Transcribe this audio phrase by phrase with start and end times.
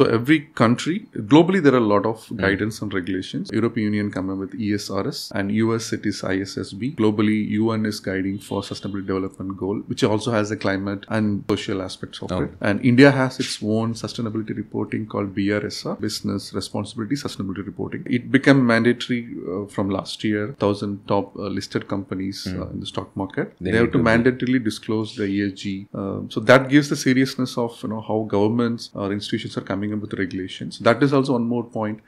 [0.00, 3.50] so every country, globally, there are a lot of guidance and regulations.
[3.52, 6.94] European Union come up with ESRS, and US it is ISSB.
[6.96, 11.82] Globally, UN is guiding for Sustainable Development Goal, which also has the climate and social
[11.82, 12.50] aspects of it.
[12.62, 18.06] And India has its own sustainability reporting called BRSR, Business Responsibility Sustainability Reporting.
[18.06, 20.54] It became mandatory uh, from last year.
[20.58, 25.14] Thousand top uh, listed companies uh, in the stock market they, have to mandatorily disclose
[25.16, 25.94] the ESG.
[25.94, 29.89] Um, so that gives the seriousness of you know how governments or institutions are coming
[29.92, 30.78] up with regulations.
[30.80, 32.00] That is also one more point.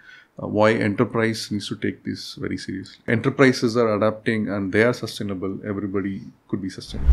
[0.42, 3.02] Uh, why enterprise needs to take this very seriously.
[3.06, 5.60] Enterprises are adapting and they are sustainable.
[5.62, 7.12] Everybody could be sustainable.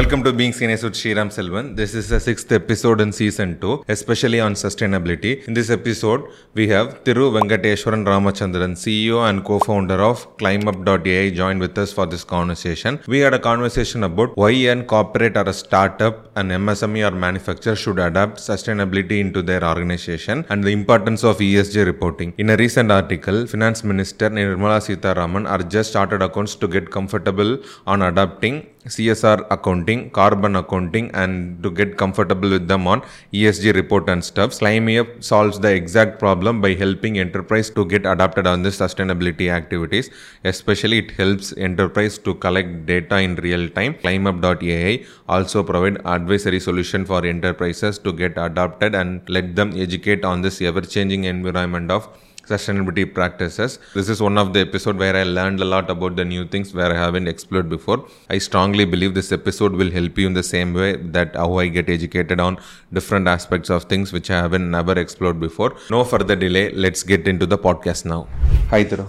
[0.00, 1.76] Welcome to Being Scenius with Sriram Selvan.
[1.76, 5.46] This is the sixth episode in season 2, especially on sustainability.
[5.46, 6.22] In this episode,
[6.54, 12.98] we have Thiruvenkateswaran Ramachandran, CEO and co-founder of ClimeUp.ai joined with us for this conversation.
[13.06, 17.76] We had a conversation about why an corporate or a startup, an MSME or manufacturer
[17.76, 22.32] should adapt sustainability into their organization and the importance of ESG reporting.
[22.38, 28.00] In a recent article, Finance Minister Nirmala Sitharaman urged chartered accounts to get comfortable on
[28.00, 33.02] adapting CSR accounting, carbon accounting, and to get comfortable with them on
[33.32, 34.50] ESG report and stuff.
[34.60, 40.10] ClimeUp solves the exact problem by helping enterprise to get adapted on this sustainability activities.
[40.44, 43.94] Especially, it helps enterprise to collect data in real time.
[43.94, 50.42] ClimeUp.ai also provide advisory solution for enterprises to get adapted and let them educate on
[50.42, 52.08] this ever-changing environment of
[52.50, 53.78] sustainability practices.
[53.94, 56.74] This is one of the episode where I learned a lot about the new things
[56.74, 57.98] where I haven't explored before.
[58.28, 61.68] I strongly believe this episode will help you in the same way that how I
[61.68, 62.58] get educated on
[62.92, 65.76] different aspects of things which I haven't never explored before.
[65.90, 68.22] No further delay, let's get into the podcast now.
[68.70, 69.06] Hi Thiru.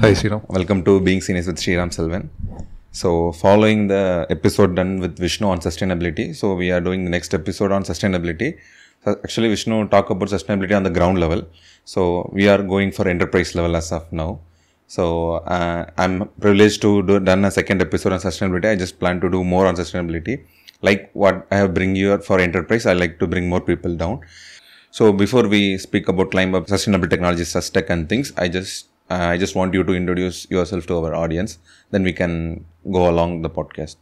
[0.00, 0.42] Hi, Sriram.
[0.48, 2.28] Welcome to Being Scenius with Sriram Selvan.
[2.92, 7.34] So, following the episode done with Vishnu on sustainability, so we are doing the next
[7.34, 8.58] episode on sustainability.
[9.04, 11.42] So actually, Vishnu talk about sustainability on the ground level.
[11.86, 14.40] So we are going for enterprise level as of now.
[14.88, 18.68] So uh, I'm privileged to do done a second episode on sustainability.
[18.72, 20.44] I just plan to do more on sustainability.
[20.82, 24.20] Like what I have bring you for enterprise, I like to bring more people down.
[24.90, 29.38] So before we speak about ClimeUp sustainable technologies, Sustech and things, I just uh, I
[29.38, 31.58] just want you to introduce yourself to our audience.
[31.92, 33.96] Then we can go along the podcast.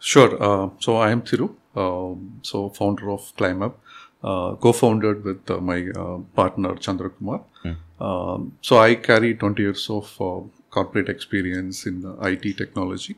[0.00, 0.30] Sure.
[0.42, 3.70] Uh, so I am Thiru, um, so founder of Clime uh,
[4.22, 7.42] co-founded with uh, my uh, partner Chandra Kumar.
[8.00, 13.16] Um, so I carry 20 years of uh, corporate experience in uh, IT technology,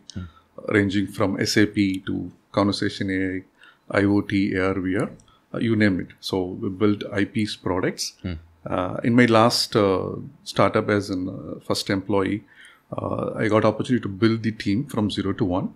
[0.68, 1.74] ranging from SAP
[2.06, 5.10] to conversation AI, IoT, AR, VR,
[5.54, 6.08] uh, you name it.
[6.20, 8.14] So we build IPs products.
[8.64, 10.10] Uh, in my last uh,
[10.44, 12.44] startup as an uh, first employee,
[12.96, 15.74] uh, I got opportunity to build the team from zero to one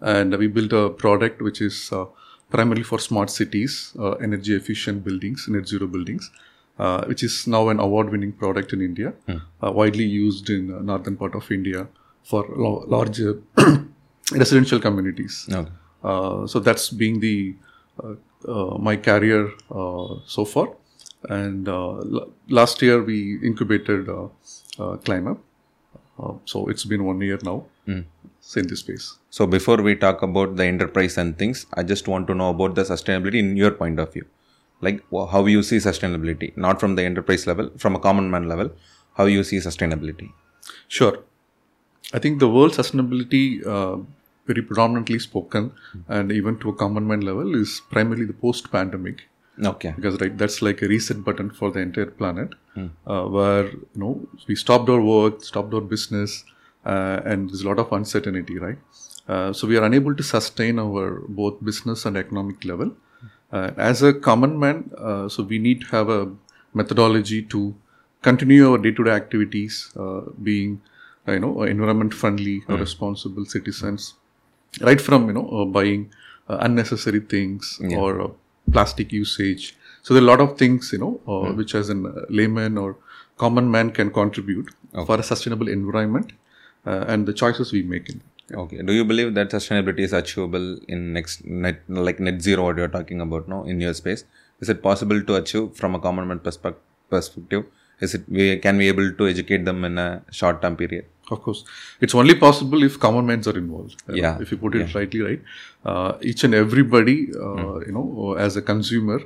[0.00, 2.06] and we built a product which is uh,
[2.50, 6.30] primarily for smart cities, uh, energy efficient buildings, net zero buildings,
[6.78, 9.12] uh, which is now an award winning product in India,
[9.62, 11.86] uh, widely used in uh, northern part of India
[12.24, 13.34] for lo- large uh,
[14.32, 15.46] residential communities.
[15.50, 15.70] Okay.
[16.04, 17.54] Uh, so that's being the
[18.02, 18.14] uh,
[18.48, 20.68] uh, my career uh, so far.
[21.28, 24.28] And uh, l- last year we incubated uh,
[24.78, 24.96] uh.
[26.18, 27.64] Uh, so it's been one year now
[28.54, 29.18] in this space.
[29.30, 32.74] So before we talk about the enterprise and things, I just want to know about
[32.76, 34.26] the sustainability in your point of view.
[34.80, 38.70] Like how you see sustainability, not from the enterprise level, from a common man level,
[39.14, 40.32] how you see sustainability.
[40.86, 41.24] Sure.
[42.12, 43.96] I think the word sustainability, uh,
[44.46, 45.72] very predominantly spoken,
[46.08, 49.22] and even to a common man level, is primarily the post-pandemic.
[49.64, 49.92] Okay.
[49.96, 52.50] Because right, that's like a reset button for the entire planet,
[53.06, 56.44] uh, where you know we stopped our work, stopped our business,
[56.86, 58.78] and there's a lot of uncertainty, right?
[59.28, 62.92] Uh, so we are unable to sustain our both business and economic level.
[63.52, 66.30] Uh, as a common man, uh, so we need to have a
[66.74, 67.74] methodology to
[68.22, 70.80] continue our day-to-day activities, uh, being
[71.28, 74.14] uh, you know environment friendly, or responsible citizens,
[74.80, 76.10] right from you know uh, buying
[76.48, 78.28] uh, unnecessary things or uh,
[78.72, 79.76] plastic usage.
[80.02, 81.94] So there are a lot of things you know uh, which as a
[82.28, 82.96] layman or
[83.38, 84.68] common man can contribute
[85.06, 86.45] for a sustainable environment uh,
[86.86, 88.20] and the choices we make in.
[88.54, 88.82] Okay.
[88.82, 92.88] Do you believe that sustainability is achievable in next net like net zero what you're
[92.88, 94.24] talking about now in your space?
[94.60, 97.64] Is it possible to achieve from a common man perspective
[98.00, 101.06] Is it we can we able to educate them in a short term period?
[101.30, 101.64] Of course,
[102.00, 104.02] it's only possible if common minds are involved.
[104.08, 104.38] Uh, Yeah.
[104.40, 105.42] If you put it rightly, right.
[105.84, 109.20] Uh, each and everybody, uh, you know, as a consumer,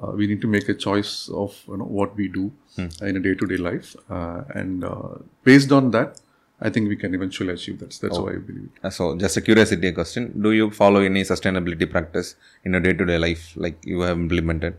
[0.00, 3.20] uh, we need to make a choice of you know what we do in a
[3.20, 5.14] day-to-day life, uh, and uh,
[5.44, 6.20] based on that,
[6.62, 7.98] I think we can eventually achieve that.
[8.02, 8.68] That's what I believe.
[8.82, 12.34] Uh, So, just a curiosity question: Do you follow any sustainability practice
[12.64, 14.74] in your day to day life, like you have implemented?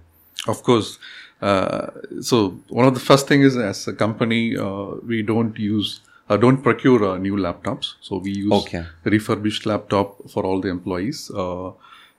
[0.47, 0.97] Of course.
[1.41, 1.87] Uh,
[2.21, 6.37] so one of the first thing is as a company, uh, we don't use, uh,
[6.37, 7.93] don't procure uh, new laptops.
[8.01, 8.85] So we use Okay.
[9.03, 11.31] refurbished laptop for all the employees.
[11.31, 11.71] Uh,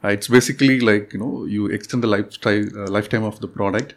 [0.04, 3.94] it's basically like you know you extend the lifestyle uh, lifetime of the product,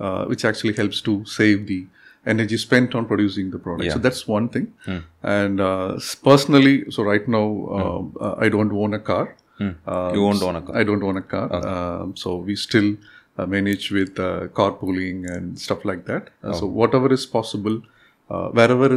[0.00, 1.86] uh, which actually helps to save the
[2.34, 3.92] energy spent on producing the product.
[3.94, 4.66] So that's one thing.
[5.22, 5.98] And uh,
[6.30, 7.46] personally, so right now
[7.80, 9.24] uh, uh, I don't own a car.
[9.60, 10.76] Uh, You won't own a car.
[10.80, 11.46] I don't own a car.
[11.74, 12.88] Um, so we still
[13.38, 16.30] uh, manage with uh, carpooling and stuff like that.
[16.42, 17.76] Uh, So whatever is possible,
[18.30, 18.90] uh, wherever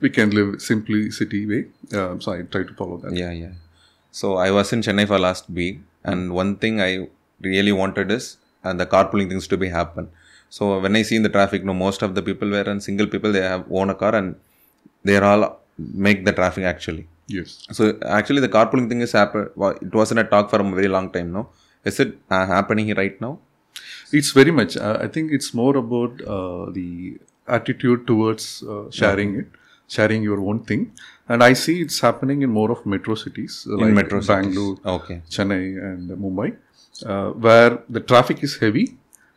[0.00, 1.60] we can live simplicity way.
[2.00, 3.12] Um, so I try to follow that.
[3.24, 3.52] Yeah, yeah.
[4.10, 5.76] So I was in Chennai for last week,
[6.12, 6.90] and one thing I
[7.50, 8.26] really wanted is
[8.62, 10.08] and the carpooling things to be happen.
[10.56, 13.08] So when I see in the traffic, no, most of the people were and single
[13.14, 14.28] people they have own a car and
[15.06, 15.42] they are all
[16.04, 17.04] make the traffic actually.
[17.26, 17.66] Yes.
[17.78, 19.48] So actually, the carpooling thing is happen.
[19.86, 21.32] It wasn't a talk for a very long time.
[21.32, 21.42] No,
[21.84, 23.38] is it uh, happening right now?
[24.12, 24.76] It's very much.
[24.76, 27.18] Uh, I think it's more about uh, the
[27.48, 29.48] attitude towards uh, sharing it,
[29.88, 30.92] sharing your own thing.
[31.28, 34.28] And I see it's happening in more of metro cities uh, like metro cities.
[34.28, 35.22] Bangalore, Okay.
[35.28, 36.56] Chennai, and Mumbai,
[37.04, 38.86] uh, where the traffic is heavy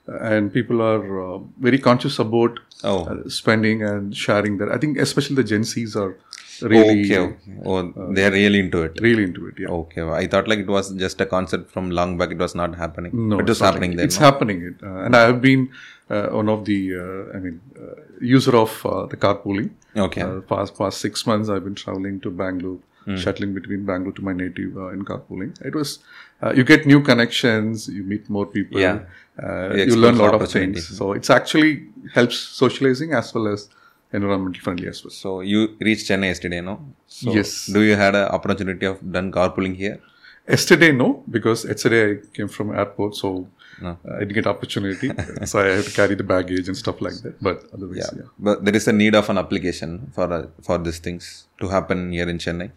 [0.07, 3.06] and people are uh, very conscious about Oh.
[3.06, 4.69] uh, spending and sharing that.
[4.71, 6.15] I think especially the Gen Zs are
[6.62, 7.54] really, okay, okay.
[7.65, 9.00] Oh, they are really into it.
[9.01, 9.56] really into it.
[9.57, 9.69] Yeah.
[9.69, 12.31] Okay, I thought like it was just a concept from long back.
[12.31, 13.12] It was not happening.
[13.30, 14.06] No, it was happening like- then.
[14.06, 14.25] It's no?
[14.27, 15.69] happening, it, uh, and I have been
[16.09, 19.71] uh, one of the, uh, I mean, uh, user of uh, the carpooling.
[19.95, 20.21] Okay.
[20.21, 22.77] Uh, past past six months, I've been traveling to Bangalore,
[23.07, 23.15] Hmm.
[23.15, 25.51] shuttling between Bangalore to my native uh, in carpooling.
[25.65, 26.00] It was,
[26.44, 29.00] uh, you get new connections, you meet more people, Yeah.
[29.44, 30.88] Uh, You learn a lot of things.
[30.98, 33.69] So it's actually helps socializing as well as
[34.13, 35.12] environmental friendly as well.
[35.12, 36.80] So you reached Chennai yesterday, no?
[37.07, 37.68] So Yes.
[37.68, 40.00] Do you had an opportunity of done carpooling here?
[40.48, 43.48] Yesterday, no, because yesterday I came from airport, so
[43.81, 43.89] No.
[43.89, 45.12] uh, I didn't get opportunity.
[45.45, 47.36] so I had to carry the baggage and stuff like that.
[47.48, 48.24] But otherwise, yeah.
[48.40, 52.12] But there is a need of an application for uh, for these things to happen
[52.18, 52.69] here in Chennai.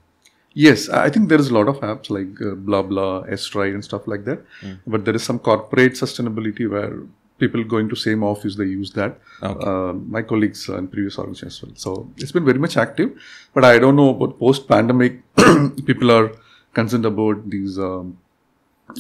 [0.52, 3.84] Yes, I think there is a lot of apps like uh, blah blah, Stride and
[3.84, 4.40] stuff like that.
[4.86, 6.92] But there is some corporate sustainability where
[7.38, 9.18] people going to same office they use that.
[9.42, 11.72] Uh, my colleagues uh, in previous organizations as well.
[11.76, 13.12] So it's been very much active.
[13.54, 15.20] But I don't know about post pandemic.
[15.86, 16.32] people are
[16.74, 17.78] concerned about these.
[17.78, 18.18] Um,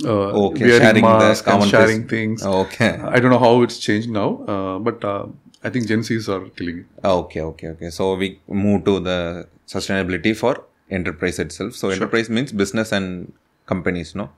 [0.04, 2.10] uh, Okay, wearing sharing masks and sharing place.
[2.10, 2.44] things.
[2.46, 2.90] Okay.
[3.02, 5.26] I don't know how it's changed now, uh, but uh,
[5.64, 6.86] I think Gen Zs are killing it.
[7.04, 7.90] Okay, okay, okay.
[7.90, 11.74] So we move to the sustainability for enterprise itself.
[11.74, 13.32] So enterprise means business and
[13.66, 14.30] companies, no?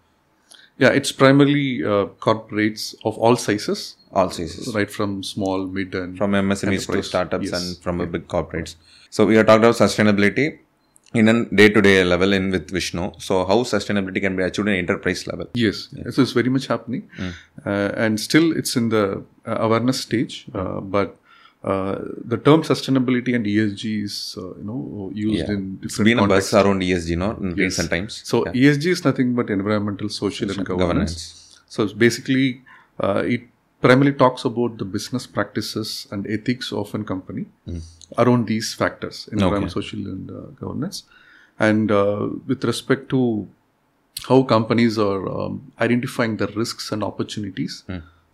[0.79, 4.75] Yeah, it's primarily uh, corporates of all sizes, All sizes.
[4.75, 7.55] right from small, mid, and From MSMEs to startups yes.
[7.55, 8.77] and from a big corporates.
[9.11, 10.59] So we are talking about sustainability
[11.15, 13.13] in a day-to-day level in with Vishnu.
[13.19, 15.47] So how sustainability can be achieved in enterprise level?
[15.53, 17.09] Yes, so it's very much happening,
[17.67, 20.47] uh, and still it's in the uh, awareness stage.
[20.55, 21.17] Uh, but
[21.65, 26.19] uh, the term sustainability and ESG is uh, you know used in It's different been
[26.19, 27.33] a buzz around ESG, no?
[27.41, 28.23] In recent times.
[28.25, 31.15] So ESG is nothing but environmental, social, and governance.
[31.15, 31.61] governance.
[31.69, 32.63] So it's basically
[33.01, 33.43] uh, it
[33.81, 37.47] primarily talks about the business practices and ethics of a company
[38.19, 41.05] around these factors: environment, social, and uh, governance.
[41.61, 43.47] And uh, with respect to
[44.29, 47.85] how companies are um, identifying the risks and opportunities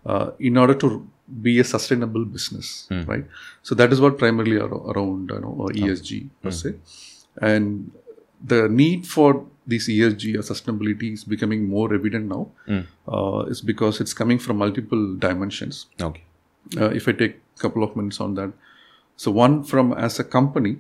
[0.07, 1.07] uh, in order to
[1.43, 3.25] be a sustainable business, right?
[3.63, 6.75] So that is what primarily are around you know, uh, ESG per se,
[7.41, 7.91] and
[8.45, 12.51] the need for this ESG or sustainability is becoming more evident now.
[13.07, 15.87] Uh, is because it's coming from multiple dimensions.
[16.01, 16.23] Okay.
[16.77, 18.53] Uh, if I take a couple of minutes on that,
[19.17, 20.79] so one from as a company,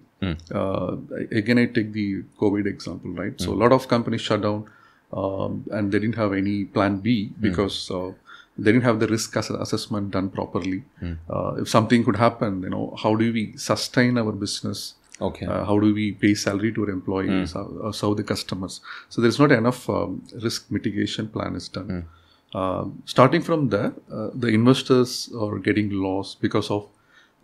[0.54, 0.96] uh,
[1.32, 3.38] again I take the COVID example, right?
[3.40, 4.66] So a lot of companies shut down,
[5.12, 8.12] um, and they didn't have any plan B because uh,
[8.58, 10.82] they didn't have the risk ass- assessment done properly.
[11.30, 14.94] Uh, if something could happen, you know, how do we sustain our business?
[15.28, 15.46] Okay.
[15.46, 17.52] Uh, how do we pay salary to our employees?
[17.52, 18.80] How, uh, serve the customers?
[19.08, 22.06] So there's not enough um, risk mitigation plan is done.
[22.54, 26.86] Um, starting from there, uh, the investors are getting lost because of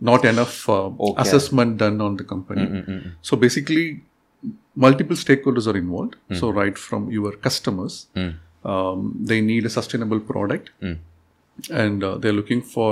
[0.01, 1.21] not enough uh, Okay.
[1.21, 2.65] assessment done on the company.
[3.21, 4.01] So basically,
[4.75, 6.15] multiple stakeholders are involved.
[6.39, 8.07] So right from your customers,
[8.73, 8.99] um,
[9.31, 10.69] they need a sustainable product,
[11.83, 12.91] and uh, they're looking for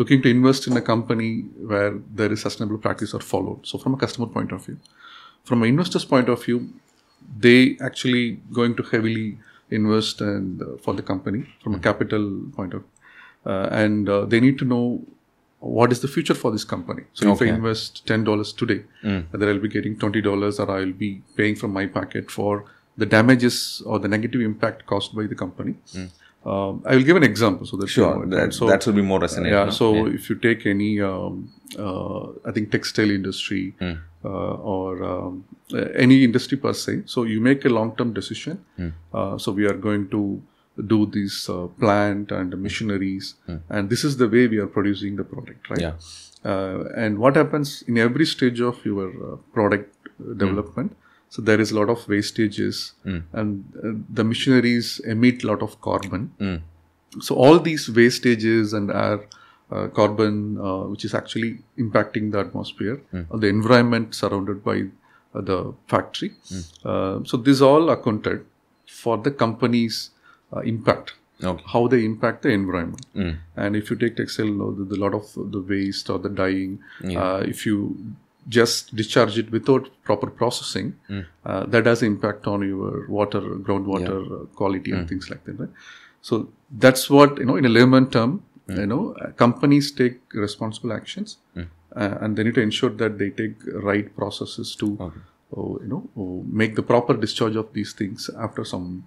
[0.00, 1.30] looking to invest in a company
[1.72, 3.60] where there is sustainable practice are followed.
[3.70, 4.78] So from a customer point of view,
[5.44, 6.58] from an investor's point of view,
[7.46, 8.24] they actually
[8.60, 9.38] going to heavily
[9.70, 12.24] invest and uh, for the company from a capital
[12.56, 12.82] point of,
[13.46, 14.84] uh, and uh, they need to know
[15.60, 17.02] what is the future for this company.
[17.14, 18.80] So if I invest ten dollars today,
[19.30, 22.64] whether I'll be getting twenty dollars or I'll be paying from my pocket for
[22.96, 25.74] the damages or the negative impact caused by the company.
[26.44, 29.20] Um, I will give an example so that Sure, that, so that should be more
[29.20, 29.52] resonating.
[29.56, 29.66] yeah.
[29.66, 29.70] no?
[29.70, 33.92] So if you take any, um, uh, I think textile industry Hmm.
[34.24, 37.02] uh, or um, uh, any industry per se.
[37.06, 38.58] So you make a long-term decision.
[38.76, 38.88] Hmm.
[39.14, 40.42] Uh, so we are going to
[40.86, 43.34] do this uh, plant and machineries,
[43.68, 45.78] and this is the way we are producing the product, right?
[45.78, 45.84] Hmm.
[45.84, 46.50] Yeah.
[46.52, 49.94] Uh, and what happens in every stage of your uh, product
[50.44, 50.96] development?
[51.34, 52.76] So there is a lot of wastages,
[53.40, 56.24] and uh, the machineries emit a lot of carbon.
[57.26, 59.20] So all these wastages and air,
[59.70, 61.50] uh, carbon, uh, which is actually
[61.84, 62.96] impacting the atmosphere
[63.30, 64.76] or the environment surrounded by
[65.34, 65.58] uh, the
[65.92, 66.30] factory.
[66.84, 68.44] Uh, so this all accounted
[69.02, 70.10] for the company's
[70.54, 71.14] uh, impact.
[71.42, 71.64] Okay.
[71.72, 73.06] How they impact the environment,
[73.56, 76.28] and if you take textile, you know, the, the lot of the waste or the
[76.42, 76.78] dyeing,
[77.22, 77.78] uh, if you
[78.48, 80.94] just discharge it without proper processing,
[81.44, 85.58] uh, that has impact on your water, groundwater uh, quality and things like that.
[85.58, 85.68] Right?
[86.22, 87.56] So that's what you know.
[87.56, 88.42] In a layman term,
[88.80, 93.30] you know, uh, companies take responsible actions, uh, and they need to ensure that they
[93.30, 93.56] take
[93.90, 94.86] right processes to,
[95.56, 99.04] uh, you know, uh, make the proper discharge of these things after some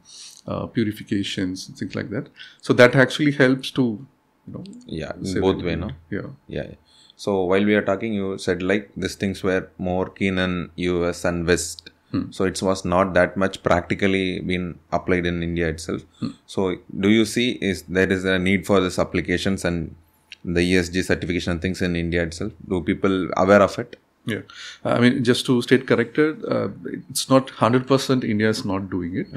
[0.48, 2.28] uh, purifications and things like that.
[2.62, 4.06] So that actually helps to,
[4.48, 5.90] you know, Yeah, both way, no?
[6.12, 6.22] Yeah.
[6.48, 6.64] Yeah.
[6.70, 6.76] yeah.
[7.16, 11.26] So while we are talking, you said like these things were more keen in US
[11.26, 11.92] and West.
[12.12, 12.32] Hmm.
[12.32, 16.02] So it was not that much practically been applied in India itself.
[16.20, 16.32] Hmm.
[16.46, 19.96] So do you see is there is a need for this applications and
[20.44, 22.52] the ESG certification and things in India itself?
[22.68, 23.98] Do people aware of it?
[24.26, 24.42] Yeah,
[24.84, 26.70] I mean, just to state corrected, uh,
[27.10, 29.28] it's not hundred percent India is not doing it.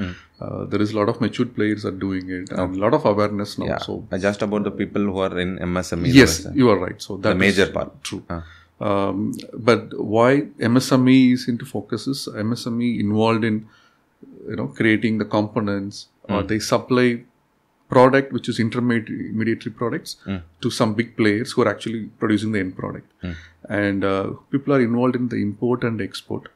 [0.41, 3.05] Uh, there is a lot of matured players are doing it, and a lot of
[3.05, 3.65] awareness now.
[3.65, 3.77] Yeah.
[3.77, 6.13] So just about the people who are in MSME.
[6.13, 7.01] yes, you are right.
[7.01, 8.03] So that the major part.
[8.03, 8.23] true.
[8.29, 8.43] Ah.
[8.81, 13.67] Um, but why MSME is into focus is MSME involved in
[14.47, 17.21] you know creating the components or they supply
[17.89, 20.17] product which is intermediary products
[20.61, 23.11] to some big players who are actually producing the end product
[23.69, 26.49] and uh, people are involved in the import and export.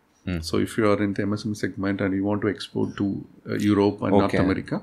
[0.49, 3.07] So if you are in the msme segment and you want to export to
[3.49, 4.77] uh, europe and north america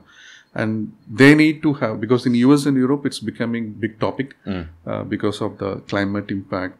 [0.62, 4.34] and they need to have because in us and europe it's becoming big topic
[4.86, 6.76] uh, because of the climate impact.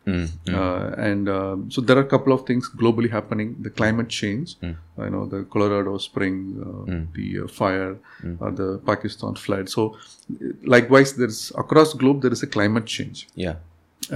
[0.61, 3.57] Uh, and um, so there are a couple of things globally happening.
[3.66, 6.85] The climate change uh, you know the colorado spring uh,
[7.19, 7.97] the uh, fire
[8.42, 9.69] uh, the pakistan flood.
[9.76, 13.28] So uh, likewise there's across globe there is a climate change.
[13.47, 13.57] Yeah.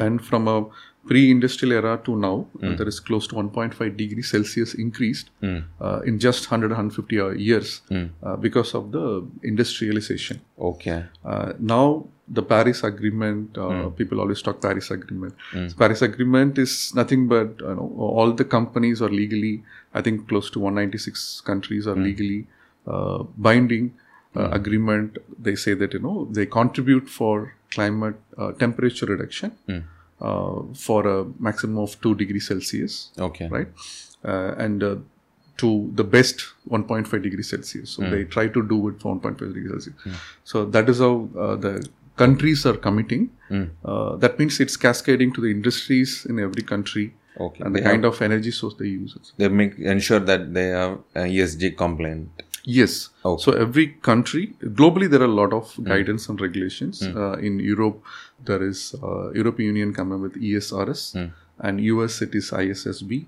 [0.05, 0.59] and from a
[1.07, 5.31] pre-industrial era to now uh, there is close to 1.5 degrees celsius increased
[5.81, 7.83] uh, in just 100 150 uh, years
[8.23, 10.41] uh, because of the industrialization.
[10.59, 11.05] Okay.
[11.25, 12.07] uh, now
[12.37, 15.35] the paris agreement uh, people always talk paris agreement.
[15.53, 20.27] So paris agreement is nothing but you know all the companies are legally i think
[20.31, 22.47] close to 196 countries are legally
[22.87, 23.93] uh, binding
[24.37, 25.19] uh, agreement.
[25.39, 29.53] They say that you know they contribute for climate uh, temperature reduction
[30.29, 31.17] uh, for a
[31.49, 32.95] maximum of 2 degrees celsius
[33.31, 33.49] Okay.
[33.57, 33.69] right?
[34.33, 34.95] Uh, and uh,
[35.63, 36.41] to the best
[36.77, 37.91] 1.5 degrees Celsius.
[37.97, 40.17] So they try to do it for 1.5 degrees Celsius.
[40.53, 41.13] So that is how
[41.45, 41.73] uh, the
[42.23, 43.23] countries are committing.
[43.51, 47.07] Uh, that means it's cascading to the industries in every country
[47.47, 47.63] Okay.
[47.65, 49.15] and the They have- kind of energy source they use.
[49.43, 52.43] They make ensure that they are ESG compliant.
[52.81, 52.93] Yes.
[53.31, 53.43] Okay.
[53.45, 54.45] So every country,
[54.81, 57.03] globally, there are a lot of guidance and regulations.
[57.03, 58.03] Uh, in Europe,
[58.45, 61.15] there is uh, European Union coming with ESRS,
[61.61, 63.27] and US it is ISSB,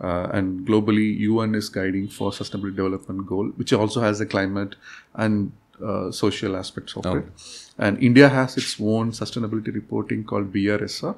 [0.00, 4.76] uh, and globally UN is guiding for Sustainable Development Goal, which also has the climate
[5.14, 5.52] and
[5.84, 7.24] uh, social aspects of it.
[7.78, 11.14] And India has its own sustainability reporting called BRSR.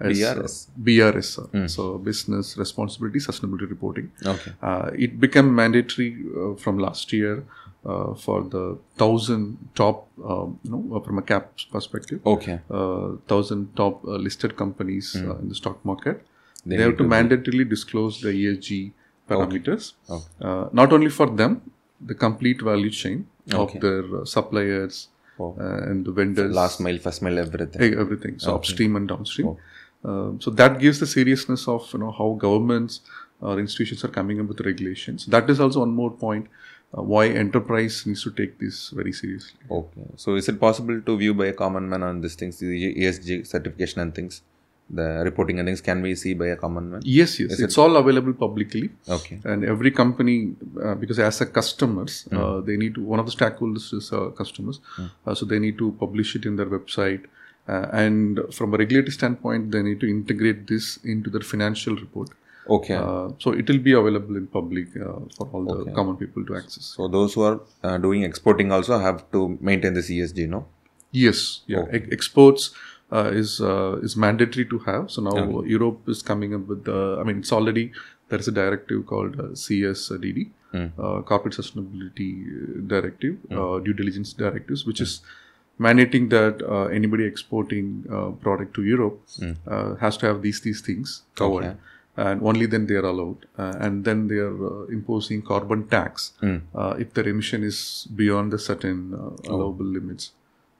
[0.00, 0.66] as, uh, BRS?
[0.82, 1.70] BRSR.
[1.70, 4.10] So Business Responsibility Sustainability Reporting.
[4.24, 4.52] Okay.
[4.62, 7.44] Uh, it became mandatory uh, from last year
[7.84, 12.60] uh, for the thousand top, um, you know, uh, from a cap perspective, Okay.
[12.70, 16.24] uh, thousand top uh, listed companies uh, in the stock market.
[16.64, 18.92] They, They have to to mandatorily disclose the ESG
[19.28, 19.94] parameters.
[20.08, 20.24] Okay.
[20.40, 21.60] Uh, not only for them,
[22.00, 23.58] the complete value chain Okay.
[23.62, 25.08] of their uh, suppliers
[25.40, 25.56] Oh.
[25.58, 27.94] uh, and the vendors Last mile, first mile, everything.
[28.04, 29.48] everything so upstream and downstream
[30.10, 32.94] Um, so that gives the seriousness of you know how governments
[33.40, 36.46] or institutions are coming up with regulations that is also one more point
[36.96, 39.58] uh, why enterprise needs to take this very seriously.
[39.70, 40.02] Okay.
[40.16, 43.46] So is it possible to view by a common man on these things, the ESG
[43.46, 44.42] certification and things,
[44.90, 47.00] the reporting and things, can we see by a common man?
[47.04, 48.90] Yes, yes, it's all available publicly.
[49.08, 49.40] Okay.
[49.44, 53.32] and every company uh, because as a customers uh, they need to one of the
[53.32, 54.80] stakeholders is uh, customers
[55.26, 57.24] uh, so they need to publish it in their website
[57.68, 62.28] uh, and from a regulatory standpoint they need to integrate this into their financial report
[62.68, 62.94] Okay.
[62.94, 66.56] uh, so it will be available in public uh, for all the common people to
[66.56, 70.66] access so those who are uh, doing exporting also have to maintain the ESG, no?
[71.10, 71.84] Yes, yeah.
[71.90, 72.70] Ex- exports
[73.12, 75.10] uh, is uh, is mandatory to have.
[75.10, 76.88] So now Europe is coming up with.
[76.88, 77.92] I mean, it's already
[78.30, 80.50] there is a directive called uh, CSDD,
[80.98, 85.20] uh, Corporate Sustainability Directive, uh, Due Diligence Directives, which is
[85.78, 89.20] mandating that uh, anybody exporting uh, product to Europe
[89.66, 91.64] uh, has to have these these things covered.
[91.64, 91.76] Okay.
[92.16, 96.32] And only then they are allowed, uh, and then they are uh, imposing carbon tax
[96.74, 100.32] uh, if their emission is beyond the certain uh, allowable limits.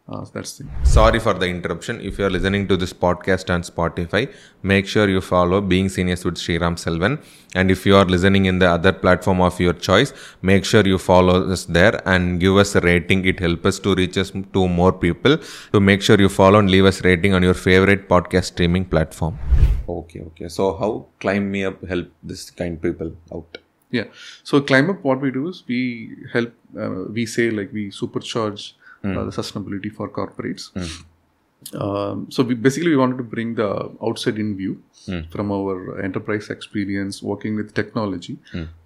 [0.09, 0.67] Uh, so that's the.
[0.83, 2.01] Sorry for the interruption.
[2.01, 4.33] If you are listening to this podcast on Spotify,
[4.63, 7.23] make sure you follow Being Scenius with Sriram Selvan.
[7.55, 10.99] And if you are listening in the other platform of your choice, make sure you
[10.99, 13.25] follow us there and give us a rating.
[13.25, 15.39] It helps us to reach us to more people.
[15.73, 19.39] To make sure you follow and leave us rating on your favorite podcast streaming platform.
[19.89, 20.49] Okay, okay.
[20.49, 23.59] So how Climb Me Up help this kind of people out?
[23.93, 24.05] Yeah.
[24.43, 26.53] So ClimeUp, what we do is we help.
[26.77, 28.73] Uh, we say like we supercharge
[29.27, 30.71] the sustainability for corporates.
[31.75, 33.69] Um, so we basically we wanted to bring the
[34.03, 34.83] outside in view
[35.31, 38.39] from our enterprise experience working with technology.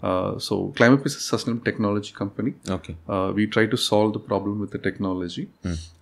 [0.02, 2.52] Uh, so climate is a sustainable technology company.
[2.68, 2.94] Okay.
[3.08, 5.48] Uh, we try to solve the problem with the technology.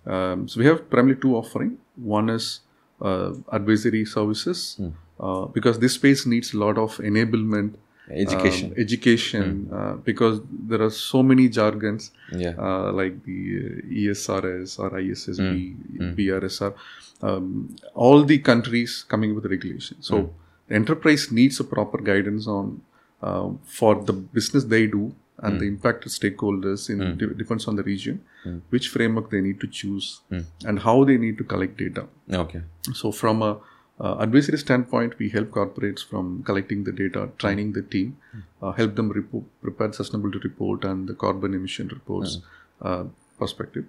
[0.05, 1.77] Um, so we have primarily two offering.
[1.95, 2.59] One is
[3.01, 4.79] uh, advisory services
[5.19, 7.75] uh, because this space needs a lot of enablement,
[8.09, 8.71] Education.
[8.71, 12.53] um, education uh, because there are so many jargons Yeah.
[12.57, 16.73] uh, like the uh, ESRS or ISSB, BRSR,
[17.21, 19.97] um, all the countries coming with regulation.
[20.01, 20.33] So
[20.67, 22.81] the enterprise needs a proper guidance on
[23.23, 27.83] uh, for the business they do and the impacted stakeholders in de- depends on the
[27.83, 28.21] region,
[28.69, 30.21] which framework they need to choose
[30.65, 32.05] and how they need to collect data.
[32.31, 32.61] Okay.
[32.93, 33.57] So from a
[33.99, 38.17] uh, advisory standpoint, we help corporates from collecting the data, training the team,
[38.61, 42.39] uh, help them repo- prepare sustainability report and the carbon emission reports
[42.81, 43.03] uh,
[43.39, 43.85] perspective.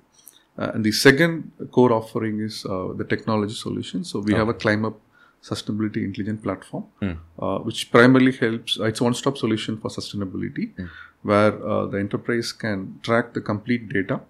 [0.59, 4.05] Uh, and the second core offering is uh, the technology solution.
[4.05, 4.95] So we have a ClimeUp
[5.43, 6.85] sustainability intelligent platform,
[7.39, 8.79] uh, which primarily helps.
[8.81, 10.71] Uh, it's one-stop solution for sustainability,
[11.23, 14.21] where uh, the enterprise can track the complete data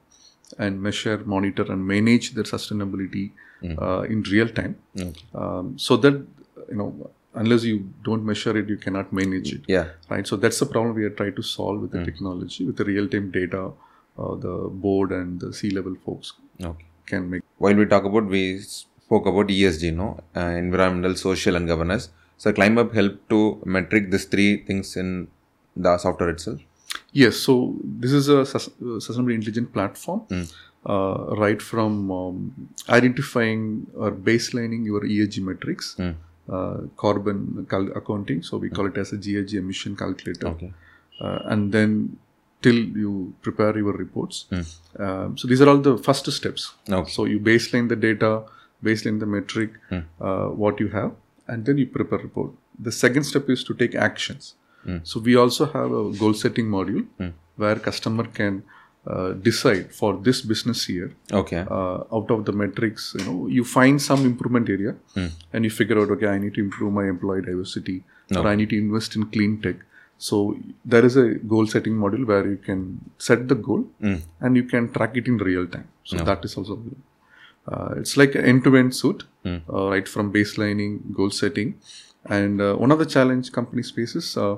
[0.58, 3.30] and measure, monitor, and manage their sustainability
[3.64, 4.76] uh, in real time.
[5.34, 6.14] Um, so that
[6.70, 9.62] you know, unless you don't measure it, you cannot manage it.
[9.68, 9.88] Yeah.
[10.10, 10.26] Right.
[10.26, 13.30] So that's the problem we are trying to solve with the technology, with the real-time
[13.30, 13.72] data.
[14.18, 16.32] Uh, the board and the C-level folks
[16.64, 16.84] Okay.
[17.04, 17.42] can make.
[17.58, 22.08] while we talk about we spoke about ESG, no, uh, environmental, social, and governance.
[22.38, 25.28] So ClimeUp help to metric these three things in
[25.76, 26.60] the software itself.
[27.12, 27.36] Yes.
[27.36, 30.22] So this is a uh, sustainable intelligent platform.
[30.94, 32.36] Uh, right from um,
[32.96, 33.62] identifying
[33.96, 38.40] or baselining your ESG metrics, uh, carbon cal- accounting.
[38.48, 40.46] So we call it as a GHG emission calculator.
[40.48, 40.72] Okay.
[41.20, 42.18] Uh, and then
[42.62, 44.44] till you prepare your reports.
[44.52, 46.72] Um, so these are all the first steps.
[46.88, 47.10] Okay.
[47.10, 48.44] So you baseline the data,
[48.84, 49.70] baseline the metric,
[50.20, 51.12] uh, what you have,
[51.48, 52.52] and then you prepare report.
[52.78, 54.54] The second step is to take actions.
[55.02, 57.06] So we also have a goal setting module
[57.56, 58.62] where customer can
[59.14, 61.08] uh, decide for this business year
[61.40, 61.62] Okay.
[61.76, 64.94] uh, out of the metrics you know you find some improvement area
[65.52, 67.98] and you figure out okay i need to improve my employee diversity
[68.40, 69.76] or i need to invest in clean tech.
[70.26, 70.36] So
[70.92, 72.80] there is a goal setting module where you can
[73.26, 73.82] set the goal
[74.40, 75.88] and you can track it in real time.
[76.04, 76.74] So that is also
[77.72, 81.74] uh, it's like an end-to-end suite uh, right from baselining goal setting.
[82.38, 84.56] And uh, one of the challenge companies faces uh,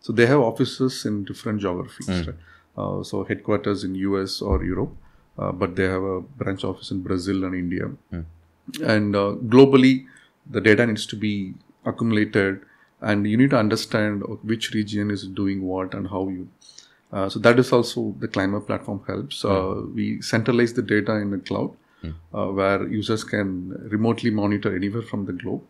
[0.00, 2.36] so they have offices in different geographies right?
[2.78, 4.94] Uh, so headquarters in us or europe
[5.38, 7.90] uh, but they have a branch office in brazil and india.
[8.94, 10.06] And uh, globally
[10.54, 11.54] the data needs to be
[11.90, 12.60] accumulated
[13.00, 16.48] and you need to understand which region is doing what and how you
[17.12, 19.44] uh, so that is also the climate platform helps.
[19.44, 21.74] Uh, we centralize the data in the cloud
[22.34, 25.62] uh, where users can remotely monitor anywhere from the globe.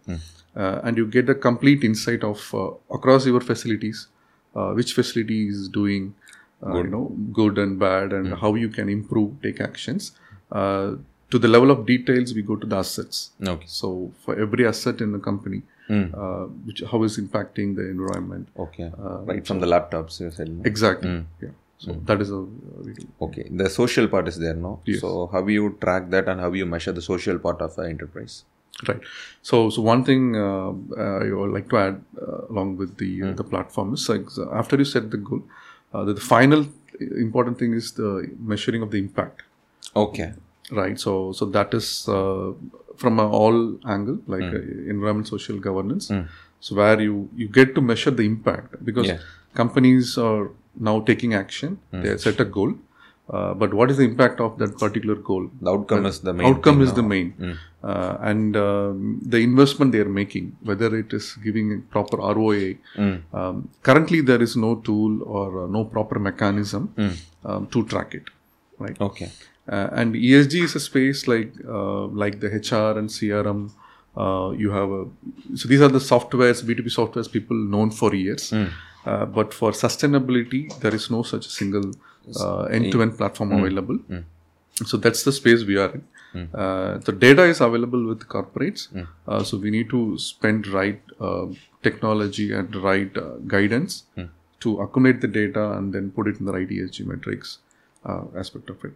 [0.57, 4.09] Uh, and you get a complete insight of uh, across your facilities
[4.57, 6.15] uh, which facility is doing
[6.67, 10.13] uh, you know good and bad and how you can improve take actions
[10.53, 10.93] uh,
[11.31, 13.67] to the level of details we go to the assets Okay.
[13.67, 18.91] so for every asset in the company uh, which how is impacting the environment Okay.
[19.31, 20.49] right from the laptops you said.
[20.51, 20.63] no?
[20.65, 21.15] exactly
[21.47, 22.39] yeah So that is a
[23.01, 23.03] do.
[23.25, 24.81] Okay, the social part is there now.
[24.85, 25.01] Yes.
[25.03, 28.45] So how you track that and how you measure the social part of the enterprise?
[28.89, 29.01] Right.
[29.43, 30.71] So, so one thing uh,
[31.03, 34.27] uh, I would like to add uh, along with the uh, the platform is like
[34.63, 35.53] after you set the goal, uh,
[35.93, 36.67] the, the final
[37.27, 39.43] important thing is the measuring of the impact.
[39.97, 40.33] Okay.
[40.71, 40.99] Right.
[41.01, 42.53] So, so that is uh,
[42.97, 46.11] from a all angle like uh, environment, social governance.
[46.61, 49.19] So where you you get to measure the impact because Yeah.
[49.55, 50.51] companies are
[50.89, 51.79] now taking action.
[51.93, 52.75] They set a goal.
[53.37, 55.51] Uh, but what is the impact of that particular goal?
[55.61, 56.47] The outcome is the main.
[56.51, 57.09] outcome is the now.
[57.09, 62.17] main uh, and um, the investment they are making whether it is giving a proper
[62.39, 62.73] roa
[63.41, 66.83] um, currently there is no tool or uh, no proper mechanism
[67.45, 68.27] um, to track it
[68.79, 69.29] right Okay.
[69.69, 73.61] uh, and esg is a space like uh, like the hr and crm
[74.17, 75.03] uh, you have a
[75.61, 80.63] so these are the softwares b2b softwares people known for years uh, but for sustainability
[80.81, 81.89] there is no such single
[82.71, 83.99] end-to-end platform available.
[84.87, 86.05] So that's the space we are in.
[86.55, 88.83] Uh, the data is available with corporates,
[89.27, 91.47] uh, so we need to spend right uh,
[91.83, 94.05] technology and right uh, guidance
[94.61, 97.59] to accumulate the data and then put it in the right ESG metrics
[98.05, 98.93] uh, aspect of it.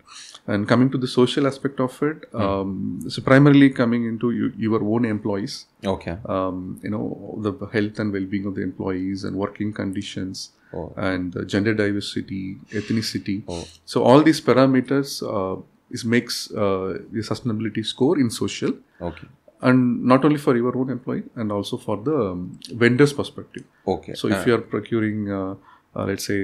[0.46, 4.82] And coming to the social aspect of it, um, so primarily coming into you, your
[4.84, 6.16] own employees, Okay.
[6.26, 10.92] um, you know the health and well-being of the employees and working conditions Oh.
[10.96, 13.36] and uh, gender diversity ethnicity.
[13.84, 18.74] So all these parameters uh, is makes uh, the sustainability score in social.
[19.00, 19.28] Okay.
[19.68, 23.64] and not only for your own employee and also for the um, vendors perspective.
[23.92, 24.14] Okay.
[24.20, 25.54] so if you are procuring uh,
[25.96, 26.40] uh, let's say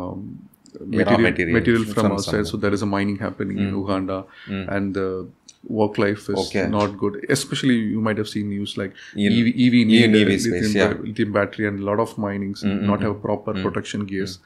[0.00, 0.48] um,
[0.80, 5.06] material, material material from outside so there is a mining happening in uganda and the
[5.68, 6.66] work life is Okay.
[6.68, 10.72] not good especially you might have seen news like In- EV, EV, EV space, lithium,
[10.74, 10.94] yeah.
[11.08, 14.38] lithium battery and a lot of minings not have proper protection gears.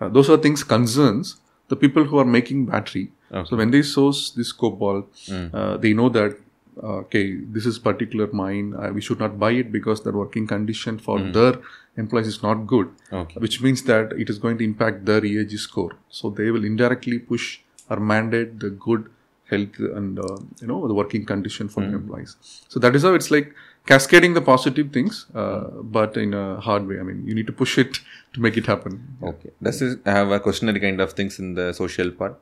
[0.00, 1.36] Uh, those are things concerns
[1.68, 3.10] the people who are making battery.
[3.48, 6.36] So when they source this cobalt, uh, they know that
[6.82, 8.74] uh, okay, this is particular mine.
[8.74, 11.54] Uh, we should not buy it because the working condition for their
[11.96, 12.88] employees is not good.
[13.12, 13.38] Okay.
[13.40, 15.92] Which means that it is going to impact their ESG score.
[16.08, 19.10] So they will indirectly push or mandate the good
[19.50, 22.36] health and uh, you know the working condition for the employees.
[22.68, 23.54] So that is how it's like
[23.86, 25.60] cascading the positive things, uh,
[25.96, 27.00] but in a hard way.
[27.00, 27.98] I mean, you need to push it
[28.34, 29.16] to make it happen.
[29.22, 29.50] Okay.
[29.62, 32.38] Does it have a questionnaire kind of things in the social part?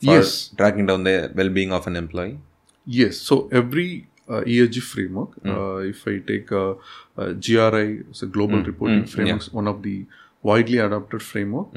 [0.00, 0.50] Yes.
[0.56, 2.38] Tracking down the well-being of an employee.
[2.84, 3.18] Yes.
[3.18, 9.44] So every uh, ESG framework, uh, if I take GRI, it's a global reporting framework,
[9.52, 10.06] one of the
[10.42, 11.68] widely adopted framework.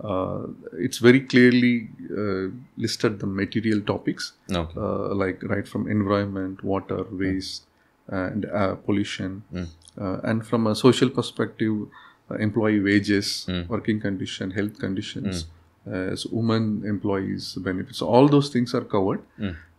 [0.00, 0.46] Uh,
[0.78, 4.78] it's very clearly uh, listed the material topics, Okay.
[4.78, 7.62] uh, like right from environment, water, waste,
[8.08, 9.42] and uh, pollution,
[9.98, 11.86] uh, and from a social perspective,
[12.30, 15.46] uh, employee wages, working condition, health conditions,
[15.90, 17.98] uh, so women employees benefits.
[17.98, 19.22] So all those things are covered,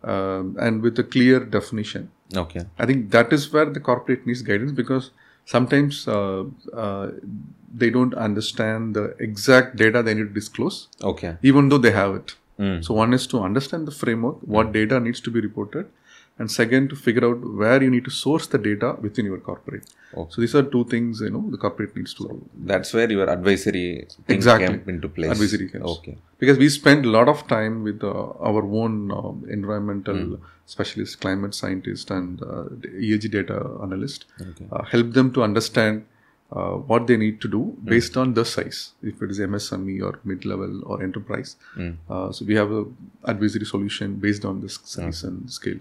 [0.04, 2.10] um, and with a clear definition.
[2.36, 2.66] Okay.
[2.80, 5.12] I think that is where the corporate needs guidance because
[5.54, 6.44] sometimes uh,
[6.86, 7.08] uh,
[7.84, 11.32] they don't understand the exact data they need to disclose, Okay.
[11.52, 12.36] even though they have it.
[12.86, 15.90] So one is to understand the framework, what data needs to be reported,
[16.40, 19.86] and second to figure out where you need to source the data within your corporate.
[20.14, 20.32] Okay.
[20.34, 22.50] So these are two things you know the corporate needs to do.
[22.72, 24.68] That's where your advisory thing Exactly.
[24.68, 25.32] came into place.
[25.32, 25.86] Advisory comes.
[25.98, 26.18] Okay.
[26.40, 28.12] because we spend a lot of time with uh,
[28.50, 34.26] our own um, environmental specialist, climate scientist and uh, the ESG data analyst.
[34.72, 36.06] Uh, help them to understand
[36.52, 40.20] uh, what they need to do based on the size, if it is MSME or
[40.24, 41.58] mid-level or enterprise.
[42.10, 42.86] Uh, so we have a
[43.26, 45.80] advisory solution based on this size and scale.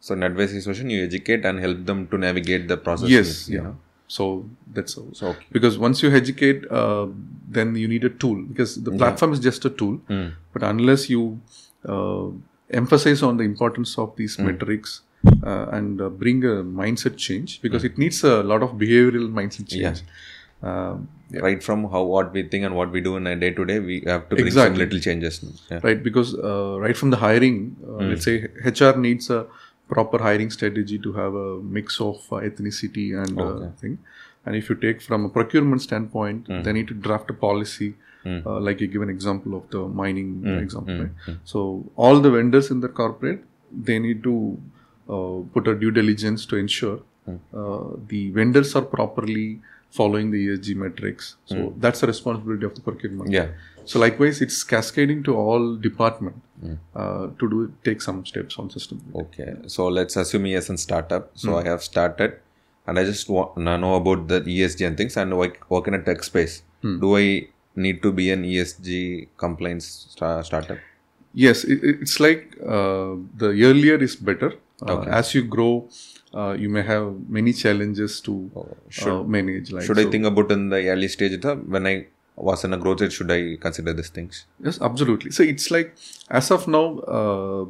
[0.00, 3.08] So in advisory session, you educate and help them to navigate the process.
[3.08, 3.72] Yes, yeah.
[4.08, 4.94] So that's.
[4.94, 5.46] So, okay.
[5.50, 7.06] because once you educate uh,
[7.48, 10.00] then you need a tool because the platform is just a tool
[10.52, 11.40] but unless you
[11.88, 12.26] uh,
[12.70, 15.02] emphasize on the importance of these metrics
[15.42, 19.68] uh, and uh, bring a mindset change because it needs a lot of behavioral mindset
[19.68, 20.02] change
[20.62, 23.64] um, Right from how what we think and what we do in a day to
[23.64, 24.76] day, we have to bring Exactly.
[24.76, 25.44] some little changes.
[25.68, 25.80] Yeah.
[25.82, 29.46] right because uh, right from the hiring uh, let's say hr needs a
[29.88, 33.44] proper hiring strategy to have a mix of uh, ethnicity and uh,
[33.80, 33.98] thing.
[34.44, 37.94] And if you take from a procurement standpoint they need to draft a policy
[38.46, 40.28] uh, like you give an example of the mining
[40.62, 41.10] example right?
[41.44, 44.60] So all the vendors in the corporate they need to
[45.08, 46.98] uh, put a due diligence to ensure
[47.54, 52.80] uh, the vendors are properly following the esg metrics so that's the responsibility of the
[52.80, 53.48] procurement Yeah.
[53.84, 56.36] so likewise, it's cascading to all department
[56.94, 59.00] uh, to do take some steps on system.
[59.14, 59.54] Okay.
[59.66, 61.30] So let's assume me as a startup.
[61.34, 62.32] So I have started
[62.86, 65.94] and I just want to know about the ESG and things and work, work in
[65.94, 66.62] a tech space.
[66.82, 70.78] Do I need to be an ESG compliance sta- startup?
[71.34, 73.10] Yes, it, it- it's like uh,
[73.42, 74.54] the earlier is better.
[74.82, 75.88] Uh, As you grow,
[76.36, 79.72] uh, you may have many challenges to uh, manage.
[79.72, 82.98] Like Should I think about in the early stage when I was in a growth
[82.98, 83.14] stage?
[83.14, 84.44] Should I consider these things?
[84.60, 85.30] Yes, absolutely.
[85.30, 85.94] So it's like
[86.30, 87.64] as of now, uh,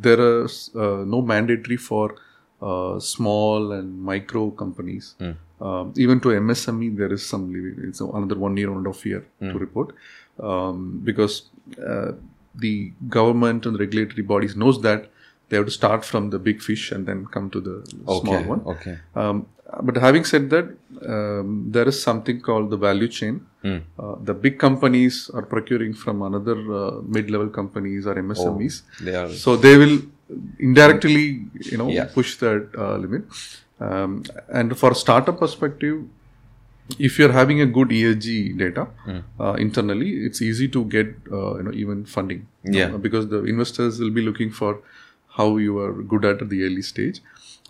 [0.00, 2.14] there is uh, no mandatory for
[2.62, 5.14] uh, small and micro companies.
[5.60, 7.88] Um, even to MSME, there is some leeway.
[7.88, 9.94] It's another one year, one and a half year to report
[10.40, 11.42] um, because
[11.84, 12.12] uh,
[12.54, 15.10] the government and the regulatory bodies knows that
[15.48, 18.60] they have to start from the big fish and then come to the small one.
[18.66, 18.98] Okay.
[19.14, 19.46] Um,
[19.82, 20.66] but having said that,
[21.06, 23.46] um, there is something called the value chain.
[23.64, 28.82] Uh, the big companies are procuring from another uh, mid-level companies or MSMEs.
[29.02, 29.98] They are So they will
[30.58, 32.06] indirectly, you know, Yeah.
[32.14, 33.24] push that uh, limit.
[33.80, 36.04] Um, and for a startup perspective,
[36.98, 38.86] if you're having a good ESG data
[39.38, 42.46] uh, internally, it's easy to get uh, you know even funding.
[42.64, 42.94] Yeah.
[42.94, 44.80] Uh, because the investors will be looking for
[45.38, 47.20] how you are good at the early stage.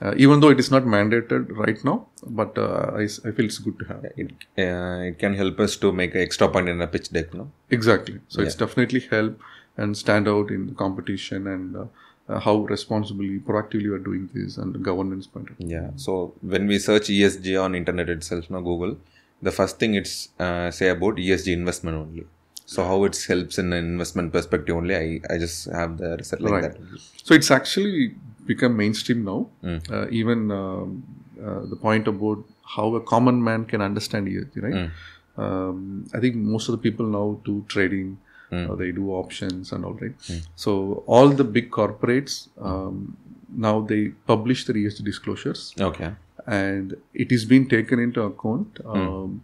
[0.00, 2.06] Uh, even though it is not mandated right now,
[2.40, 4.04] but uh, I, I feel it's good to have.
[4.16, 7.34] it, uh, it can help us to make an extra point in a pitch deck,
[7.34, 7.50] no?
[7.70, 8.20] Exactly.
[8.28, 9.40] So it's definitely help
[9.76, 11.84] and stand out in the competition and uh,
[12.28, 15.68] uh, how responsibly, proactively you are doing this and the governance point of view.
[15.68, 15.90] Yeah.
[15.96, 18.98] So when we search ESG on internet itself, no Google,
[19.42, 22.26] the first thing it's uh, say about ESG investment only.
[22.74, 26.42] So how it helps in an investment perspective only, I, I just have the result
[26.46, 26.62] like Right.
[26.64, 26.76] that.
[27.26, 28.14] So it's actually
[28.50, 29.40] become mainstream now.
[29.96, 31.02] Uh, even um,
[31.46, 32.44] uh, the point about
[32.76, 34.90] how a common man can understand ESG, right?
[35.44, 38.18] Um, I think most of the people now do trading.
[38.50, 40.14] Uh, they do options and all right.
[40.64, 43.16] So all the big corporates um,
[43.66, 44.02] now they
[44.32, 45.60] publish their ESG disclosures.
[45.90, 46.10] Okay.
[46.46, 49.42] and it is being taken into account um,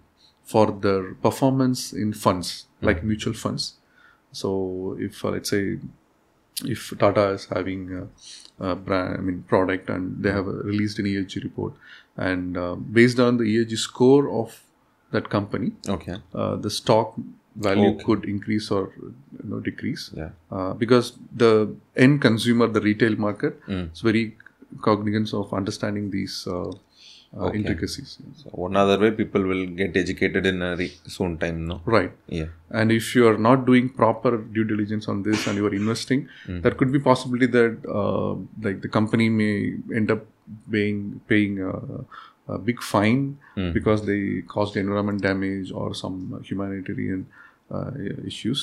[0.52, 2.48] for their performance in funds
[2.86, 3.74] like mutual funds.
[4.32, 5.78] So if uh, let's say
[6.64, 8.02] if tata is having a,
[8.70, 11.72] a brand i mean product and they have uh, released an esg report
[12.16, 14.60] and uh, based on the esg score of
[15.10, 16.16] that company Okay.
[16.34, 17.16] uh, the stock
[17.56, 20.10] value could increase or you know decrease.
[20.20, 20.30] Yeah.
[20.50, 21.50] uh, because the
[21.96, 24.36] end consumer the retail market is very
[24.82, 26.46] cognizant of understanding these
[27.36, 31.38] uh, uh, intricacies So one other way, people will get educated in a re- soon
[31.38, 31.80] time, no?
[31.84, 32.12] right.
[32.28, 32.46] Yeah.
[32.70, 36.28] and if you are not doing proper due diligence on this and you are investing
[36.64, 38.32] there could be possibility that uh,
[38.66, 39.54] like the company may
[39.98, 40.22] end up
[40.76, 41.72] being paying a,
[42.54, 43.38] a big fine
[43.78, 44.20] because they
[44.54, 47.26] caused environment damage or some humanitarian
[47.76, 47.90] uh,
[48.26, 48.60] issues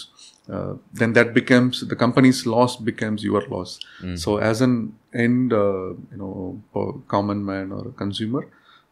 [0.55, 3.79] uh, then that becomes the company's loss becomes your loss.
[4.15, 4.75] So as an
[5.13, 6.62] end uh, you know
[7.07, 8.43] common man or a consumer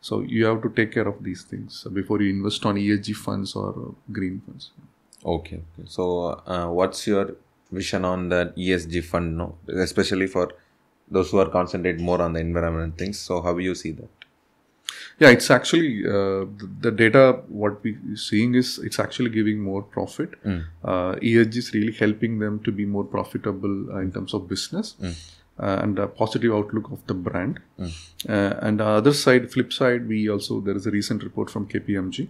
[0.02, 3.56] so you have to take care of these things before you invest on esg funds
[3.56, 4.72] or uh, green funds
[5.26, 5.58] Okay.
[5.58, 5.86] okay.
[5.86, 7.36] So uh, what's your
[7.72, 9.58] vision on the ESG fund, no?
[9.68, 10.52] Especially for
[11.12, 13.20] those who are concentrate more on the environment things.
[13.20, 14.10] So how do you see that?
[15.20, 17.42] Yeah, it's actually uh, the, the data.
[17.48, 20.30] What we seeing is it's actually giving more profit.
[20.84, 24.96] Uh, ESG is really helping them to be more profitable uh, in terms of business
[25.04, 25.12] uh,
[25.60, 27.60] and a positive outlook of the brand.
[27.80, 31.68] Uh, and the other side, flip side, we also there is a recent report from
[31.68, 32.28] KPMG.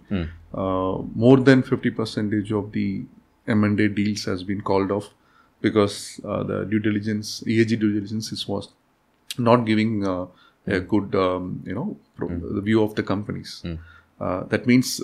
[0.54, 3.04] Uh, more than fifty percentage of the
[3.46, 5.08] M and A deals has been called off
[5.60, 8.68] because uh, the due diligence, ESG due diligence, is was
[9.38, 10.26] not giving uh,
[10.66, 13.62] a good um, you know pro- the view of the companies.
[14.20, 15.00] Uh, that means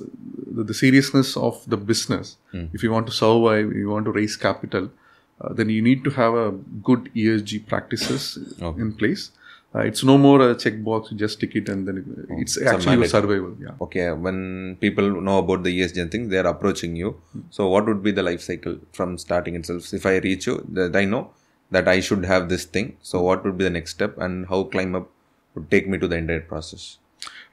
[0.57, 2.37] the, the seriousness of the business.
[2.75, 4.91] If you want to survive you want to raise capital
[5.41, 6.51] uh, then you need to have a
[6.91, 8.39] good esg practices
[8.85, 9.31] in place
[9.75, 12.97] uh, it's no more a checkbox you just tick it and then it, it's actually
[12.97, 16.97] your survival yeah Okay, when people know about the ESG and things, they are approaching
[16.97, 17.21] you.
[17.51, 19.93] So what would be the life cycle from starting itself?
[19.93, 21.31] If I reach you, that I know
[21.71, 22.97] that I should have this thing.
[23.03, 25.07] So what would be the next step and how ClimeUp
[25.55, 26.99] would take me to the entire process?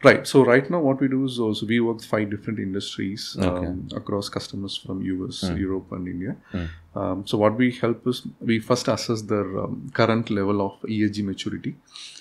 [0.04, 0.28] Right.
[0.28, 3.88] So right now, what we do is also we work with five different industries um,
[3.96, 6.36] across customers from US, Europe, and India.
[6.96, 11.24] Um, so what we help is we first assess their um, current level of ESG
[11.24, 11.76] maturity.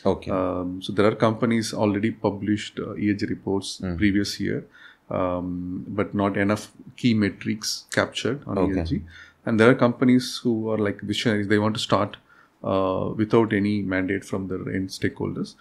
[0.07, 0.31] Okay.
[0.31, 4.65] Um, so there are companies already published uh, ESG reports previous year,
[5.11, 9.03] um, but not enough key metrics captured on ESG.
[9.45, 12.17] And there are companies who are like visionaries; they want to start
[12.65, 15.55] uh, without any mandate from their end stakeholders.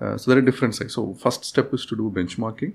[0.00, 0.94] Uh, so there are different sides.
[0.94, 2.72] So first step is to do benchmarking,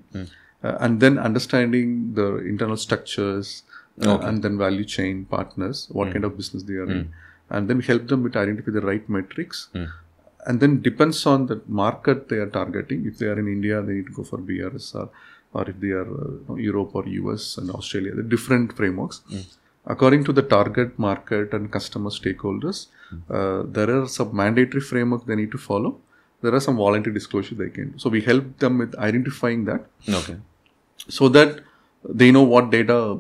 [0.64, 3.64] uh, and then understanding the internal structures,
[4.02, 7.14] uh, and then value chain partners, what kind of business they are in,
[7.50, 9.70] and then we help them with identify the right metrics.
[10.48, 13.06] And then depends on the market they are targeting.
[13.06, 15.10] If they are in India, they need to go for BRSR.
[15.58, 19.22] or if they are uh, Europe or US and Australia, the different frameworks.
[19.86, 22.88] According to the target market and customer stakeholders,
[23.30, 26.00] uh, there are some mandatory framework they need to follow.
[26.42, 27.92] There are some voluntary disclosure they can.
[27.92, 27.98] do.
[28.00, 30.38] So we help them with identifying that Okay.
[31.08, 31.62] so that
[32.08, 33.18] they know what data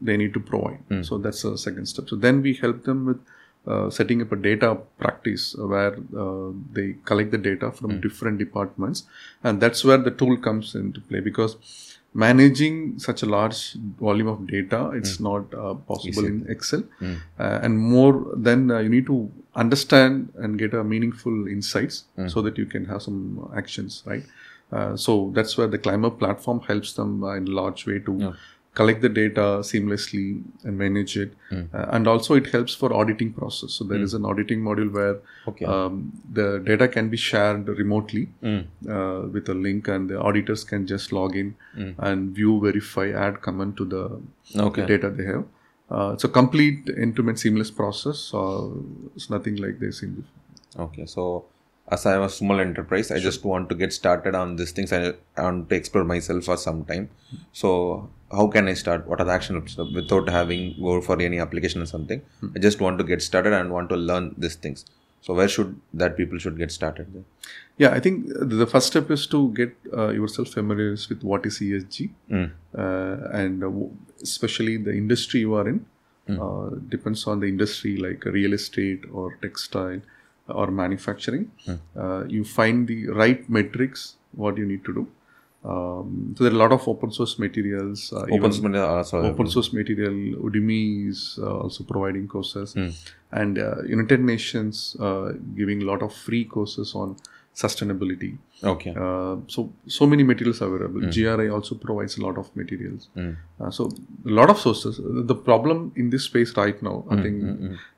[0.00, 0.80] they need to provide.
[1.04, 2.08] So that's the second step.
[2.08, 3.20] So then we help them with
[3.66, 9.04] uh, setting up a data practice where uh, they collect the data from different departments,
[9.44, 11.56] and that's where the tool comes into play because
[12.14, 16.82] managing such a large volume of data it's not uh, possible in excel.
[17.38, 22.42] Uh, and more then uh, you need to understand and get a meaningful insights so
[22.42, 24.24] that you can have some actions right?
[24.72, 28.34] Uh, so that's where the ClimeUp platform helps them uh, in a large way to
[28.74, 31.32] collect the data seamlessly and manage it.
[31.50, 33.72] Uh, and also it helps for auditing process.
[33.74, 35.66] So there is an auditing module where Okay.
[35.66, 40.86] um, the data can be shared remotely uh, with a link and the auditors can
[40.86, 41.54] just log in
[41.98, 44.04] and view verify add comment to the
[44.68, 44.86] Okay.
[44.86, 45.44] data they have.
[45.90, 48.82] Uh, it's a complete end-to-end seamless process so
[49.14, 51.44] it's nothing like this in before Okay, so
[51.90, 54.90] as I have a small enterprise, I just want to get started on these things.
[54.90, 57.10] I, I want to explore myself for some time.
[57.52, 59.06] So how can I start?
[59.06, 62.22] What are the action steps without having go for any application or something?
[62.56, 64.84] I just want to get started and want to learn these things.
[65.20, 67.12] So where should that people should get started?
[67.14, 67.24] Then?
[67.78, 71.60] Yeah, I think the first step is to get uh, yourself familiar with what is
[71.60, 72.10] ESG
[72.76, 73.70] uh, and uh,
[74.22, 75.86] especially the industry you are in.
[76.28, 80.00] Uh, depends on the industry like real estate or textile
[80.48, 81.50] or manufacturing.
[81.96, 85.06] Uh, you find the right metrics what you need to do.
[85.64, 88.12] Um, so there are a lot of open source materials.
[88.12, 90.12] Uh, Open source also open source material.
[90.46, 92.74] Udemy is uh, also providing courses,
[93.30, 97.16] and uh, United Nations uh, giving a lot of free courses on
[97.54, 98.38] sustainability.
[98.64, 98.94] okay.
[98.96, 101.02] Uh, so so many materials are available.
[101.14, 103.08] GRI also provides a lot of materials.
[103.60, 103.88] Uh, so
[104.26, 105.00] a lot of sources.
[105.32, 107.36] The problem in this space right now, I think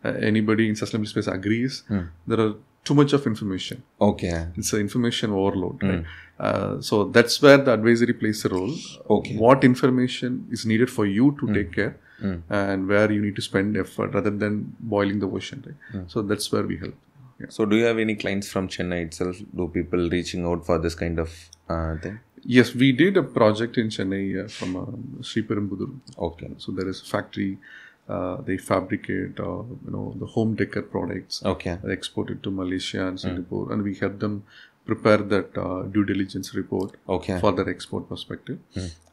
[0.05, 1.83] uh, anybody in sustainability space agrees.
[2.27, 2.55] There are
[2.89, 4.47] too much of information Okay.
[4.59, 6.05] it's an information overload right
[6.41, 8.75] uh, so that's where the advisory plays a role
[9.11, 9.37] Okay.
[9.37, 11.97] what information is needed for you to take care
[12.49, 16.51] and where you need to spend effort rather than boiling the ocean right so that's
[16.53, 16.95] where we help
[17.41, 17.47] yeah.
[17.51, 19.39] So do you have any clients from Chennai itself?
[19.57, 21.33] Do people reaching out for this kind of
[21.69, 22.21] uh, thing?
[22.45, 25.89] yes we did a project in chennai uh, from um, Sriperumbudur.
[26.27, 26.51] Okay.
[26.59, 27.59] so there is a factory
[28.09, 31.77] uh, they fabricate uh, you know the home decor products Okay.
[31.83, 34.45] They export it to Malaysia and Singapore, and we help them
[34.85, 37.39] prepare that uh, due diligence report Okay.
[37.41, 38.59] for their export perspective.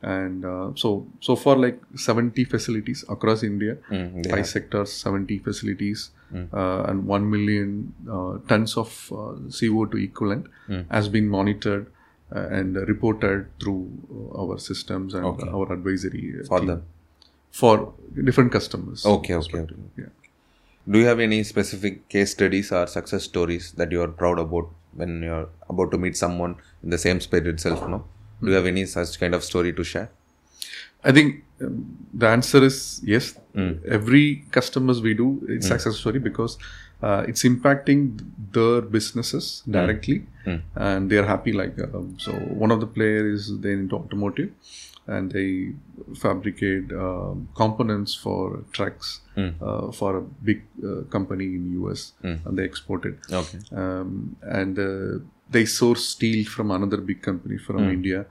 [0.02, 6.10] And uh, so, so far, like 70 facilities across India, Mm, five sectors, 70 facilities,
[6.54, 9.16] uh, and 1 million uh, tons of uh,
[9.60, 10.48] CO2 equivalent
[10.90, 11.88] has been monitored
[12.36, 13.90] uh, and reported through
[14.38, 16.84] our systems and our advisory For team them.
[17.52, 19.06] for different customers.
[19.06, 19.36] Okay.
[19.36, 19.60] Okay.
[19.60, 19.76] okay.
[19.98, 20.06] Yeah.
[20.90, 24.70] Do you have any specific case studies or success stories that you are proud about
[24.94, 27.88] when you're about to meet someone in the same spirit itself?
[27.88, 28.04] No.
[28.42, 30.10] Do you have any such kind of story to share?
[31.04, 33.38] I think um, the answer is yes.
[33.88, 36.58] Every customers we do, it's success story because
[37.02, 40.26] uh, it's impacting their businesses directly,
[40.76, 41.52] and they are happy.
[41.54, 44.52] Like um, so, one of the players is they into automotive,
[45.08, 45.74] and they
[46.20, 49.22] fabricate um, components for trucks
[49.62, 52.14] uh, for a big uh, company in US,
[52.46, 53.60] and they export it Okay.
[53.76, 58.26] um, and uh, they source steel from another big company from India.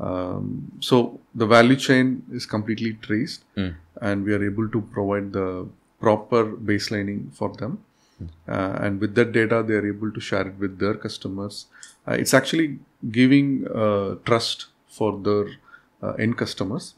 [0.00, 3.44] Um, so the value chain is completely traced,
[4.00, 5.66] and we are able to provide the
[6.00, 7.78] proper baselining for them.
[8.48, 11.66] Uh, and with that data, they are able to share it with their customers.
[12.06, 12.78] Uh, it's actually
[13.10, 15.46] giving uh, trust for their
[16.02, 16.94] uh, end customers.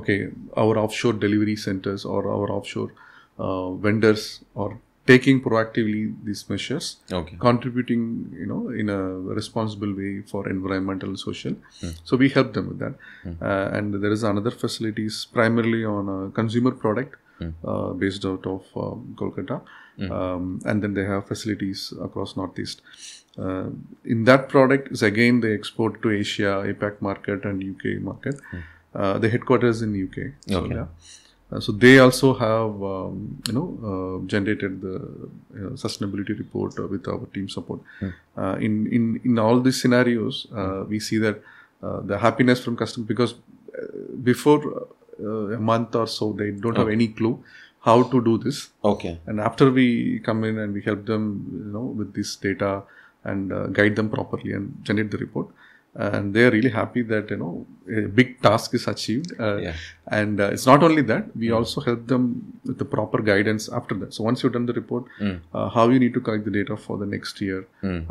[0.00, 2.90] Okay, our offshore delivery centers or our offshore
[3.38, 4.72] uh, vendors are
[5.06, 7.36] taking proactively these measures Okay.
[7.38, 8.02] contributing
[8.42, 9.00] you know in a
[9.38, 11.54] responsible way for environmental and social.
[12.04, 12.94] So we help them with that.
[13.42, 17.16] Uh, and there is another facilities primarily on a consumer product
[17.64, 19.60] uh, based out of um, kolkata.
[20.10, 22.80] Um, and then they have facilities across northeast
[23.38, 23.66] uh,
[24.04, 28.36] in that product is again they export to asia apac market and uk market
[28.94, 30.74] uh, the headquarters in uk so, Okay.
[30.74, 30.86] yeah.
[31.52, 33.16] Uh, so they also have um,
[33.48, 37.80] you know uh, generated the uh, sustainability report uh, with our team support.
[38.36, 41.42] Uh, in in in all these scenarios, uh, we see that
[41.82, 43.34] uh, the happiness from customer because
[44.22, 44.88] before
[45.20, 47.34] uh, a month or so they don't have any clue
[47.80, 49.18] how to do this, Okay.
[49.26, 51.24] and after we come in and we help them
[51.66, 52.82] you know with this data
[53.24, 55.48] and uh, guide them properly and generate the report.
[56.04, 57.50] and they are really happy that you know
[57.98, 59.28] a big task is achieved.
[59.46, 59.74] Uh, Yeah.
[60.20, 62.24] And uh, it's not only that we also help them
[62.70, 64.10] with the proper guidance after that.
[64.16, 66.96] So once you've done the report, uh, how you need to collect the data for
[67.02, 67.60] the next year,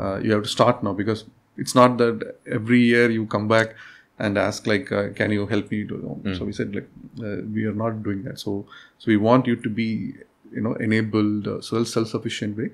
[0.05, 1.25] uh, you have to start now because
[1.65, 2.23] it's not that
[2.59, 3.75] every year you come back
[4.27, 5.81] and ask like, uh, can you help me?
[5.91, 5.99] To,
[6.39, 6.89] So we said like,
[7.27, 8.39] uh, we are not doing that.
[8.45, 8.55] So
[9.01, 9.89] so we want you to be
[10.55, 12.71] you know enabled uh, self self sufficient way.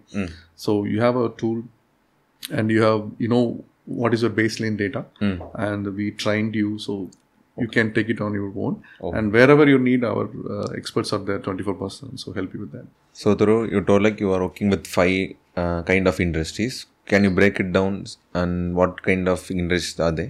[0.67, 1.59] So you have a tool
[2.51, 3.43] and you have you know
[3.85, 5.05] what is your baseline data
[5.67, 7.09] and we trained you so
[7.57, 8.75] you can take it on your own
[9.17, 10.25] and wherever you need our
[10.55, 12.87] uh, experts are there 24 percent so help you with that
[13.21, 16.75] So, Thiru, you told like you are working with five uh, kind of industries.
[17.11, 17.95] Can you break it down
[18.41, 20.27] and what kind of industries are they?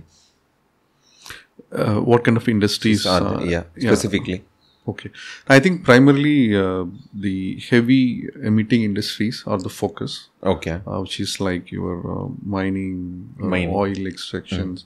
[1.71, 3.49] uh, what kind of industries Are they?
[3.55, 4.43] Yeah, specifically.
[4.87, 5.11] Okay
[5.47, 10.81] i think primarily uh, the heavy emitting industries are the focus Okay.
[10.87, 13.75] uh, which is like your uh, mining, uh, Mining.
[13.75, 14.85] oil extractions,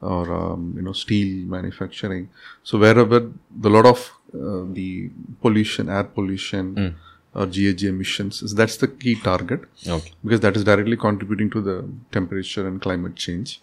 [0.00, 2.30] or um, you know steel manufacturing.
[2.62, 3.18] So wherever
[3.64, 3.98] the lot of
[4.34, 5.10] uh, the
[5.42, 6.96] pollution, air pollution,
[7.34, 10.12] or GHG emissions, is that's the key target Okay.
[10.24, 11.76] because that is directly contributing to the
[12.12, 13.60] temperature and climate change.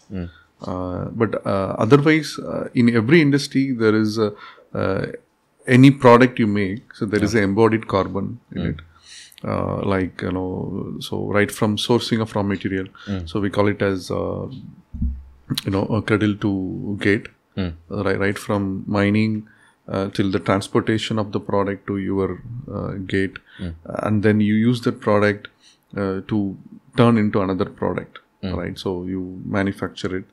[0.64, 4.32] Uh, but uh, otherwise, uh, in every industry, there is a,
[5.66, 8.76] any product you make, so there is a embodied carbon in it.
[9.44, 12.86] Uh, like you know, so right from sourcing of raw material,
[13.26, 14.46] so we call it as uh,
[15.64, 17.26] you know a cradle to gate,
[17.90, 19.46] uh, right, right from mining
[19.88, 22.40] uh, till the transportation of the product to your
[22.72, 23.36] uh, gate,
[24.06, 25.48] and then you use that product
[25.96, 26.56] uh, to
[26.96, 28.18] turn into another product,
[28.56, 28.78] right?
[28.78, 30.24] So you manufacture it,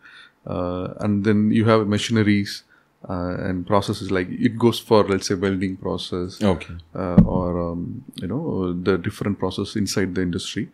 [0.45, 2.63] uh, and then you have machineries
[3.07, 6.75] uh, and processes like it goes for let's say welding process Okay.
[6.95, 10.69] uh, or um, you know the different process inside the industry.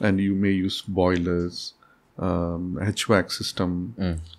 [0.00, 1.74] And you may use boilers
[2.18, 3.94] um, HVAC system.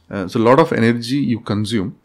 [0.09, 1.95] Uh, so a lot of energy you consume.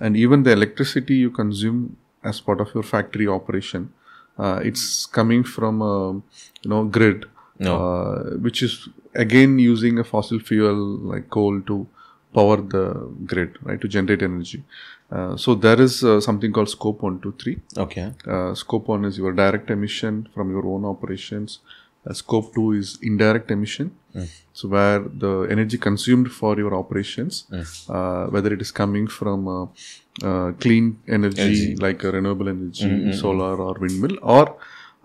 [0.00, 3.92] And even the electricity you consume as part of your factory operation
[4.38, 6.12] uh, it's coming from a
[6.62, 7.24] you know grid
[7.74, 10.76] uh, which is again using a fossil fuel
[11.12, 11.86] like coal to
[12.38, 12.84] power the
[13.32, 14.60] grid right to generate energy.
[15.16, 17.56] Uh, so there is uh, something called scope 1 2 3
[17.86, 18.06] Okay.
[18.34, 21.58] uh, scope 1 is your direct emission from your own operations.
[22.06, 23.90] Uh, scope 2 is indirect emission.
[24.58, 27.34] So where the energy consumed for your operations
[27.96, 29.64] uh, whether it is coming from uh,
[30.28, 31.42] uh, clean energy,
[31.86, 32.88] like a renewable energy
[33.22, 34.44] solar or windmill or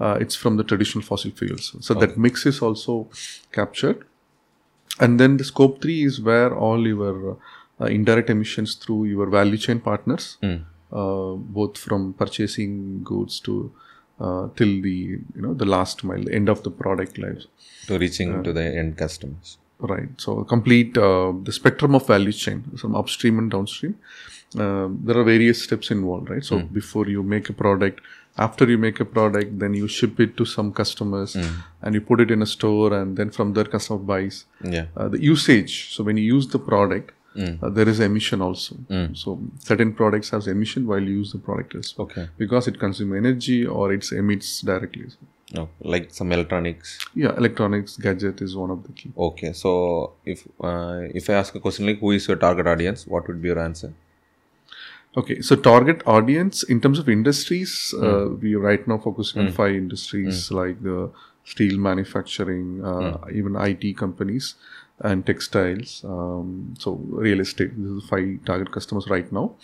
[0.04, 1.66] uh, it's from the traditional fossil fuels.
[1.88, 2.94] So that mix is also
[3.60, 4.00] captured
[5.04, 7.16] and then the scope 3 is where all your
[7.82, 10.26] uh, indirect emissions through your value chain partners
[11.00, 12.74] uh, both from purchasing
[13.12, 13.54] goods to
[14.26, 14.96] uh, till the
[15.36, 17.44] you know the last mile the end of the product life
[17.90, 19.58] To reaching to the end customers.
[19.92, 20.10] right.
[20.24, 23.96] So complete uh, the spectrum of value chain from upstream and downstream.
[24.64, 26.46] Uh, there are various steps involved right?
[26.50, 28.02] So before you make a product
[28.38, 31.36] after you make a product then you ship it to some customers
[31.82, 34.86] and you put it in a store and then from there customer buys Yeah.
[34.98, 37.12] uh, the usage so when you use the product
[37.64, 38.76] uh, there is emission also
[39.14, 42.26] so certain products has emission while you use the product as well Okay.
[42.38, 45.06] because it consumes energy or it emits directly
[45.58, 45.64] No,
[45.94, 46.90] like some electronics.
[47.22, 49.52] yeah electronics gadget is one of the key Okay.
[49.64, 49.72] So
[50.34, 53.42] if uh, if I ask a question like who is your target audience, what would
[53.46, 53.90] be your answer?
[55.18, 59.52] Okay, so target audience in terms of industries, uh, we are right now focusing on
[59.52, 61.10] five industries like the
[61.44, 64.56] steel manufacturing, uh, even IT companies,
[65.00, 66.04] and textiles.
[66.06, 67.72] Um, so real estate.
[67.76, 69.56] This is five target customers right now.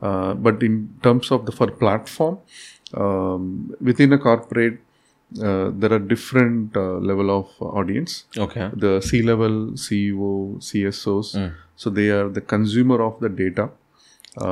[0.00, 2.38] Uh, but in terms of the for platform,
[2.94, 4.78] um, within a corporate,
[5.40, 8.68] uh, there are different uh, level of audience Okay.
[8.74, 11.52] the C level, CEO, CSOs.
[11.76, 13.70] So they are the consumer of the data.
[14.36, 14.44] Uh,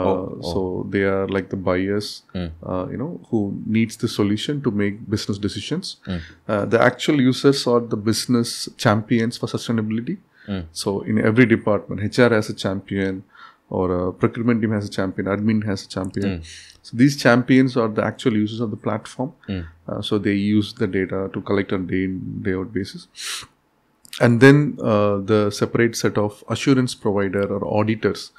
[0.52, 4.94] So they are like the buyers, uh, you know, who needs the solution to make
[5.14, 5.96] business decisions.
[6.48, 10.16] Uh, the actual users are the business champions for sustainability.
[10.72, 13.22] So in every department, HR has a champion,
[13.70, 16.28] or a procurement team has a champion, admin has a champion.
[16.82, 19.32] So these champions are the actual users of the platform.
[19.88, 23.06] Uh, so they use the data to collect on day in day out basis
[24.20, 28.32] and then uh, the separate set of assurance provider or auditors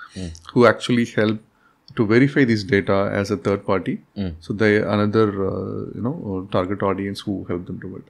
[0.54, 1.40] who actually help
[1.96, 4.00] to verify this data as a third party.
[4.40, 8.04] So they another uh, you know uh, target audience who help them do it.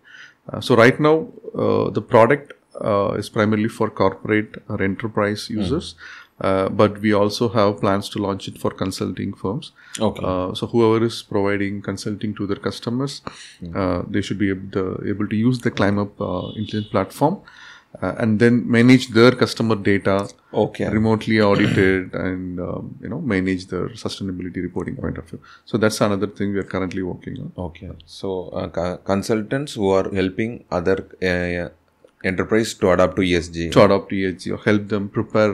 [0.52, 2.54] Uh, so right now uh, the product
[2.84, 5.96] uh, is primarily for corporate or enterprise users.
[6.50, 9.74] Uh, but we also have plans to launch it for consulting firms.
[10.00, 10.24] Okay.
[10.26, 13.22] uh, so whoever is providing consulting to their customers,
[13.76, 17.38] uh, they should be able to, able to use the ClimeUp uh, intelligent platform
[18.02, 20.16] uh, and then manage their customer data
[20.54, 20.88] Okay.
[20.90, 26.00] remotely audited and um, you know manage their sustainability reporting point of view so that's
[26.02, 27.92] another thing we are currently working on Okay.
[28.06, 30.98] So uh, co- consultants who are helping other
[31.32, 31.70] uh,
[32.24, 33.72] enterprise to adapt to ESG.
[33.72, 35.54] to adopt ESG or help them prepare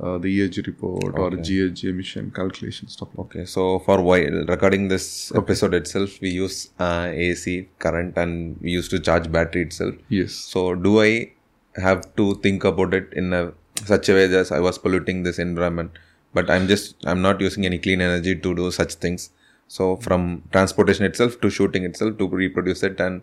[0.00, 4.88] uh, the ESG report or GHG emission calculation stuff like Okay, so for while recording
[4.88, 9.94] this episode itself, we use uh, AC current and we used to charge battery itself.
[10.08, 11.32] yes So do I
[11.76, 13.52] have to think about it in a
[13.84, 15.92] such a way that I was polluting this environment?
[16.32, 19.30] But I'm just I'm not using any clean energy to do such things.
[19.68, 23.22] So from transportation itself to shooting itself to reproduce it and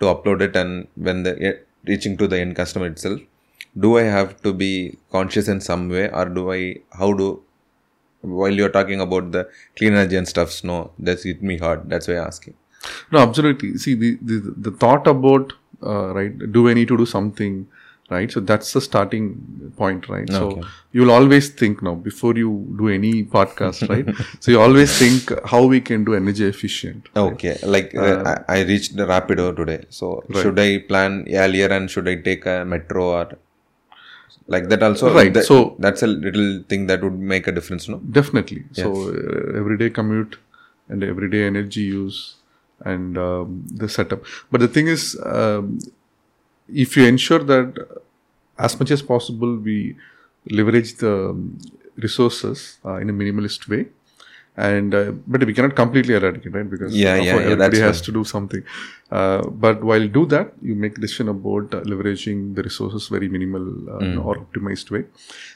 [0.00, 3.20] to upload it and when the eh, reaching to the end customer itself,
[3.78, 7.42] do I have to be conscious in some way or do I how do
[8.20, 11.88] while you're talking about the clean energy and stuffs, no, that's hit me hard.
[11.88, 12.54] That's why I'm asking.
[13.12, 17.06] no absolutely see the the, the thought about uh, right do i need to do
[17.06, 17.66] something
[18.10, 19.24] right so that's the starting
[19.76, 20.44] point right so
[20.92, 24.06] you'll always think now before you do any podcast right
[24.40, 28.62] so you always think how we can do energy efficient Okay, like uh, I, I
[28.70, 29.84] reached the Rapido today.
[29.90, 33.26] So should I plan earlier and should I take a metro or
[34.46, 35.14] like that also?
[35.14, 37.98] Right, that- so- that's a little thing that would make a difference, no?
[37.98, 38.64] Definitely.
[38.72, 40.38] So uh, everyday commute
[40.88, 42.36] and everyday energy use
[42.84, 44.22] and um, the setup.
[44.50, 45.78] But the thing is, um,
[46.72, 47.86] if you ensure that
[48.58, 49.96] as much as possible we
[50.50, 51.34] leverage the
[51.96, 53.86] resources uh, in a minimalist way.
[54.56, 56.68] And uh, but we cannot completely eradicate, right?
[56.68, 58.64] Because Yeah, yeah, yeah, everybody has to do something.
[59.08, 63.64] Uh, but while do that, you make decision about uh, leveraging the resources very minimal
[63.88, 65.04] uh, or optimized way.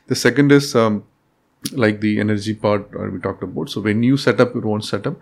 [0.06, 1.02] The second is um,
[1.72, 3.70] like the energy part uh, we talked about.
[3.70, 5.16] So when you set up your own setup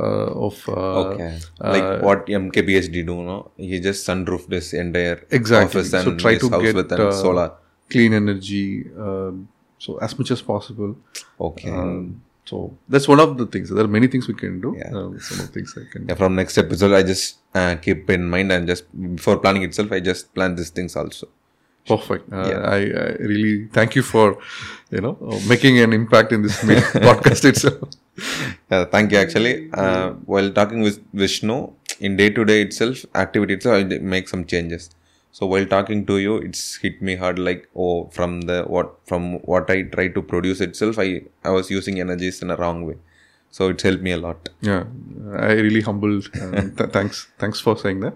[0.00, 0.72] of uh,
[1.12, 1.38] Okay.
[1.60, 3.50] like what MKBHD do, no?
[3.56, 6.92] He just sunroofed this entire exactly, office and so try his to house get with
[6.92, 7.52] an uh, solar.
[7.90, 8.86] clean energy.
[8.98, 10.96] um so as much as possible.
[11.40, 11.68] Okay.
[11.70, 13.68] Um, so that's one of the things.
[13.68, 14.74] There are many things we can do.
[14.78, 14.88] Yeah.
[14.96, 16.06] Uh, some of the things I can.
[16.08, 18.84] yeah, from next episode, I just uh, keep in mind and just
[19.16, 21.26] before planning itself, I just plan these things also.
[21.86, 22.32] Perfect.
[22.32, 24.38] Uh, I, I really thank you for
[24.90, 26.56] you know uh, making an impact in this
[27.08, 27.88] podcast itself.
[28.70, 29.18] Uh, thank you.
[29.18, 34.28] Actually, uh, while talking with Vishnu, in day to day itself, activity itself, I make
[34.28, 34.90] some changes.
[35.32, 37.38] So while talking to you, it's hit me hard.
[37.38, 41.70] Like oh, from the what from what I try to produce itself, I I was
[41.70, 42.96] using energies in a wrong way.
[43.50, 44.48] So it's helped me a lot.
[44.60, 44.84] Yeah,
[45.32, 46.28] I really humbled.
[46.40, 48.14] Um, th- thanks, thanks for saying that.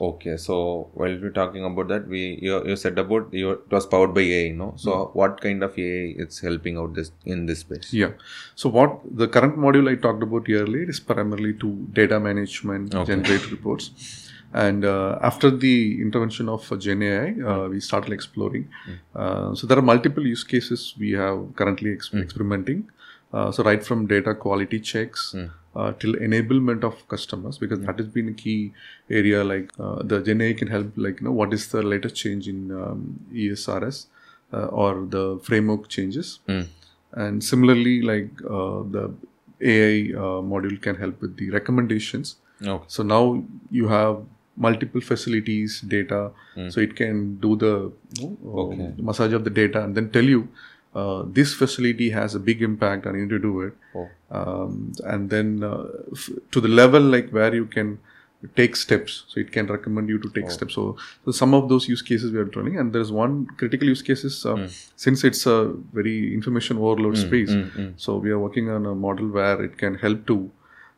[0.00, 4.14] Okay, so while we're talking about that, we you, you said about it was powered
[4.14, 4.72] by AI, no?
[4.76, 7.92] So what kind of AI it's helping out this in this space?
[7.92, 8.12] Yeah.
[8.54, 13.50] So what the current module I talked about earlier is primarily to data management, generate
[13.50, 14.30] reports.
[14.54, 18.68] And uh, after the intervention of uh, Gen AI, uh, we started exploring.
[19.14, 22.88] Uh, so there are multiple use cases we have currently ex- experimenting.
[23.32, 25.34] Uh, so right from data quality checks
[25.74, 28.72] uh, till enablement of customers, because that has been a key
[29.08, 29.42] area.
[29.42, 32.46] Like uh, the Gen AI can help, like you know, what is the latest change
[32.48, 34.06] in um, ESRS
[34.52, 36.40] uh, or the framework changes.
[37.12, 39.14] And similarly, like uh, the
[39.62, 42.36] AI uh, module can help with the recommendations.
[42.66, 42.84] Okay.
[42.88, 44.22] So now you have
[44.56, 46.30] multiple facilities, data,
[46.70, 50.22] so it can do the you know, uh, massage of the data and then tell
[50.24, 50.48] you
[50.94, 53.74] uh, this facility has a big impact and you need to do it.
[53.94, 54.08] Oh.
[54.30, 57.98] Um, and then uh, f- to the level like where you can
[58.56, 61.86] take steps so it can recommend you to take steps so, so some of those
[61.88, 65.72] use cases we are running and there's one critical use cases uh, since it's a
[65.92, 67.52] very information overload space
[67.96, 70.50] so we are working on a model where it can help to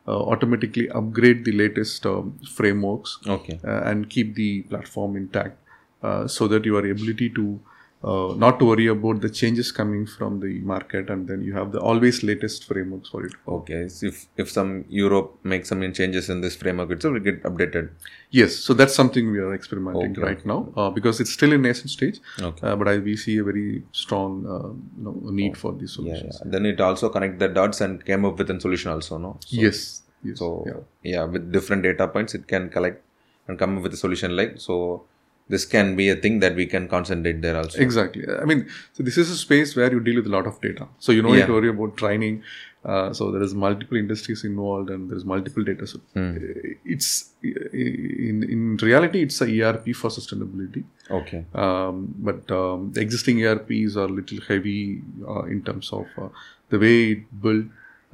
[0.08, 3.60] uh, automatically upgrade the latest um, frameworks Okay.
[3.62, 5.58] uh, and keep the platform intact
[6.02, 7.60] uh, so that your ability to
[8.12, 11.68] uh, not to worry about the changes coming from the market and then you have
[11.76, 13.80] the always latest frameworks for it Okay.
[13.96, 17.88] So if if some Europe makes some changes in this framework itself, it get updated.
[18.38, 21.90] yes so that's something we are experimenting right now uh, because it's still in nascent
[21.96, 22.66] stage Okay.
[22.68, 23.68] uh, but I, we see a very
[24.04, 26.50] strong uh, you know, need for these Yeah, solutions yeah.
[26.54, 29.32] Then it also connect the dots and came up with a solution also, no?
[29.46, 30.80] So, yes yes so yeah.
[31.14, 31.24] yeah.
[31.24, 33.00] with different data points, it can collect
[33.48, 34.34] and come up with a solution.
[34.40, 34.74] Like so,
[35.48, 37.78] this can be a thing that we can concentrate there also.
[37.78, 38.24] Exactly.
[38.28, 40.88] I mean, so this is a space where you deal with a lot of data.
[40.98, 42.42] So you don't need to worry about training.
[42.84, 45.86] Uh, so there is multiple industries involved and there is multiple data.
[45.86, 46.36] So Hmm.
[46.36, 50.84] uh, it's in in reality it's a ERP for sustainability.
[51.10, 51.44] Okay.
[51.54, 56.28] Um, but um, the existing ERPs are a little heavy uh, in terms of uh,
[56.68, 57.66] the way it built,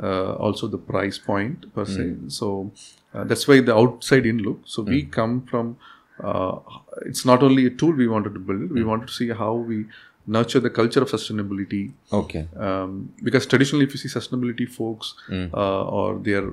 [0.03, 2.15] uh, also the price point per se.
[2.29, 2.71] So
[3.15, 4.61] uh, that's why the outside in look.
[4.67, 5.77] So we come from
[6.25, 6.59] uh,
[7.07, 9.87] it's not only a tool we wanted to build, we wanted to see how we
[10.27, 11.93] nurture the culture of sustainability.
[12.13, 12.47] Okay.
[12.57, 15.15] Um, because traditionally, if you see sustainability folks,
[15.55, 16.51] uh, or they are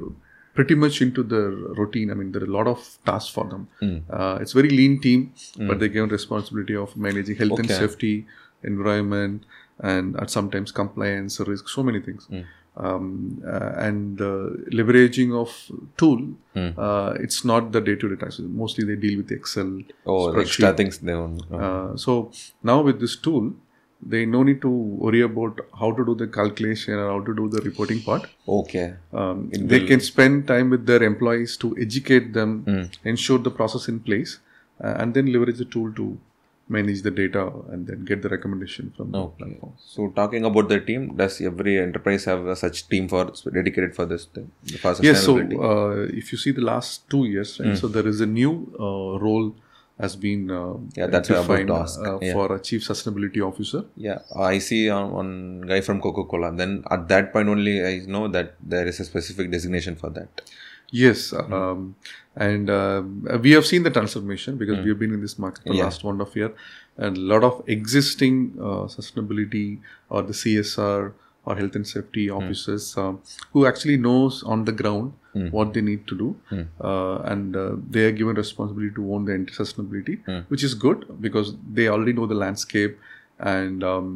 [0.55, 2.09] pretty much into their routine.
[2.09, 3.67] I mean, there are a lot of tasks for them.
[4.09, 5.33] Uh, it's very lean team,
[5.67, 8.25] but they're given responsibility of managing health and safety,
[8.63, 9.43] environment,
[9.79, 12.27] and at sometimes compliance, risk, so many things.
[12.79, 14.49] Um, uh, and uh,
[14.79, 15.51] leveraging of
[15.97, 16.19] tool,
[16.55, 18.39] uh, it's not the day-to-day tasks.
[18.63, 19.79] Mostly they deal with Excel.
[20.05, 20.41] Oh, spreadsheet.
[20.41, 21.37] extra things they know.
[21.51, 23.53] Uh, so now with this tool,
[24.13, 27.49] they no need to worry about how to do the calculation or how to do
[27.49, 28.27] the reporting part.
[28.47, 28.93] okay.
[29.11, 32.83] Um, they can spend time with their employees to educate them, Hmm.
[33.13, 34.37] ensure the process in place,
[34.83, 36.05] uh, and then leverage the tool to
[36.69, 39.73] manage the data and then get the recommendation from the platform.
[39.77, 44.05] So talking about the team, does every enterprise have a such team for dedicated for
[44.05, 44.51] this thing?
[45.01, 48.25] Yes, so uh, if you see the last two years, right, so there is a
[48.25, 49.55] new uh, role
[49.99, 50.73] has been uh.
[50.95, 51.57] Yeah, that's what I was about
[51.87, 52.33] defined uh, Yeah.
[52.33, 53.85] for a chief sustainability officer.
[53.95, 56.49] Yeah, I see on one guy from Coca Cola.
[56.49, 60.09] And then at that point only, I know that there is a specific designation for
[60.11, 60.41] that.
[60.91, 61.53] Yes, Hmm.
[61.53, 61.95] um,
[62.35, 65.69] and um, we have seen the transformation because we have been in this market for
[65.69, 65.77] the Hmm.
[65.79, 65.83] Yeah.
[65.85, 66.51] last one and a half year,
[66.97, 69.79] and a lot of existing uh, sustainability
[70.09, 71.13] or the CSR
[71.45, 72.37] or health and safety Hmm.
[72.37, 73.19] officers um,
[73.53, 75.47] who actually knows on the ground Hmm.
[75.57, 76.27] what they need to do,
[76.91, 80.39] uh, and uh, they are given responsibility to own the entire sustainability, Hmm.
[80.53, 82.97] which is good because they already know the landscape,
[83.39, 84.07] and um,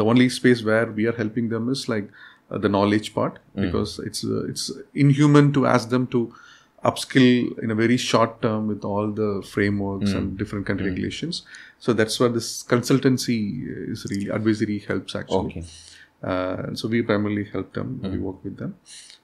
[0.00, 2.10] the only space where we are helping them is like
[2.50, 6.32] uh, the knowledge part because it's uh, it's inhuman to ask them to
[6.84, 11.42] upskill in a very short term with all the frameworks and different country regulations.
[11.80, 13.38] So that's where this consultancy
[13.92, 15.50] is really advisory helps actually.
[15.58, 15.64] Okay.
[16.22, 18.00] Uh, so we primarily help them.
[18.02, 18.76] We work with them,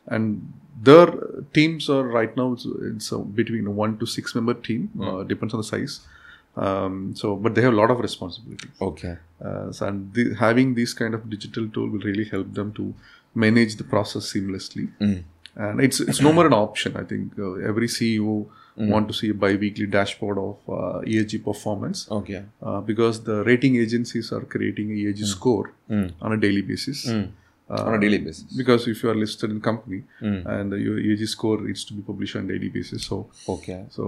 [0.07, 1.07] and their
[1.53, 4.91] teams are right now it's, it's a between a one to six member team.
[5.01, 6.01] Uh, depends on the size.
[6.57, 8.69] Um, so, but they have a lot of responsibility.
[8.81, 9.17] Okay.
[9.45, 12.95] Uh, so and the, having this kind of digital tool will really help them to
[13.35, 14.89] manage the process seamlessly.
[15.57, 16.97] And it's it's no more an option.
[16.97, 22.09] I think uh, every CEO want to see a bi-weekly dashboard of uh, ESG performance
[22.11, 22.43] Okay.
[22.61, 25.73] uh, because the rating agencies are creating a ESG score
[26.21, 27.07] on a daily basis.
[27.09, 28.43] Uh, on a daily basis.
[28.61, 32.35] because if you are listed in company and your ESG score needs to be published
[32.37, 33.17] on a daily basis, so
[33.49, 33.85] Okay.
[33.91, 34.03] so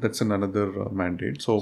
[0.00, 1.40] that's another uh, mandate.
[1.40, 1.52] So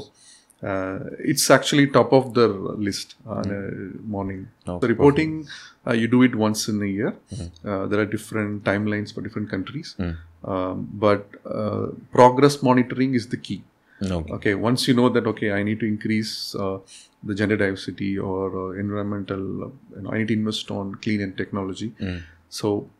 [1.19, 3.63] it's actually top of the list on a
[4.07, 4.49] morning.
[4.67, 5.47] Oh, the reporting
[5.87, 7.15] uh, you do it once in a year.
[7.65, 9.97] Uh, there are different timelines for different countries,
[10.45, 13.63] um, but uh, progress monitoring is the key.
[14.03, 14.33] Okay.
[14.33, 16.79] Okay, once you know that okay, I need to increase uh,
[17.23, 21.23] the gender diversity or uh, environmental, uh, you know, I need to invest on clean
[21.23, 21.95] and technology.
[22.49, 22.91] So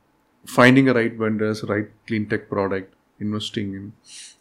[0.47, 3.93] finding a right vendors, right clean tech product, investing in.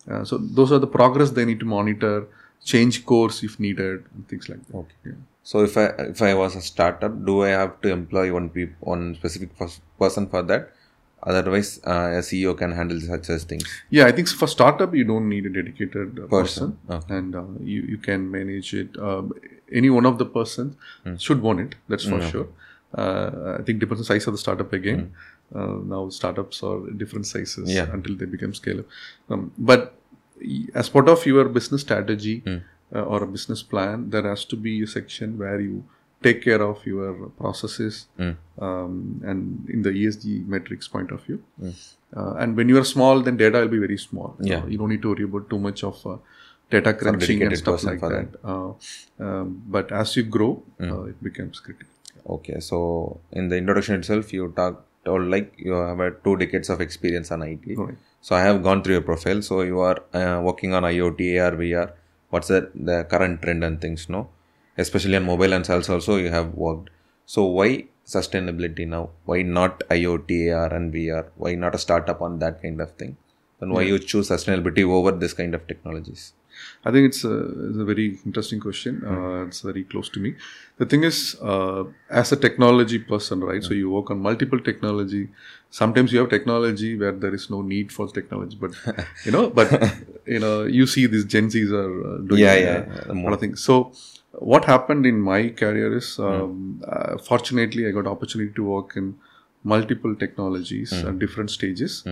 [0.10, 2.28] Uh, so those are the progress they need to monitor,
[2.74, 4.78] change course if needed, and things like that.
[4.84, 4.96] Okay.
[5.12, 5.20] Yeah.
[5.52, 8.72] So if I if I was a startup, do I have to employ one peop
[8.94, 10.72] one specific pers- person for that?
[11.32, 13.64] Otherwise, uh, a CEO can handle such as things.
[13.90, 17.16] Yeah, I think for startup you don't need a dedicated uh, person, Okay.
[17.20, 17.44] and uh,
[17.74, 19.00] you you can manage it.
[19.10, 19.32] Um,
[19.82, 21.16] any one of the persons Hmm.
[21.28, 21.76] should want it.
[21.94, 22.48] That's for sure.
[23.04, 25.02] Uh, I think depends on the size of the startup again.
[25.54, 27.76] Uh, now startups are different sizes Hmm.
[27.78, 27.90] Yeah.
[28.00, 28.88] until they become scale up.
[29.30, 29.96] Um, but
[30.74, 32.58] as part of your business strategy Hmm.
[32.96, 35.84] uh, or a business plan, there has to be a section where you
[36.28, 37.10] take care of your
[37.42, 38.32] processes Hmm.
[38.68, 38.94] um,
[39.32, 41.40] and in the ESG metrics point of view.
[42.16, 44.36] Uh, and when you are small, then data will be very small.
[44.40, 44.62] Yeah.
[44.64, 46.18] Uh, you don't need to worry about too much of uh,
[46.72, 48.30] data crunching and stuff like that.
[48.44, 48.72] Uh,
[49.20, 51.92] um, but as you grow, uh, it becomes critical.
[52.38, 56.70] Okay, so in the introduction itself, you talked told like you have had two decades
[56.76, 57.76] of experience on IT.
[57.78, 57.98] Right.
[58.26, 59.42] So I have gone through your profile.
[59.44, 61.92] So you are uh, working on IoT, AR, VR.
[62.32, 64.10] What's the, the current trend and things?
[64.10, 64.30] No,
[64.80, 66.90] especially on mobile and sales also you have worked.
[67.28, 69.12] So why sustainability now?
[69.26, 71.26] Why not IoT, AR, and VR?
[71.36, 73.16] Why not a startup on that kind of thing?
[73.62, 76.34] And why you choose sustainability over this kind of technologies?
[76.84, 79.04] I think it's a, it's a very interesting question.
[79.06, 80.36] Uh, it's very close to me.
[80.78, 83.64] The thing is, uh, as a technology person, right?
[83.64, 85.30] So you work on multiple technology.
[85.70, 88.72] Sometimes you have technology where there is no need for technology, but
[89.26, 89.72] you know, but
[90.26, 93.34] you know, you see these Gen Zs are uh, doing Yeah, uh, yeah, a lot
[93.34, 93.62] of things.
[93.64, 93.94] So
[94.34, 99.18] what happened in my career is, um, uh, fortunately, I got opportunity to work in
[99.64, 102.04] multiple technologies at different stages,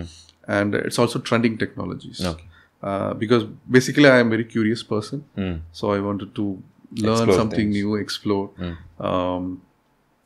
[0.47, 2.43] and it's also trending technologies Okay.
[2.83, 5.23] Uh, because basically I am a very curious person.
[5.37, 5.61] Mm.
[5.71, 6.61] So I wanted to
[6.91, 7.75] learn Explore something things.
[7.75, 8.51] new, explore.
[8.99, 9.61] Um,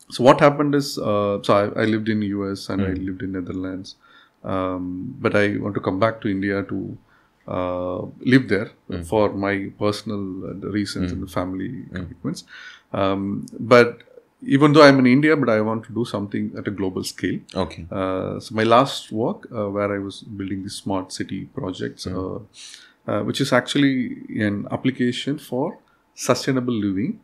[0.09, 3.33] so what happened is, uh, so I, I lived in US and I lived in
[3.33, 3.95] Netherlands,
[4.43, 6.97] um, but I want to come back to India to
[7.47, 8.71] uh, live there
[9.05, 12.43] for my personal uh, reasons and the family commitments.
[12.93, 14.01] Um, but
[14.41, 17.39] even though I'm in India, but I want to do something at a global scale.
[17.55, 17.85] Okay.
[17.91, 22.39] Uh, so my last work, uh, where I was building the smart city projects, uh,
[23.07, 25.79] uh, which is actually an application for
[26.13, 27.19] sustainable living,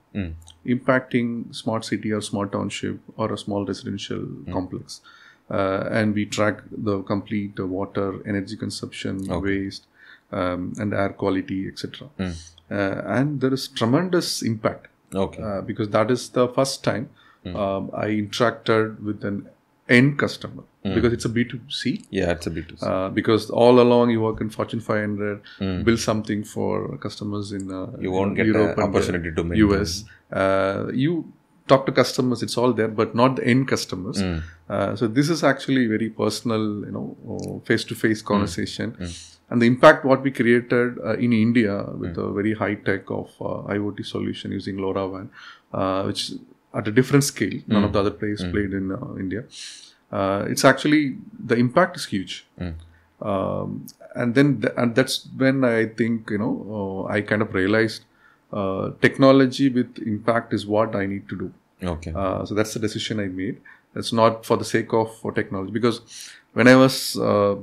[0.66, 5.02] impacting smart city or smart township or a small residential complex.
[5.50, 9.86] Uh, and we track the complete uh, water, energy consumption, waste,
[10.32, 12.10] um, and air quality, etc.
[12.72, 15.42] Uh, and there is tremendous impact Okay.
[15.44, 17.10] uh, because that is the first time
[17.46, 19.50] um, I interacted with an
[19.90, 22.06] end customer because it's a B2C.
[22.10, 22.84] yeah, it's a B2C.
[22.84, 25.42] Uh, because all along you work in Fortune 500,
[25.86, 29.70] build something for customers in uh, you won't get Europe the and opportunity to maintain.
[29.80, 30.04] US.
[30.32, 31.34] Uh, you
[31.68, 34.22] talk to customers, it's all there, but not the end customers.
[34.22, 34.38] Hmm.
[34.70, 38.00] Uh, so this is actually very personal, you know, face to Hmm.
[38.08, 38.98] face conversation.
[39.54, 41.74] And the impact what we created uh, in India
[42.04, 42.22] with Hmm.
[42.28, 45.28] a very high tech of uh, IoT solution using LoRaWAN,
[45.74, 46.24] uh, which
[46.80, 47.86] at a different scale, none Hmm.
[47.90, 49.44] of the other players played in uh, India.
[50.12, 51.04] Uh, it's actually
[51.52, 52.34] the impact is huge.
[53.22, 53.86] Um,
[54.16, 58.02] and then th- and that's when I think you know uh, I kind of realized
[58.52, 61.48] uh, technology with impact is what I need to do.
[61.94, 62.12] Okay.
[62.24, 63.62] Uh, so that's the decision I made.
[63.96, 66.02] It's not for the sake of for technology because
[66.54, 67.56] when I was uh,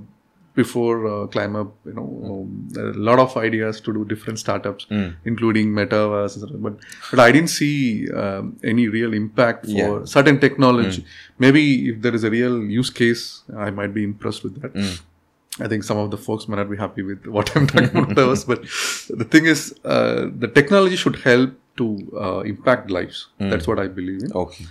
[0.61, 2.48] before uh, ClimeUp, you know, um,
[2.84, 4.86] a lot of ideas to do different startups,
[5.32, 6.58] including metaverse, etc.
[6.66, 6.74] But
[7.11, 7.74] but I didn't see
[8.22, 10.04] um, any real impact for Yeah.
[10.16, 11.04] certain technology.
[11.46, 13.22] Maybe if there is a real use case,
[13.68, 14.72] I might be impressed with that.
[15.64, 18.11] I think some of the folks might not be happy with what I'm talking about
[18.11, 18.61] metaverse, but
[19.22, 19.62] the thing is,
[19.94, 21.50] uh, the technology should help
[21.80, 21.86] to
[22.26, 23.18] uh, impact lives.
[23.54, 24.32] That's what I believe in.
[24.44, 24.66] okay.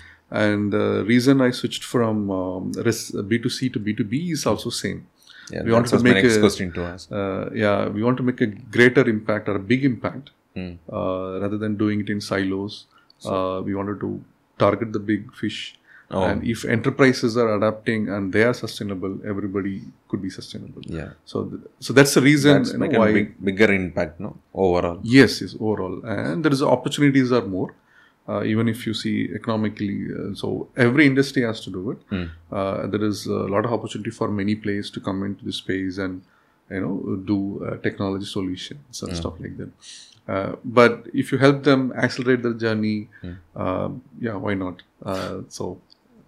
[0.45, 2.63] And the reason I switched from um,
[3.31, 4.99] B2C to B2B is also same.
[5.51, 7.11] Yeah, We that to make next a- question to ask.
[7.11, 8.47] Uh, yeah, we want to make a
[8.77, 10.71] greater impact or a big impact Hmm.
[10.97, 12.77] uh, rather than doing it in silos.
[13.31, 14.09] uh, we wanted to
[14.63, 15.57] target the big fish.
[16.11, 16.21] Oh.
[16.27, 19.73] And if enterprises are adapting and they are sustainable, everybody
[20.07, 20.81] could be sustainable.
[20.99, 21.09] Yeah.
[21.31, 23.11] So, th- so that's the reason That's you know, why.
[23.17, 24.31] big, bigger impact, no?
[24.53, 24.99] Overall.
[25.03, 27.69] Yes, yes, overall, and there is opportunities are more.
[28.29, 31.99] Uh, even if you see economically, uh, so every industry has to do it.
[32.51, 35.97] Uh, there is a lot of opportunity for many players to come into the space
[35.97, 36.21] and
[36.69, 36.95] you know
[37.31, 39.71] do uh, technology solutions and stuff like that.
[40.27, 42.97] Uh, but if you help them accelerate their journey,
[43.55, 44.83] um, yeah, why not?
[45.03, 45.81] Uh, so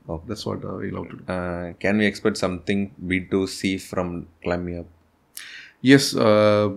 [0.10, 0.24] Okay.
[0.28, 1.34] that's what uh, we love to do.
[1.34, 4.86] Uh, can we expect something B2C from ClimeUp?
[5.82, 6.70] Yes, uh,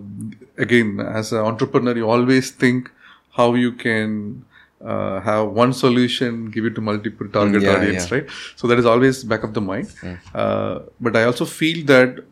[0.57, 2.91] again, as an entrepreneur, you always think
[3.31, 4.45] how you can
[4.83, 8.17] uh, have one solution, give it to multiple target yeah, audience, yeah.
[8.17, 8.29] right?
[8.55, 9.93] So that is always back of the mind.
[10.33, 12.23] Uh, but I also feel that,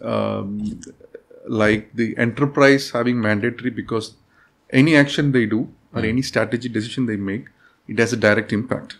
[0.00, 0.80] um,
[1.46, 4.14] like the enterprise having mandatory because
[4.70, 7.46] any action they do or any strategy decision they make,
[7.88, 8.96] it has a direct impact,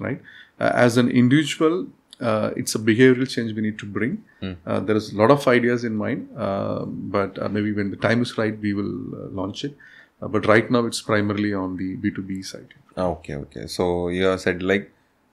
[0.00, 0.20] right?
[0.60, 1.86] Uh, as an individual,
[2.20, 4.22] uh, it's a behavioral change we need to bring.
[4.66, 7.96] Uh, there is a lot of ideas in mind, uh, but uh, maybe when the
[7.96, 9.76] time is right, we will uh, launch it.
[10.24, 12.74] Uh, but right now, it's primarily on the B2B side.
[12.96, 13.66] Ah, Okay, okay.
[13.66, 14.90] So you have said like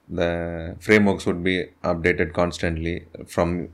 [0.10, 3.70] the frameworks would be updated constantly from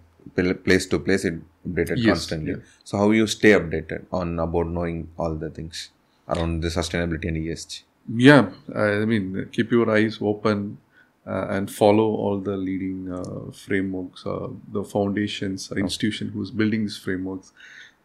[0.65, 1.26] place to place.
[1.26, 2.51] It updated Yes, constantly.
[2.51, 2.57] yeah.
[2.84, 5.89] So how you stay updated on about knowing all the things
[6.30, 7.84] around the sustainability and ESG?
[8.15, 10.78] Yeah, I mean, keep your eyes open
[11.26, 16.82] uh, and follow all the leading uh, frameworks, uh, the foundations, or institution who's building
[16.84, 17.51] these frameworks,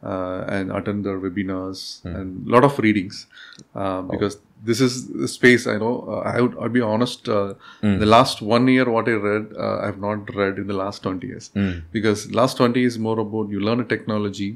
[0.02, 1.80] uh, and attend their webinars
[2.16, 3.26] and a lot of readings,
[3.74, 5.92] uh, because this is the space I know.
[6.08, 7.28] Uh, I would, I'll be honest.
[7.28, 7.54] Uh,
[8.02, 11.26] The last one year, what I read, uh, I've not read in the last twenty
[11.32, 11.50] years,
[11.96, 14.50] because last twenty is more about you learn a technology,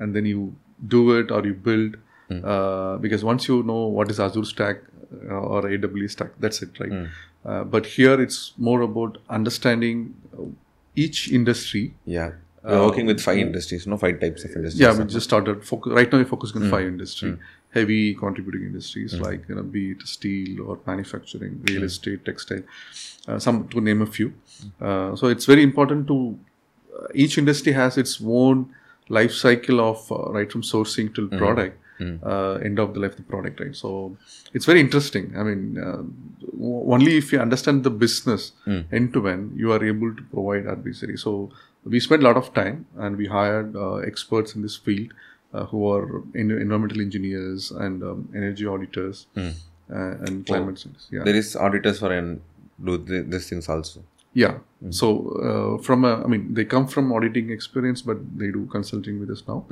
[0.00, 0.42] and then you
[0.96, 1.96] do it or you build.
[2.52, 4.78] Uh, because once you know what is Azure stack
[5.30, 6.92] or AWS stack, that's it, right?
[7.44, 10.00] Uh, but here it's more about understanding
[11.04, 11.84] each industry.
[12.16, 12.30] Yeah.
[12.70, 14.80] We're working with five industries, no five types of industries.
[14.80, 15.64] Yeah, we just started.
[15.64, 17.30] Focus, right now, we're focusing on five industry,
[17.78, 22.62] heavy contributing industries like you know, be it steel or manufacturing, real estate, textile,
[23.28, 24.32] uh, some to name a few.
[24.80, 26.38] Uh, so it's very important to
[26.98, 28.68] uh, each industry has its own
[29.08, 31.78] life cycle of uh, right from sourcing till product.
[32.30, 33.74] Uh, end of the life of the product, right?
[33.74, 33.90] So
[34.52, 35.32] it's very interesting.
[35.34, 36.02] I mean, uh,
[36.64, 38.52] w- only if you understand the business
[38.92, 41.16] end to end, you are able to provide advisory.
[41.16, 41.32] So
[41.94, 45.12] we spent a lot of time and we hired uh, experts in this field
[45.54, 49.50] uh, who are en- environmental engineers and um, energy auditors uh,
[50.26, 51.08] and climate scientists.
[51.12, 51.22] Yeah.
[51.24, 52.40] There is auditors for and
[52.84, 54.02] do th- these things also.
[54.32, 54.58] Yeah.
[54.90, 55.06] So
[55.78, 59.30] uh, from a, I mean, they come from auditing experience, but they do consulting with
[59.30, 59.64] us now.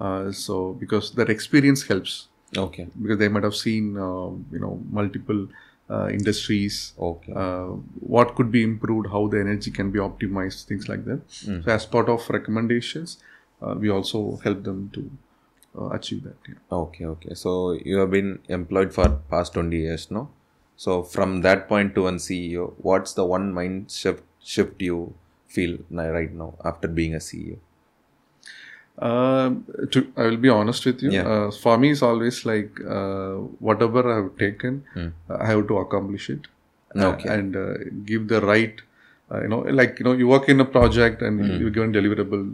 [0.00, 2.86] Uh, so because that experience helps Okay.
[3.02, 5.46] because they might have seen uh, you know multiple
[5.90, 7.32] uh, industries Okay.
[7.34, 7.66] uh,
[8.14, 11.20] what could be improved how the energy can be optimized things like that
[11.64, 13.18] so as part of recommendations
[13.62, 15.10] uh, we also help them to
[15.78, 16.54] uh, achieve that yeah.
[16.70, 17.34] Okay, okay.
[17.34, 20.28] So you have been employed for past 20 years, no?
[20.76, 25.14] So from that point to one CEO, what's the one mind shift shift you
[25.46, 27.56] feel right now after being a CEO?
[29.08, 31.10] Um, to, I will be honest with you.
[31.10, 31.28] Yeah.
[31.34, 33.32] Uh, for me, it's always like uh,
[33.68, 34.84] whatever I have taken,
[35.28, 36.46] I have to accomplish it
[36.96, 37.28] uh, Okay.
[37.36, 37.74] and uh,
[38.10, 38.80] give the right.
[39.30, 42.44] Uh, you know, like you know, you work in a project and you're given deliverable.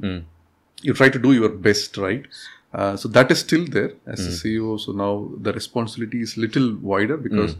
[0.82, 2.24] You try to do your best, right?
[2.72, 4.78] Uh, so that is still there as a CEO.
[4.80, 5.12] So now
[5.48, 7.56] the responsibility is little wider because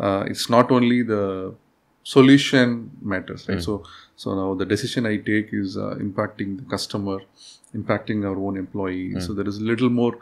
[0.00, 1.54] uh, it's not only the
[2.14, 3.62] solution matters, right?
[3.68, 3.74] So
[4.22, 7.18] so now the decision I take is uh, impacting the customer,
[7.74, 9.08] impacting our own employee.
[9.26, 10.14] So there is a little more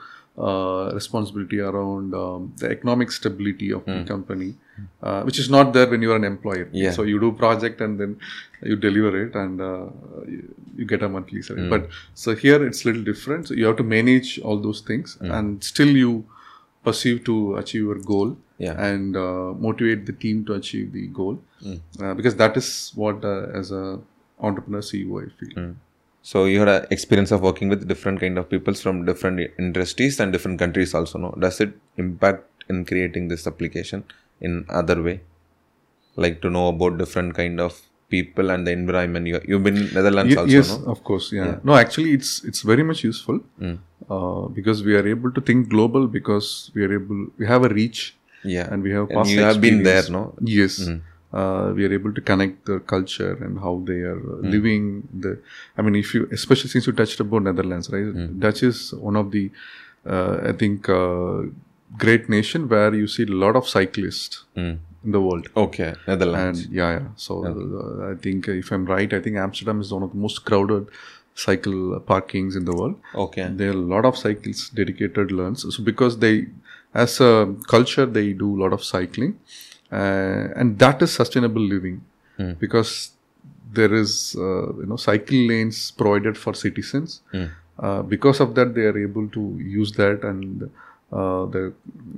[0.47, 4.49] uh, responsibility around um, the economic stability of the company,
[5.03, 6.68] uh, which is not there when you are an employer.
[6.72, 6.91] Yeah.
[6.97, 8.16] So you do project and then
[8.62, 9.87] you deliver it and uh,
[10.26, 11.68] you, you get a monthly salary.
[11.74, 13.49] But so here it's a little different.
[13.49, 16.24] So you have to manage all those things and still you
[16.89, 18.75] pursue to achieve your goal Yeah.
[18.89, 21.39] and uh, motivate the team to achieve the goal
[22.01, 23.99] uh, because that is what uh, as a
[24.41, 25.75] entrepreneur CEO I feel.
[26.23, 30.21] So you had an experience of working with different kind of peoples from different industries
[30.21, 31.31] and different countries also, no?
[31.39, 34.05] Does it impact in creating this application
[34.41, 35.21] in other way?
[36.17, 37.79] Like to know about different kind of
[38.09, 39.27] people and the environment.
[39.27, 40.93] You, you've been in Netherlands Ye- also, yes, no?
[40.93, 41.33] Of course.
[41.33, 41.57] Yeah.
[41.63, 43.41] No, actually, it's it's very much useful
[44.09, 47.69] uh, because we are able to think global because we are able we have a
[47.81, 48.68] reach Yeah.
[48.72, 50.22] and we have And you have been there, no?
[50.40, 50.88] Yes.
[51.32, 54.51] Uh, we are able to connect the culture and how they are uh, Hmm.
[54.55, 54.84] living.
[55.24, 55.32] The,
[55.76, 58.05] I mean, if you, especially since you touched about Netherlands, right?
[58.18, 58.38] Hmm.
[58.45, 59.51] Dutch is one of the,
[60.07, 61.42] uh, I think, uh,
[62.05, 64.78] great nation where you see a lot of cyclists Mm.
[65.05, 65.49] in the world.
[65.64, 66.64] Okay, Netherlands.
[66.64, 67.09] And yeah, yeah.
[67.16, 70.20] So uh, I think uh, if I'm right, I think Amsterdam is one of the
[70.26, 70.86] most crowded
[71.34, 72.97] cycle parkings in the world.
[73.26, 73.49] okay.
[73.61, 75.66] There are a lot of cycles dedicated lanes.
[75.76, 76.47] So because they,
[76.95, 79.38] as a culture, they do a lot of cycling,
[79.92, 79.97] uh,
[80.61, 82.03] and that is sustainable living
[82.59, 83.11] because
[83.72, 87.20] there is uh, you know cycle lanes provided for citizens.
[87.78, 90.62] Uh, because of that, they are able to use that and
[91.12, 91.72] uh, the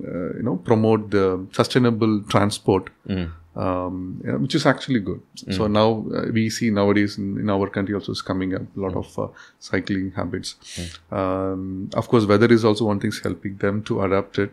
[0.07, 2.91] uh, you know promote the sustainable transport.
[3.65, 5.21] Um, which is actually good.
[5.57, 8.81] So now uh, we see nowadays in, in our country also is coming up a
[8.81, 9.29] lot of uh,
[9.61, 10.57] cycling habits.
[11.11, 14.51] Um, of course, weather is also one thing is helping them to adapt it.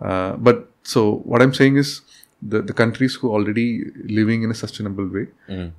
[0.00, 2.00] Uh, but so what I'm saying is
[2.40, 3.68] the, the countries who already
[4.04, 5.26] living in a sustainable way,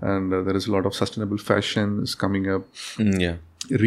[0.02, 2.64] and uh, there is a lot of sustainable fashion is coming up
[2.98, 3.36] Mm, yeah.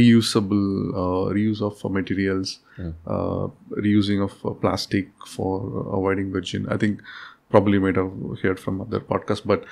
[0.00, 0.66] reusable
[1.02, 2.58] uh, reuse of uh, materials
[3.06, 3.46] uh,
[3.86, 7.00] reusing of uh, plastic for uh, avoiding virgin i think
[7.54, 9.64] probably might have heard from other podcasts but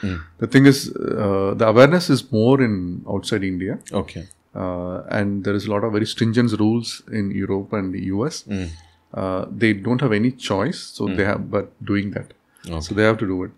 [0.43, 2.75] the thing is uh, the awareness is more in
[3.15, 3.79] outside india.
[4.03, 4.25] Okay.
[4.63, 6.89] uh, and there is a lot of very stringent rules
[7.21, 8.37] in europe and the us
[9.21, 12.29] uh, they don't have any choice so they have but doing that.
[12.87, 13.53] So they have to do it.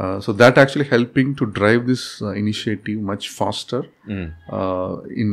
[0.00, 3.80] Uh, so that actually helping to drive this uh, initiative much faster
[4.58, 5.30] uh, in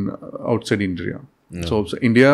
[0.54, 1.20] outside India.
[1.70, 2.32] So, so India,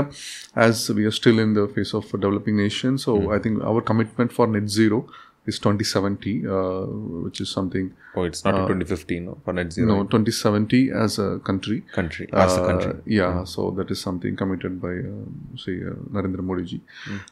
[0.67, 3.81] as we are still in the phase of a developing nation, so I think our
[3.89, 4.97] commitment for net zero
[5.45, 6.85] is 2070, uh,
[7.25, 11.81] which is something Oh, it's not a 2015 no, for no 2070 as a country.
[11.93, 12.93] country as a Uh, country.
[13.05, 16.81] Yeah, so that is something committed by, uh, say, uh, Narendra Modi ji.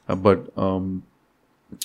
[0.10, 1.04] Uh, but um,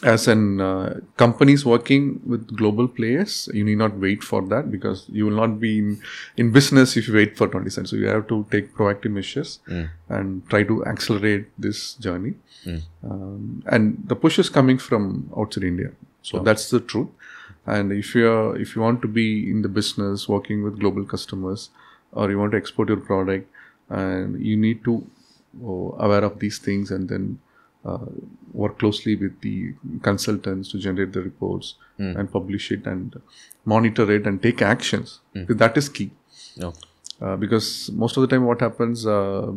[0.03, 5.07] as an uh, companies working with global players, you need not wait for that because
[5.09, 6.03] you will not be in,
[6.37, 7.91] in business if you wait for 20 cents.
[7.91, 9.61] So you have to take proactive measures
[10.09, 12.35] and try to accelerate this journey.
[13.03, 15.93] Um, and the push is coming from outside India.
[16.23, 17.09] So that's the truth.
[17.67, 21.05] And if you are, if you want to be in the business working with global
[21.05, 21.71] customers,
[22.13, 23.51] or you want to export your product,
[23.89, 25.07] and you need to
[25.63, 27.39] oh, aware of these things and then
[27.85, 28.07] uh,
[28.53, 32.17] work closely with the consultants to generate the reports hmm.
[32.17, 33.21] and publish it and
[33.65, 35.21] monitor it and take actions.
[35.35, 35.45] Hmm.
[35.49, 36.11] That is key.
[37.21, 39.57] Uh, because most of the time what happens um,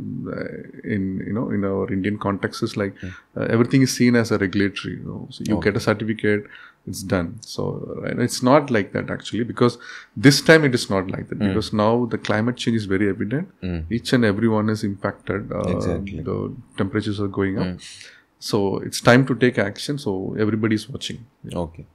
[0.84, 2.95] in you know in our indian context is like
[3.38, 5.28] uh, everything is seen as a regulatory you know.
[5.30, 6.47] So you get a certificate
[6.88, 7.28] it's done.
[7.41, 7.64] So
[8.01, 9.78] right, it's not like that actually because
[10.18, 11.38] this time it is not like that.
[11.38, 13.49] Because now the climate change is very evident.
[13.91, 16.22] Each and everyone is impacted uh, Exactly.
[16.22, 17.80] the temperatures are going up.
[18.39, 19.99] So it's time to take action.
[19.99, 21.26] So everybody is watching.
[21.53, 21.86] Okay.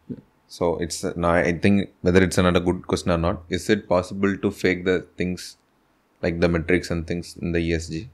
[0.48, 4.36] So it's now I think whether it's another good question or not, is it possible
[4.36, 5.56] to fake the things
[6.22, 8.08] like the metrics and things in the ESG?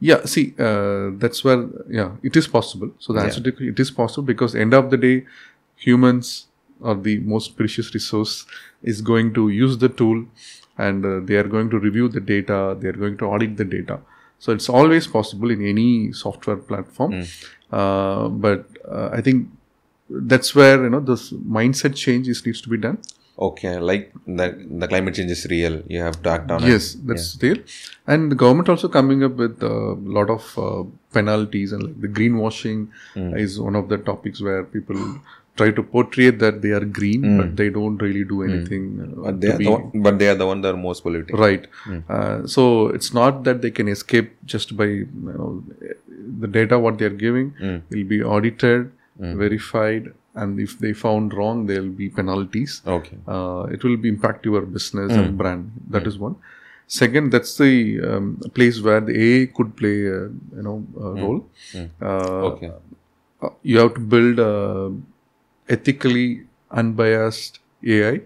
[0.00, 2.90] Yeah, see, uh, that's where yeah, it is possible.
[2.98, 5.24] So the answer to it is possible because end of the day,
[5.76, 6.46] humans
[6.82, 8.46] are the most precious resource.
[8.82, 10.26] Is going to use the tool,
[10.76, 12.76] and uh, they are going to review the data.
[12.78, 14.00] They are going to audit the data.
[14.38, 17.24] So it's always possible in any software platform.
[17.72, 19.48] Uh, but uh, I think
[20.10, 22.98] that's where you know this mindset change is needs to be done.
[23.46, 24.46] Okay, like the
[24.82, 25.82] the climate change is real.
[25.88, 26.68] You have to act on it.
[26.68, 27.56] Yes, that's there.
[28.06, 29.74] And the government also coming up with a
[30.18, 32.88] lot of uh, penalties and like the greenwashing
[33.44, 35.00] is one of the topics where people
[35.56, 38.86] try to portray that they are green, but they don't really do anything.
[39.02, 41.36] uh, But They're the one, but they are the one that are most polluting.
[41.36, 41.66] Right.
[42.08, 45.64] Uh, so it's not that they can escape just by you know
[46.44, 47.52] the data what they are giving
[47.90, 52.82] will be audited, verified, and if they found wrong, there will be penalties.
[52.86, 53.16] Okay.
[53.26, 55.70] Uh, it will be impact your business and brand.
[55.90, 56.36] That is one.
[56.86, 60.20] Second, that's the um, place where the AI could play a
[60.58, 61.46] you know a role.
[62.00, 62.72] Uh, Okay.
[63.42, 64.92] uh, you have to build a
[65.68, 68.20] ethically unbiased AI,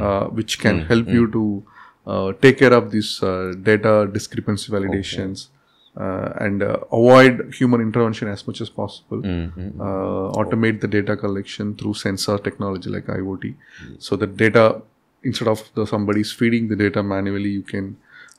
[0.00, 1.62] uh, which can help you to
[2.06, 5.48] uh, take care of these uh, data discrepancy validations
[5.96, 9.20] uh, and uh, avoid human intervention as much as possible.
[9.24, 13.54] Uh, automate the data collection through sensor technology like IoT,
[13.98, 14.82] so the data
[15.22, 17.96] instead of the, somebody's feeding the data manually, you can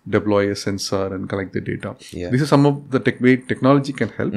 [0.07, 1.95] deploy a sensor and collect the data.
[2.11, 2.29] Yeah.
[2.29, 4.33] This is some of the tech way technology can help.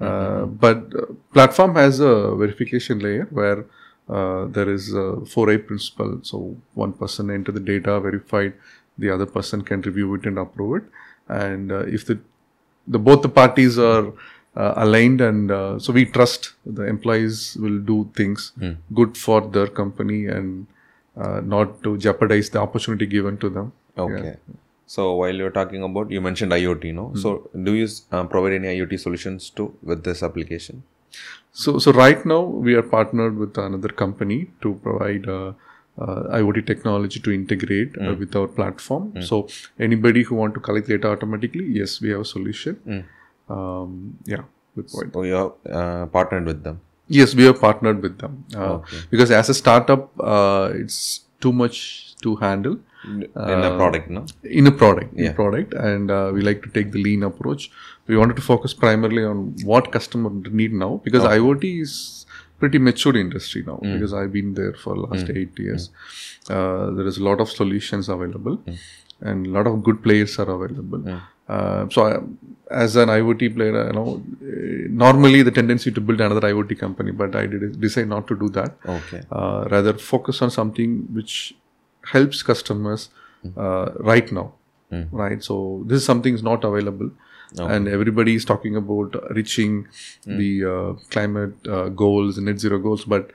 [0.00, 3.66] Uh, but uh, platform has a verification layer where
[4.08, 6.20] uh, there is a 4i principle.
[6.22, 8.54] So one person enter the data verified,
[8.96, 10.88] the other person can review it and approve it.
[11.28, 12.20] And if the
[12.86, 14.12] the both the parties are
[14.56, 18.52] uh, aligned and uh, so we trust the employees will do things
[18.92, 20.66] good for their company and
[21.16, 23.72] uh, not to jeopardize the opportunity given to them.
[23.96, 24.36] Okay.
[24.86, 27.12] So while you're talking about, you mentioned IoT, no?
[27.14, 30.82] So do you uh, provide any IoT solutions to with this application?
[31.52, 35.52] So, so right now we are partnered with another company to provide uh,
[35.98, 39.22] IoT technology to integrate uh, with our platform.
[39.22, 43.04] So, anybody who want to collect data automatically, yes, we have a solution.
[43.48, 44.42] Um, yeah,
[44.74, 45.12] good point.
[45.12, 46.80] So you have uh, partnered with them.
[47.08, 48.78] Yes, we have partnered with them uh,
[49.10, 54.24] because as a startup, uh, it's too much to handle in a product, no?
[54.44, 57.68] in a product in a product and uh, we like to take the lean approach
[58.06, 62.26] we wanted to focus primarily on what customer need now because iot is
[62.62, 65.84] pretty mature industry now because i've been there for last 8 years.
[66.56, 68.56] Uh, there is a lot of solutions available
[69.30, 71.02] and a lot of good players are available.
[71.54, 72.12] Uh, so I,
[72.82, 74.06] as an iot player you know
[74.50, 78.36] eh, normally the tendency to build another iot company but i did decide not to
[78.44, 78.72] do that.
[78.96, 79.20] Okay.
[79.38, 81.34] uh, rather focus on something which
[82.14, 83.02] helps customers
[83.64, 84.48] uh, right now
[85.22, 85.42] right?
[85.48, 85.54] So
[85.90, 87.10] this is something is not available
[87.58, 89.86] and everybody is talking about reaching
[90.26, 93.30] the uh, climate uh, goals net zero goals but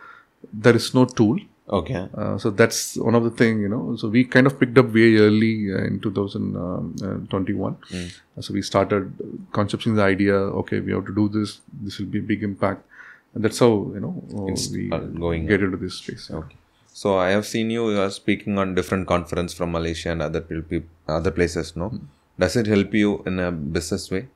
[0.54, 1.40] there is no tool.
[1.70, 2.08] Okay.
[2.16, 3.96] uh, so that's one of the thing you know.
[3.98, 7.76] So we kind of picked up very early uh, in 2021
[8.38, 9.12] Uh, so we started
[9.52, 12.86] concepting the idea okay we have to do this this will be a big impact.
[13.34, 14.88] And that's how you know uh, we
[15.20, 16.56] going get into this space Okay.
[16.94, 20.44] So I have seen you, you are speaking on different conference from Malaysia and other
[21.08, 21.92] other places, no?
[22.40, 24.28] Does it help you in a business way?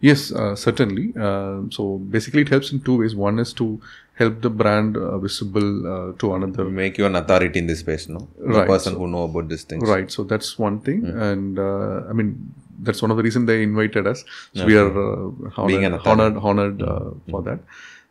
[0.00, 1.12] Yes, uh, certainly.
[1.18, 3.14] Uh, so basically, it helps in two ways.
[3.14, 3.80] One is to
[4.14, 6.64] help the brand uh, visible uh, to another.
[6.64, 8.28] Make you an authority in this space, no?
[8.38, 9.86] The Right, person who know about these things.
[9.88, 10.10] Right.
[10.10, 14.06] So that's one thing, and uh, I mean that's one of the reasons they invited
[14.06, 14.24] us.
[14.54, 17.60] So we are uh, honored, honored, honored uh, for that.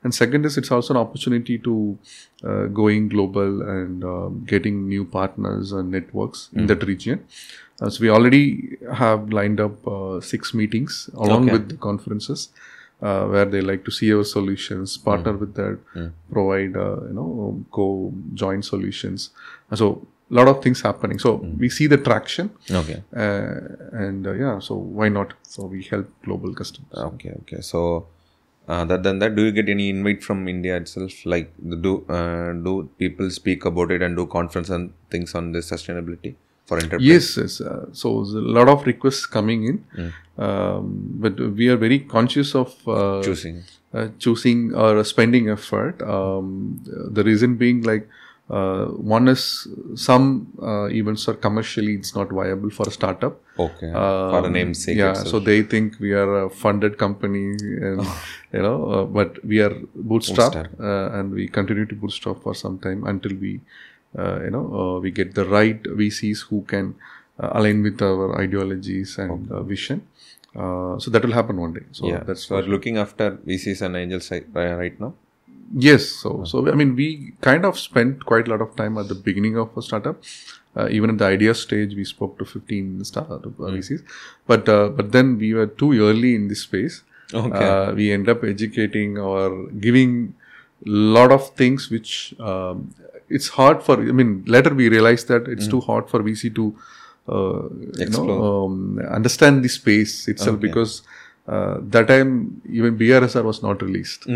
[0.03, 1.97] And second is it's also an opportunity to
[2.43, 7.25] uh, going global and um getting new partners and networks in that region.
[7.81, 11.51] Uh, so we already have lined up uh, six meetings along Okay.
[11.53, 12.49] with the conferences.
[13.01, 15.79] Uh, where they like to see our solutions, partner with that,
[16.33, 19.29] provide uh, you know co joint solutions.
[19.73, 21.17] So a lot of things happening.
[21.17, 23.01] So we see the traction, Okay.
[23.15, 25.31] uh, and uh, yeah, so why not?
[25.43, 26.91] So we help global customers.
[27.13, 27.31] Okay.
[27.43, 27.61] Okay.
[27.61, 28.07] So
[28.67, 31.25] uh, other than that, do you get any invite from India itself?
[31.25, 31.53] Like
[31.87, 36.35] do uh, do people speak about it and do conference and things on this sustainability
[36.69, 37.07] for enterprise?
[37.11, 37.59] Yes, yes.
[37.73, 38.13] Uh, so
[38.43, 39.77] a lot of requests coming in,
[40.37, 40.93] um,
[41.25, 43.61] but we are very conscious of uh, Choosing.
[43.93, 46.01] uh, choosing or spending effort.
[46.17, 46.79] Um,
[47.19, 48.07] the reason being like.
[48.59, 49.41] Uh, one is
[50.03, 50.23] some
[50.69, 53.35] uh, events are commercially it's not viable for a startup.
[53.65, 53.89] Okay.
[53.91, 54.97] for the Um, name's sake.
[55.01, 57.43] yeah so they think we are a funded company
[57.89, 58.01] and
[58.55, 59.75] you know uh, but we are
[60.13, 63.51] bootstrap uh, and we continue to bootstrap for some time until we
[64.17, 66.95] you know uh, we get the right vcs who can
[67.39, 70.01] uh, align with our ideologies and uh, vision
[70.55, 71.85] Uh, so that will happen one day.
[71.91, 72.23] So yeah.
[72.23, 75.13] that's so are looking after VCs and angels right, now.
[75.73, 76.07] Yes.
[76.07, 79.15] So, so I mean, we kind of spent quite a lot of time at the
[79.15, 80.21] beginning of a startup.
[80.75, 84.03] Uh, even at the idea stage, we spoke to 15 startup uh, VCs,
[84.47, 87.03] but uh, but then we were too early in this space.
[87.33, 87.67] Okay.
[87.67, 90.33] Uh, we end up educating or giving
[90.85, 92.93] lot of things which um,
[93.29, 93.95] it's hard for.
[93.99, 96.65] I mean, later we realized that it's too hard for VC to
[97.27, 97.63] uh,
[98.03, 98.25] you know
[98.65, 101.01] um, understand the space itself because
[101.47, 104.27] uh, that time even BRSR was not released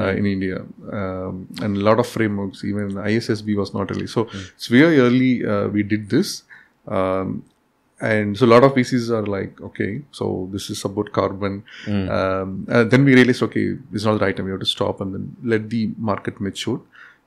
[0.00, 0.58] uh, in India,
[0.92, 4.14] um, and a lot of frameworks, even ISSB was not released.
[4.14, 6.42] So it's very early uh, we did this.
[6.86, 7.44] Um,
[8.00, 11.64] and so a lot of VCs are like, okay, so this is about carbon.
[12.18, 14.46] Um, and then we realized, okay, this is not the right time.
[14.46, 16.80] We have to stop and then let the market mature.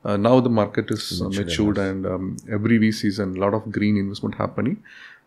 [0.04, 3.72] Uh, now the market is uh, matured and um, every VCs and a lot of
[3.72, 4.82] green investment happening.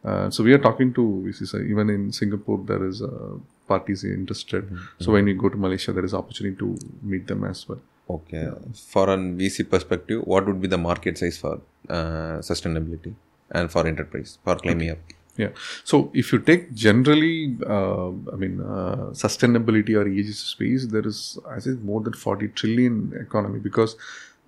[0.05, 1.55] Uh, so we are talking to VCs.
[1.55, 3.35] Uh, even in Singapore, there is uh,
[3.67, 4.71] parties interested.
[5.01, 7.81] So when we go to Malaysia, there is opportunity to meet them as well.
[8.11, 8.51] Okay.
[8.75, 13.15] For an VC perspective, what would be the market size for uh, sustainability
[13.51, 14.99] and for enterprise for climbing up?
[15.37, 15.49] Yeah.
[15.85, 21.39] So if you take generally, uh, I mean, uh, sustainability or ESG space, there is,
[21.49, 23.97] I think, more than 40 trillion economy because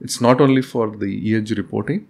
[0.01, 2.07] it's not only for the ESG reporting,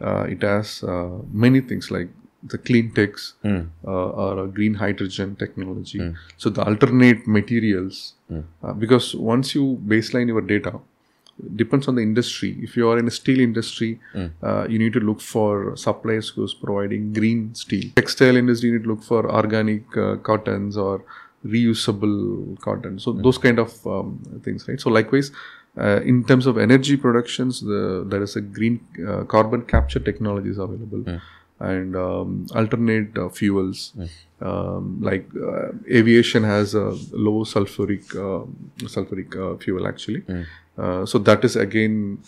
[0.00, 2.08] uh, it has uh, many things like
[2.42, 3.34] the clean techs
[3.84, 5.98] uh, or green hydrogen technology.
[6.36, 8.14] So the alternate materials,
[8.62, 10.78] uh, because once you baseline your data,
[11.56, 12.56] depends on the industry.
[12.62, 14.00] If you are in a steel industry,
[14.42, 17.90] uh, you need to look for suppliers who's providing green steel.
[17.96, 21.04] Textile industry, you need to look for organic uh, cottons or
[21.44, 22.98] reusable cotton.
[22.98, 24.80] So those kind of um, things, right?
[24.80, 25.30] So likewise,
[25.78, 30.50] uh, in terms of energy productions, the, there is a green uh, carbon capture technology
[30.50, 31.04] is available.
[31.58, 33.92] And um, alternate uh, fuels,
[34.42, 38.44] um, like uh, aviation has a low sulfuric uh,
[38.84, 40.22] sulfuric uh, fuel actually.
[40.76, 42.18] Uh, so that is again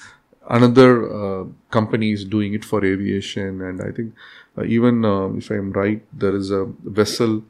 [0.48, 4.14] another uh, company is doing it for aviation, and I think
[4.56, 7.42] uh, even um, if I am right, there is a vessel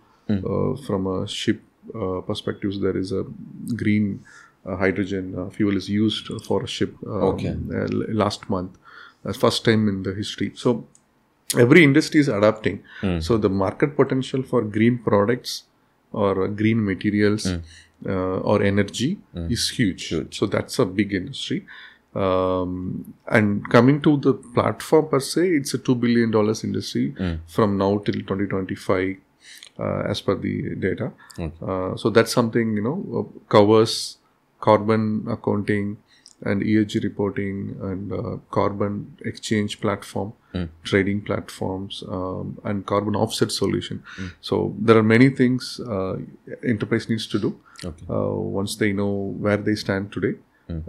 [0.45, 1.63] uh, from a ship
[1.95, 2.81] uh, perspective.
[2.81, 3.25] There is a
[3.77, 4.25] green
[4.65, 6.95] hydrogen uh, fuel is used for a ship.
[7.07, 7.57] Um, Okay.
[7.75, 8.77] uh, last month,
[9.25, 10.53] uh, first time in the history.
[10.55, 10.87] So
[11.57, 12.83] every industry is adapting.
[13.21, 15.65] So the market potential for green products
[16.13, 17.47] or uh, green materials
[18.07, 18.11] uh,
[18.51, 19.19] or energy
[19.51, 20.13] is huge.
[20.35, 21.67] So that's a big industry.
[22.15, 27.15] Um, and coming to the platform per se, it's a two billion dollars industry
[27.47, 29.17] from now till 2025,
[29.79, 31.13] uh, as per the data.
[31.63, 34.18] Uh, so that's something you know uh, covers
[34.61, 35.99] carbon accounting
[36.43, 40.33] and ESG reporting and uh, carbon exchange platform,
[40.85, 44.03] trading platforms, um, and carbon offset solution.
[44.41, 46.17] So there are many things uh,
[46.65, 47.61] enterprise needs to do.
[47.85, 48.07] Okay.
[48.09, 50.39] Uh, once they know where they stand today,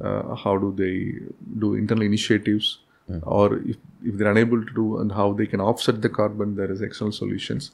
[0.03, 1.19] uh, how do they
[1.59, 2.79] do internal initiatives,
[3.23, 6.71] or if, if they're unable to do, and how they can offset the carbon, there
[6.71, 7.71] is external solutions.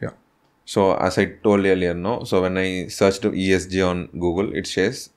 [0.00, 0.10] Yeah.
[0.64, 2.22] So as I told earlier, no.
[2.24, 5.10] So when I searched ESG on Google, it says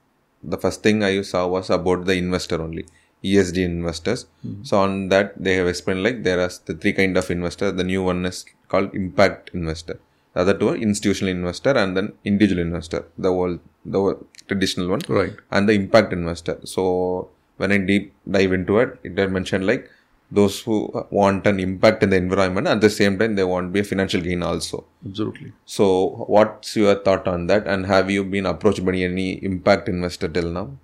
[0.44, 2.86] the first thing I saw was about the investor only,
[3.24, 4.26] ESG investors.
[4.42, 4.64] Hmm.
[4.64, 7.72] So on that they have explained like there are the three kind of investor.
[7.72, 10.00] The new one is called impact investor.
[10.34, 13.06] The other two are institutional investor and then individual investor.
[13.18, 15.34] The old the old traditional one Right.
[15.52, 16.60] and the impact investor.
[16.64, 19.90] So when I deep dive into it, it had mentioned like
[20.32, 23.72] those who want an impact in the environment at the same time they want to
[23.72, 24.86] be a financial gain also.
[25.06, 25.54] Absolutely.
[25.66, 27.68] So, what's your thought on that?
[27.68, 30.78] And have you been approached by any impact investor till now?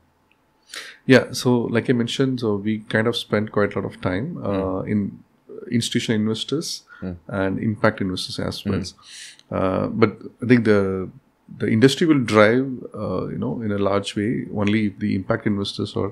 [1.06, 1.32] Yeah.
[1.32, 4.82] So, like I mentioned, so we kind of spent quite a lot of time uh,
[4.82, 5.24] in
[5.72, 6.84] institutional investors
[7.28, 8.84] and impact investors as well.
[9.52, 11.10] Uh, but I think the
[11.58, 12.66] the industry will drive,
[12.96, 16.12] uh, you know, in a large way only if the impact investors are,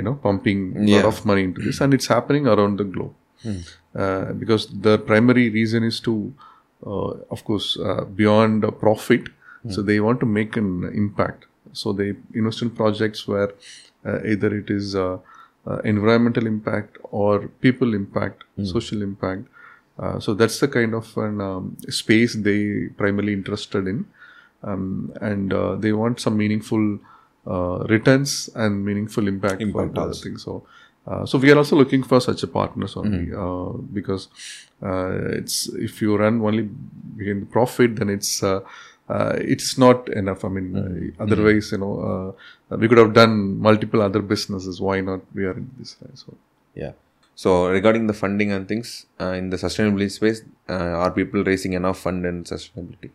[0.00, 0.96] you know, pumping a Yeah.
[0.98, 3.14] lot of money into this, and it's happening around the globe.
[4.04, 6.14] Uh, because the primary reason is to,
[6.86, 9.28] uh, of course, uh, beyond profit.
[9.74, 10.68] So they want to make an
[11.04, 11.40] impact.
[11.80, 12.06] So they
[12.40, 13.50] invest in projects where
[14.10, 15.18] uh, either it is uh,
[15.70, 17.32] uh, environmental impact or
[17.66, 18.44] people impact,
[18.74, 19.42] social impact.
[19.98, 22.60] Uh, so that's the kind of an um, space they
[23.02, 23.98] primarily interested in,
[24.62, 26.84] um, and uh, they want some meaningful
[27.88, 30.22] returns and meaningful impact, Impact for the also.
[30.22, 30.36] thing.
[30.36, 30.66] So,
[31.06, 34.28] uh, so we are also looking for such a partners only uh, because
[34.82, 36.68] uh, it's if you run only
[37.16, 38.60] the profit, then it's uh,
[39.08, 40.44] uh, it's not enough.
[40.44, 42.36] I mean, uh, otherwise, you know,
[42.70, 44.80] uh, we could have done multiple other businesses.
[44.80, 45.20] Why not?
[45.34, 45.96] We are in this.
[46.04, 46.34] uh, So,
[46.74, 46.92] Yeah.
[47.34, 51.72] So, regarding the funding and things uh, in the sustainability space, uh, are people raising
[51.72, 53.10] enough fund in sustainability?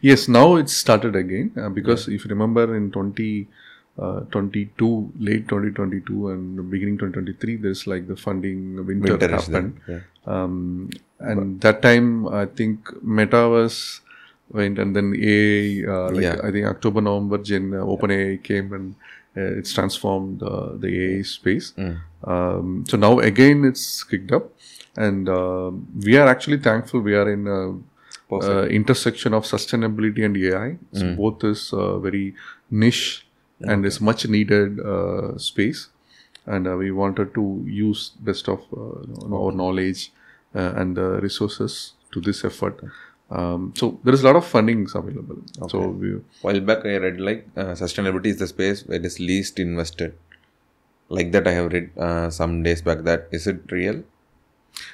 [0.00, 3.48] Yes, now it's started again uh, because if you remember in 20,
[3.98, 9.80] uh, 22, late 2022 and beginning 2023, there's like the funding winter, Winter happened.
[9.86, 10.90] there, Um,
[11.20, 14.00] and that time, I think meta was
[14.50, 16.40] went and then AI, uh, like Yeah.
[16.42, 18.94] I think October, November, Gen, uh, OpenAI came and
[19.36, 21.72] uh, it's transformed uh, the AI space.
[21.76, 22.00] Mm.
[22.24, 24.52] Um, so now again it's kicked up,
[24.96, 25.70] and uh,
[26.04, 27.74] we are actually thankful we are in a
[28.42, 30.76] uh, intersection of sustainability and AI.
[30.92, 32.34] So both is uh, very
[32.70, 33.26] niche
[33.60, 35.88] and is much needed uh, space,
[36.46, 40.12] and uh, we wanted to use best of uh, our knowledge
[40.54, 42.80] uh, and the resources to this effort.
[43.30, 45.38] Um, so there is a lot of fundings available.
[45.68, 49.18] So we, While back, I read like uh, sustainability is the space where it is
[49.18, 50.14] least invested.
[51.08, 52.98] Like that, I have read uh, some days back.
[53.04, 54.02] That is it real?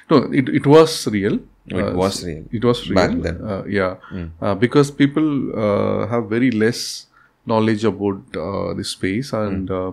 [0.09, 1.39] No, it, it was real.
[1.79, 2.43] It Uh, was real.
[2.51, 2.95] It was real.
[2.95, 3.37] Back then.
[3.53, 3.95] Uh, yeah.
[4.41, 5.27] Uh, because people
[5.65, 7.07] uh, have very less
[7.45, 9.91] knowledge about uh, the space and uh,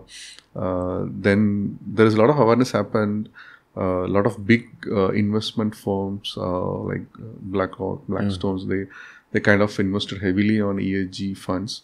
[0.55, 3.29] uh, then there is a lot of awareness happened.
[3.77, 7.07] Uh, a lot of big uh, investment firms uh, like
[7.53, 8.87] BlackRock, Blackstones, they
[9.33, 11.83] they kind of invested heavily on ESG funds.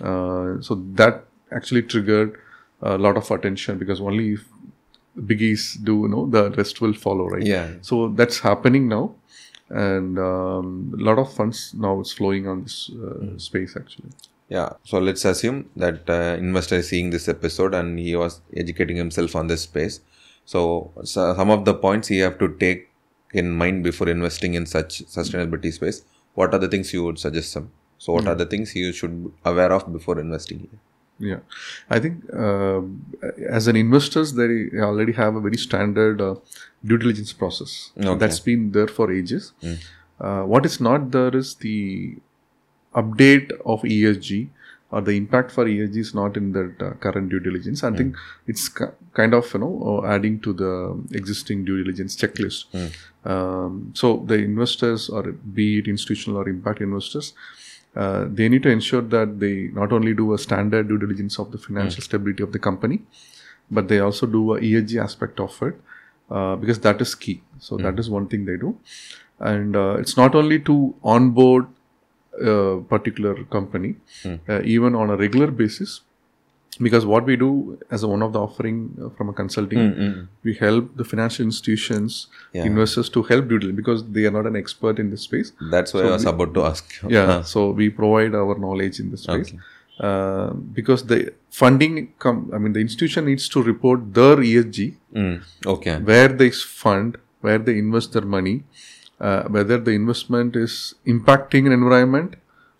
[0.00, 2.36] Uh, so that actually triggered
[2.82, 4.44] a lot of attention because only if
[5.18, 7.42] biggies do, you know, the rest will follow, right?
[7.46, 7.68] Yeah.
[7.80, 9.14] So that's happening now,
[9.70, 14.10] and um, a lot of funds now is flowing on this uh, space actually.
[14.48, 14.70] Yeah.
[14.84, 19.34] So let's assume that uh, investor is seeing this episode and he was educating himself
[19.34, 20.00] on this space.
[20.44, 22.88] So, so some of the points you have to take
[23.32, 26.02] in mind before investing in such sustainability space.
[26.34, 27.72] What are the things you would suggest them?
[27.98, 30.78] So, what are the things you should be aware of before investing here?
[31.18, 31.38] Yeah,
[31.88, 32.82] I think uh,
[33.48, 36.34] as an investors, they already have a very standard uh,
[36.90, 38.18] due diligence process Okay.
[38.20, 39.52] that's been there for ages.
[40.20, 41.78] Uh, what is not there is the
[42.94, 44.48] update of ESG
[44.90, 47.82] or the impact for ESG is not in that uh, current due diligence.
[47.84, 49.72] I think it's ki- kind of you know
[50.04, 50.72] uh, adding to the
[51.12, 52.66] existing due diligence checklist.
[53.24, 57.32] Um, so the investors, or be it institutional or impact investors,
[57.96, 61.50] uh, they need to ensure that they not only do a standard due diligence of
[61.50, 63.00] the financial stability of the company,
[63.70, 65.74] but they also do a ESG aspect of it
[66.30, 67.42] uh, because that is key.
[67.58, 68.76] So that is one thing they do,
[69.40, 71.66] and uh, it's not only to onboard
[72.40, 73.94] a particular company,
[74.48, 76.00] uh, even on a regular basis.
[76.78, 80.52] Because what we do as a, one of the offering uh, from a consulting, we
[80.52, 82.26] help the financial institutions,
[82.64, 85.52] investors to help due diligence because they are not an expert in this space.
[85.70, 86.84] That's why I was about to ask.
[87.08, 89.54] Yeah, so we provide our knowledge in this space.
[89.98, 95.42] Uh, because the funding come, I mean, the institution needs to report their ESG, Mm,
[95.66, 95.98] okay.
[95.98, 98.64] where they fund, where they invest their money,
[99.20, 102.34] uh, whether the investment is impacting an environment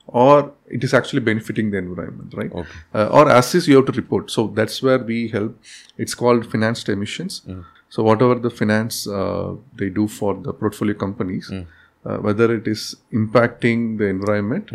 [0.09, 2.53] or it is actually benefiting the environment, right?
[2.53, 2.69] Okay.
[2.95, 4.31] Uh, or as is, you have to report.
[4.31, 5.59] So that's where we help.
[5.97, 7.43] It's called financed emissions.
[7.89, 12.97] So whatever the finance uh, they do for the portfolio companies, uh, whether it is
[13.13, 14.71] impacting the environment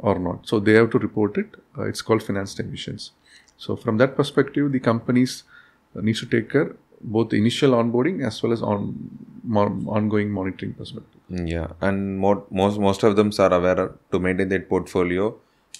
[0.00, 0.46] or not.
[0.48, 1.56] So they have to report it.
[1.78, 3.12] Uh, it's called financed emissions.
[3.56, 5.44] So from that perspective, the companies
[5.96, 8.80] uh, needs to take care both the initial onboarding as well as on
[9.44, 11.20] mo- ongoing monitoring perspective.
[11.30, 15.34] Mm, Yeah, and more, most most of them are aware to maintain their portfolio.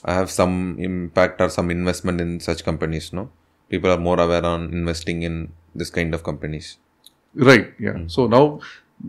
[0.05, 3.13] I have some impact or some investment in such companies.
[3.13, 3.31] No,
[3.69, 6.79] people are more aware on investing in this kind of companies.
[7.35, 7.75] Right.
[7.79, 7.99] Yeah.
[8.07, 8.61] So now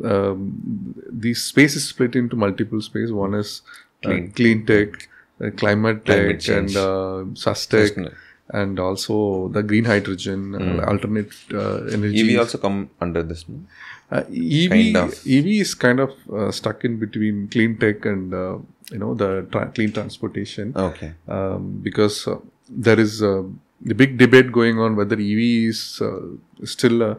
[0.04, 3.10] um, the space is split into multiple space.
[3.12, 3.62] One is
[4.02, 5.10] clean, clean tech,
[5.44, 8.16] uh, climate tech, Climate and uh, sustech, Sustainable.
[8.50, 12.34] and also the green hydrogen, uh, alternate uh, energy.
[12.34, 13.46] EV also come under this.
[13.48, 13.60] No?
[14.12, 15.14] Uh, EV, Kind of.
[15.26, 18.58] EV is kind of uh, stuck in between clean tech and uh,
[18.92, 21.14] you know the tra- clean transportation Okay.
[21.30, 22.36] um, because uh,
[22.70, 23.36] there is a,
[23.90, 25.40] a big debate going on whether EV
[25.72, 26.20] is uh,
[26.66, 27.18] still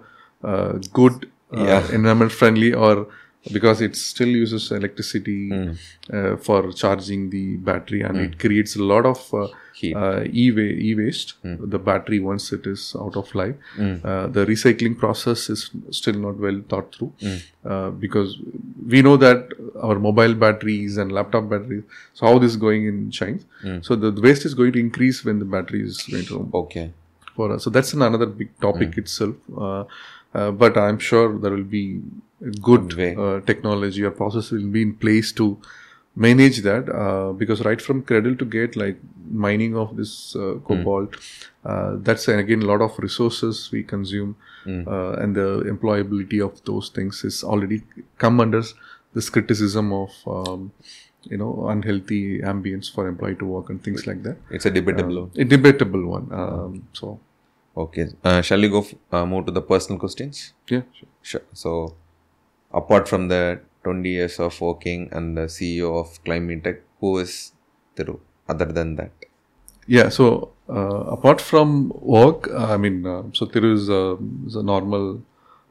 [0.92, 1.90] good uh, Yeah.
[1.92, 3.06] environment friendly or
[3.50, 5.72] because it still uses electricity Hmm.
[6.16, 9.48] uh, for charging the battery and it creates a lot of uh,
[9.80, 9.92] Hmm.
[10.00, 11.30] uh, e-wa- e-waste
[11.74, 13.56] the battery once it is out of life
[14.10, 15.62] uh, the recycling process is
[15.98, 17.36] still not well thought through Hmm.
[17.72, 18.36] uh, because
[18.94, 19.48] we know that
[19.88, 23.78] our mobile batteries and laptop batteries so how this is going in china Hmm.
[23.88, 26.86] so the, waste is going to increase when the battery is going to Okay.
[27.36, 27.64] for us.
[27.64, 29.36] So that's another big topic itself.
[29.66, 29.84] Uh,
[30.38, 31.84] uh, but I'm sure there will be
[32.50, 33.14] good way.
[33.16, 35.58] uh, technology or process will be in place to
[36.14, 38.98] manage that uh, because right from cradle to gate like
[39.30, 41.14] mining of this uh, cobalt
[41.64, 44.36] uh, that's again a lot of resources we consume
[44.66, 47.80] uh, and the employability of those things is already
[48.18, 48.62] come under
[49.14, 50.70] this criticism of um,
[51.30, 54.36] you know unhealthy ambience for employee to work and things like that.
[54.50, 55.30] It's a debatable one.
[55.36, 56.28] A debatable one.
[56.32, 57.20] Um, so
[57.76, 58.08] Okay.
[58.22, 60.52] Uh, shall we go f- uh, move to the personal questions?
[60.68, 61.08] yeah, sure.
[61.22, 61.42] Sure.
[61.54, 61.94] So,
[62.72, 67.52] apart from the 20 years of working and the CEO of Climate Tech, who is
[67.96, 69.10] Thiru other than that?
[69.86, 70.08] Yeah.
[70.08, 74.16] So uh, apart from work, I mean, uh, so Thiru is a,
[74.46, 75.22] is a normal,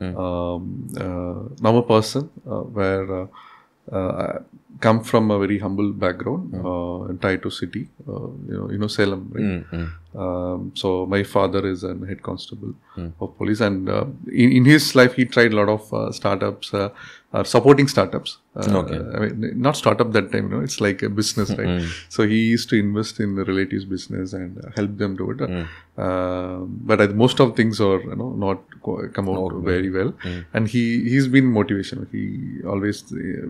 [0.02, 3.28] um, uh, normal person uh, where uh,
[3.92, 4.40] uh,
[4.86, 8.88] come from a very humble background uh, in Taito city, uh, you know, you know
[8.98, 9.44] Salem, right?
[10.24, 12.74] Um, so my father is an head constable
[13.22, 14.06] of police, and uh,
[14.44, 16.90] in, in his life he tried a lot of uh, startups, uh,
[17.34, 18.32] uh, supporting startups.
[18.56, 18.98] Uh, Okay.
[19.16, 21.70] I mean, not startup that time, you know, it's like a business, right?
[22.10, 25.40] So he used to invest in the relatives' business and help them do it.
[25.98, 26.58] Uh,
[26.92, 30.12] but I, most of things are, you know, not co- come out very well.
[30.54, 30.84] And he
[31.14, 32.06] he's been motivation.
[32.12, 32.22] He
[32.74, 33.04] always,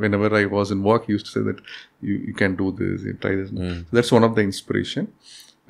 [0.06, 1.62] whenever I was in work, he used to say that
[2.10, 3.50] you, you can do this, you try this.
[3.50, 3.56] So
[4.00, 5.08] that's one of the inspiration.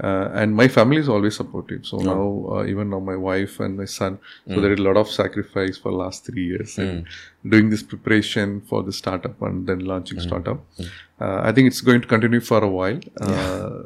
[0.10, 1.82] Uh, and my family is always supportive.
[1.90, 2.22] So now,
[2.53, 4.14] uh, even now, my wife and my son.
[4.48, 7.06] So there is a lot of sacrifice for last three years and
[7.53, 10.60] doing this preparation for the startup and then launching startup.
[11.19, 12.99] Uh, I think it's going to continue for a while.
[13.19, 13.80] Uh,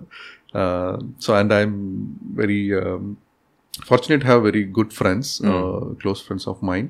[0.61, 1.75] uh, so, and I'm
[2.41, 3.17] very um,
[3.91, 6.87] fortunate to have very good friends, uh, close friends of mine,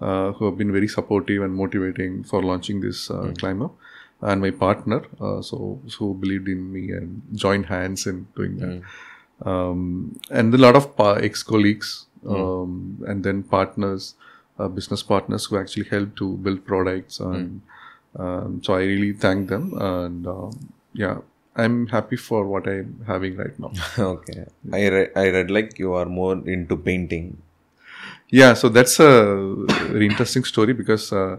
[0.00, 3.72] uh, who have been very supportive and motivating for launching this uh, ClimeUp.
[4.20, 9.48] And my partner, uh, so who believed in me and joined hands in doing that.
[9.48, 14.14] Um, and a lot of pa- ex-colleagues um, and then partners,
[14.58, 17.20] uh, business partners who actually helped to build products.
[17.20, 17.62] And
[18.18, 19.72] um, so I really thank them.
[19.78, 21.18] And um, yeah,
[21.54, 23.70] I'm happy for what I'm having right now.
[23.98, 24.46] okay.
[24.72, 27.40] I, re- I read like you are more into painting.
[28.30, 29.54] Yeah, so that's a
[29.88, 31.36] very interesting story because uh,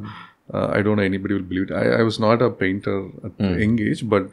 [0.54, 1.74] uh, I don't know anybody will believe it.
[1.74, 4.30] I, I was not a painter at the young age, but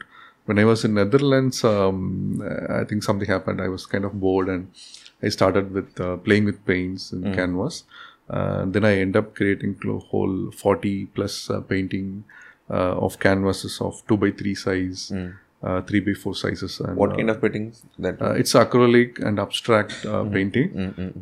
[0.47, 2.43] when I was in Netherlands, um,
[2.81, 3.61] I think something happened.
[3.61, 4.69] I was kind of bored and
[5.23, 7.85] I started with uh, playing with paints and canvas.
[8.29, 9.77] Uh, then I end up creating
[10.11, 12.25] whole 40 plus uh, painting
[12.71, 15.13] uh, of canvases of 2 by 3 size,
[15.63, 16.81] uh, 3 by 4 sizes.
[16.81, 18.21] And, What uh, kind of paintings that?
[18.21, 20.71] uh, it's acrylic and abstract uh, painting,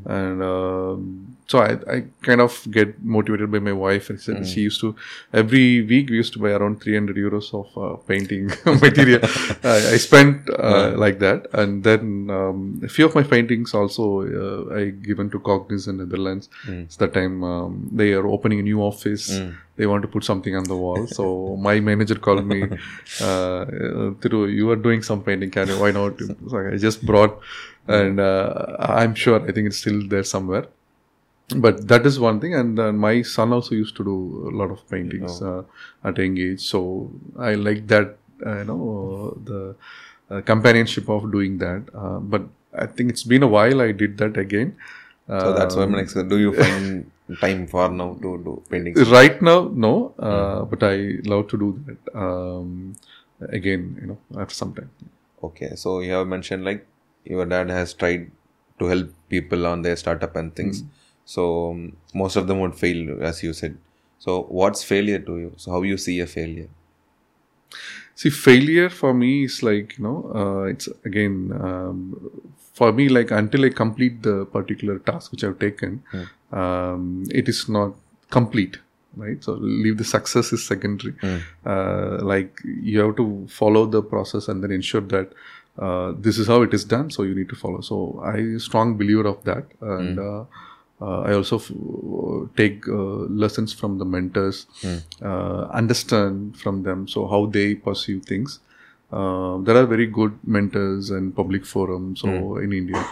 [0.06, 4.08] and um so I, I kind of get motivated by my wife.
[4.10, 4.94] And she, she used to
[5.32, 8.46] every week we used to buy around three hundred euros of uh, painting
[8.86, 9.20] material.
[9.62, 14.04] I, I spent uh, like that, and then um, a few of my paintings also
[14.22, 16.48] uh, I given to Cognizant in Netherlands.
[16.84, 19.28] It's the time um, they are opening a new office.
[19.76, 21.06] They want to put something on the wall.
[21.08, 22.62] So my manager called me,
[23.20, 23.64] uh,
[24.60, 25.50] you are doing some painting.
[25.50, 25.78] Can you?
[25.80, 26.12] Why not?
[26.48, 27.40] So I just brought,
[27.88, 30.66] and uh, I'm sure I think it's still there somewhere.
[31.56, 34.70] But that is one thing, and uh, my son also used to do a lot
[34.70, 35.62] of paintings uh,
[36.02, 36.60] at young age.
[36.60, 38.16] So I like that,
[38.46, 39.74] uh, you know, the
[40.30, 41.82] uh, companionship of doing that.
[41.94, 42.42] Uh, but
[42.72, 43.82] I think it's been a while.
[43.82, 44.76] I did that again.
[45.28, 46.14] So that's why my next.
[46.14, 47.10] Do you find
[47.40, 49.08] time for now to do paintings?
[49.10, 52.94] Right now, no, uh, but I love to do that um,
[53.48, 54.90] again, you know, after some time.
[55.42, 56.86] Okay, so you have mentioned like
[57.24, 58.30] your dad has tried
[58.78, 60.84] to help people on their startup and things.
[61.24, 63.76] So um, most of them would fail, as you said.
[64.18, 65.52] So what's failure to you?
[65.56, 66.68] So how you see a failure?
[68.14, 72.30] See, failure for me is like, you know, uh, it's again, um,
[72.72, 76.02] for me, like until I complete the particular task which I've taken,
[76.52, 77.94] um, it is not
[78.30, 78.78] complete.
[79.16, 81.14] Right, so leave the success is secondary.
[81.64, 85.32] Uh, like you have to follow the process and then ensure that
[85.78, 87.12] uh, this is how it is done.
[87.12, 87.80] So you need to follow.
[87.80, 90.44] So I strong believer of that, and uh,
[91.06, 91.70] uh, I also f-
[92.60, 94.58] take uh, lessons from the mentors,
[95.30, 97.06] uh, understand from them.
[97.14, 98.60] So how they perceive things.
[99.12, 102.28] Uh, there are very good mentors and public forums so
[102.68, 103.02] in India,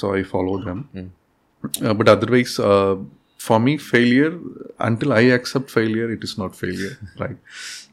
[0.00, 0.80] so I follow them.
[1.82, 2.96] Uh, but otherwise, uh,
[3.46, 4.32] for me, failure
[4.90, 6.94] until I accept failure, it is not failure,
[7.24, 7.38] right?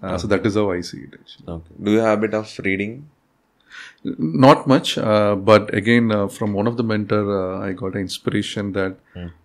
[0.01, 1.13] Uh, So that is how I see it.
[1.19, 1.45] Actually.
[1.55, 1.73] Okay.
[1.87, 2.93] Do you have a bit of reading?
[4.05, 8.01] Not much, uh, but again, uh, from one of the mentor, uh, I got an
[8.01, 8.97] inspiration that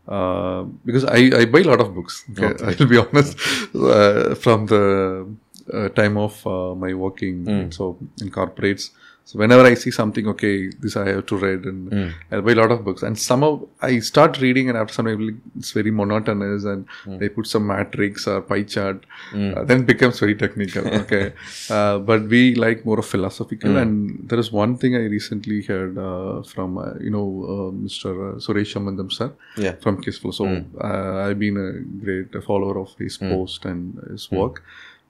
[0.09, 2.25] uh, because I, I buy a lot of books.
[2.37, 3.39] Okay, I'll be honest.
[3.75, 5.29] Uh, from the
[5.73, 8.91] uh, time of uh, my working, so in corporates.
[9.29, 12.55] So whenever I see something, okay, this I have to read, and I buy a
[12.55, 13.03] lot of books.
[13.03, 13.51] And somehow
[13.89, 16.87] I start reading, and after some time, it's very monotonous, and
[17.21, 19.05] they put some matrix or pie chart.
[19.35, 20.87] Uh, then it becomes very technical.
[21.03, 21.27] Okay,
[21.69, 23.77] uh, but we like more of philosophical.
[23.83, 28.11] And there is one thing I recently heard uh, from uh, you know uh, Mr.
[28.47, 29.75] Suresh Sambandam sir Yeah.
[29.87, 30.33] from Kissflow.
[30.41, 30.47] So
[30.83, 31.71] uh, I've been a
[32.05, 34.63] great follower of his post and his work.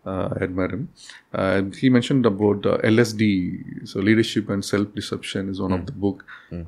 [0.09, 0.85] Uh, I admire him.
[1.81, 3.29] He mentioned about uh, LSD,
[3.93, 6.25] so leadership and self deception is one of the book.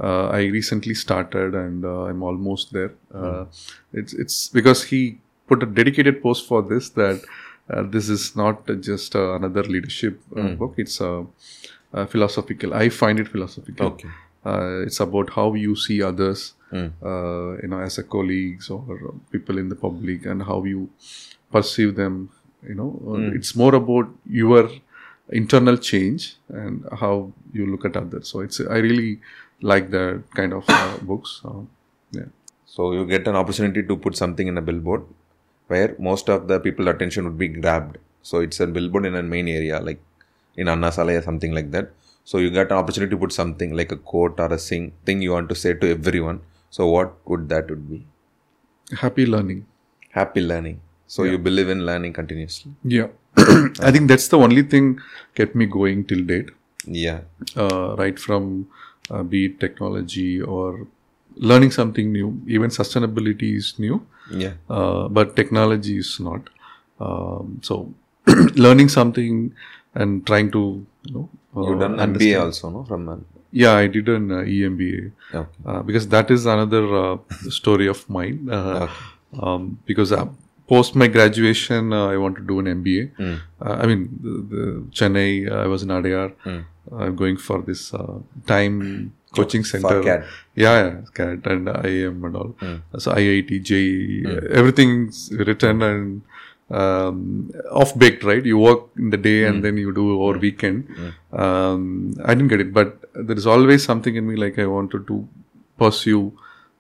[0.09, 2.93] Uh, I recently started and uh, I'm almost there.
[3.15, 3.45] Uh,
[4.03, 5.01] It's it's because he
[5.53, 7.23] put a dedicated post for this that
[7.71, 10.75] uh, this is not just uh, another leadership uh, book.
[10.87, 11.12] It's a,
[11.93, 12.75] uh philosophical.
[12.81, 13.87] I find it philosophical.
[13.95, 14.11] Okay.
[14.51, 16.43] Uh, it's about how you see others,
[17.12, 18.99] uh, you know, as a colleagues or
[19.33, 20.85] people in the public, and how you
[21.57, 22.15] perceive them.
[22.69, 24.70] You know, Uh, it's more about your
[25.31, 28.28] internal change and how you look at others.
[28.28, 29.20] So it's I really
[29.62, 31.41] like that kind of uh, books.
[31.45, 31.62] Uh,
[32.12, 32.28] yeah.
[32.66, 35.05] So you get an opportunity to put something in a billboard
[35.69, 37.99] where most of the people attention would be grabbed.
[38.23, 40.01] So it's a billboard in a main area like
[40.57, 41.91] in Anna Salai or something like that.
[42.24, 45.23] So you get an opportunity to put something like a quote or a sing thing
[45.23, 46.41] you want to say to everyone.
[46.70, 48.07] So what would that would be?
[49.05, 49.66] Happy learning.
[50.11, 50.81] Happy learning.
[51.15, 52.73] So you believe in learning continuously.
[52.97, 53.09] Yeah.
[53.89, 54.87] I think that's the only thing
[55.35, 56.51] kept me going till date.
[56.87, 57.20] Yeah.
[57.62, 58.45] uh, right from
[59.11, 60.87] uh, be it technology or
[61.51, 62.28] learning something new.
[62.57, 63.97] Even sustainability is new,
[64.45, 64.55] Yeah.
[64.77, 66.49] uh, but technology is not.
[67.09, 67.93] Um, so,
[68.66, 69.53] learning something
[69.95, 70.62] and trying to
[71.09, 72.85] you know uh, You done MBA understand- also, no?
[72.93, 73.24] From an
[73.61, 75.49] Yeah, I did an uh, EMBA okay.
[75.66, 77.16] uh, because that is another uh,
[77.61, 78.49] story of mine.
[78.59, 78.89] Uh,
[79.47, 80.27] um, because uh,
[80.70, 83.05] post my graduation, uh, I want to do an MBA.
[83.20, 83.36] Hmm.
[83.60, 84.64] Uh, I mean, the, the
[84.98, 86.28] Chennai, uh, I was in Adyar.
[86.44, 86.60] Hmm.
[87.05, 88.76] I'm going for this uh, time
[89.34, 89.98] coaching center.
[90.10, 90.22] Yeah,
[90.55, 92.52] yeah, CAT and IIM and all.
[92.60, 92.76] Hmm.
[92.98, 94.26] So IIT, JEE,
[94.60, 96.22] everything's written and
[96.82, 97.52] um,
[97.82, 98.44] off baked, right?
[98.52, 100.88] You work in the day and then you do over weekend.
[101.32, 105.06] Um, I didn't get it, but there is always something in me like I wanted
[105.09, 105.28] to
[105.78, 106.32] pursue,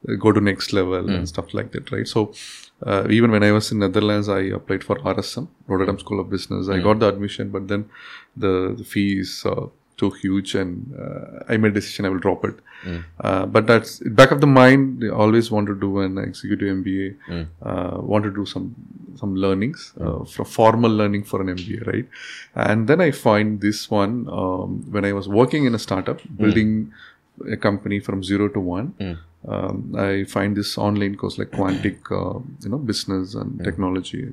[0.08, 2.06] uh, go to next level and stuff like that, right?
[2.16, 2.32] So
[2.86, 6.68] uh, even when I was in Netherlands, I applied for RSM, Rotterdam School of Business.
[6.68, 7.88] I got the admission, but then
[8.36, 9.66] the, the fee is uh,
[9.96, 12.54] too huge, and uh, I made a decision I will drop it.
[13.20, 15.04] Uh, but that's back of the mind.
[15.04, 17.16] I always want to do an executive MBA.
[17.62, 18.74] Uh, want to do some
[19.16, 22.06] some learnings, uh, for formal learning for an MBA, right?
[22.54, 26.92] And then I find this one um, when I was working in a startup, building
[27.52, 28.94] a company from zero to one.
[29.48, 34.32] Um, I find this online course like Quantic, uh, you know, business and technology.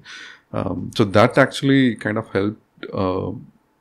[0.54, 3.32] Um, so that actually kind of helped uh,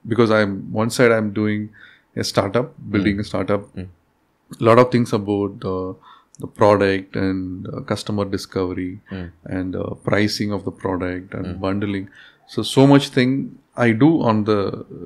[0.06, 1.70] because I'm one side I'm doing
[2.16, 3.68] a startup, building a startup.
[4.60, 5.94] A lot of things about the
[6.38, 9.00] the product and uh, customer discovery
[9.44, 12.08] and uh, pricing of the product and bundling.
[12.46, 14.60] So so much thing I do on the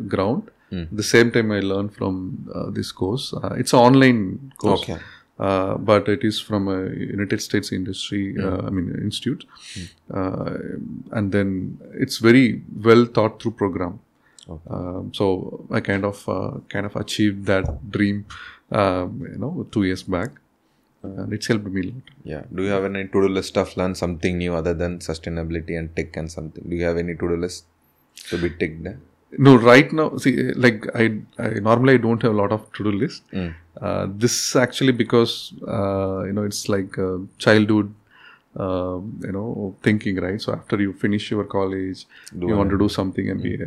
[0.09, 0.51] ground.
[0.93, 3.33] The same time I learn from uh, this course.
[3.33, 4.99] Uh, it's an online course Okay.
[5.47, 6.79] Uh, but it is from a
[7.17, 9.43] United States industry, uh, I mean institute,
[10.19, 10.55] uh,
[11.13, 14.01] and then it's very well thought through program.
[14.77, 15.27] Um, so
[15.71, 18.27] I kind of uh, kind of achieved that dream,
[18.73, 20.31] um, you know, two years back,
[21.03, 22.03] and it's helped me a lot.
[22.25, 22.43] Yeah.
[22.55, 26.17] Do you have any to-do list of learn something new other than sustainability and tech
[26.17, 26.65] and something?
[26.69, 27.65] Do you have any to-do list
[28.31, 28.87] to be ticked?
[28.87, 28.95] eh?
[29.39, 32.91] No, right now, see, like I, I normally I don't have a lot of to-do
[32.93, 33.23] list.
[33.81, 37.95] Uh, this actually because uh, you know it's like uh, childhood,
[38.57, 40.41] um, you know, thinking, right?
[40.43, 42.07] So after you finish your college,
[42.47, 43.61] you want to do something MBA.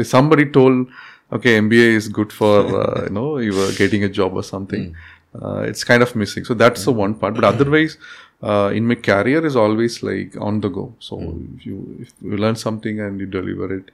[0.00, 0.88] Uh, somebody told,
[1.32, 4.92] okay, MBA is good for uh, you know you were getting a job or something.
[5.40, 6.44] Uh, it's kind of missing.
[6.44, 7.34] So that's the one part.
[7.34, 7.96] But otherwise,
[8.42, 10.92] uh, in my career is always like on the go.
[10.98, 11.20] So
[11.56, 13.90] if you if you learn something and you deliver it.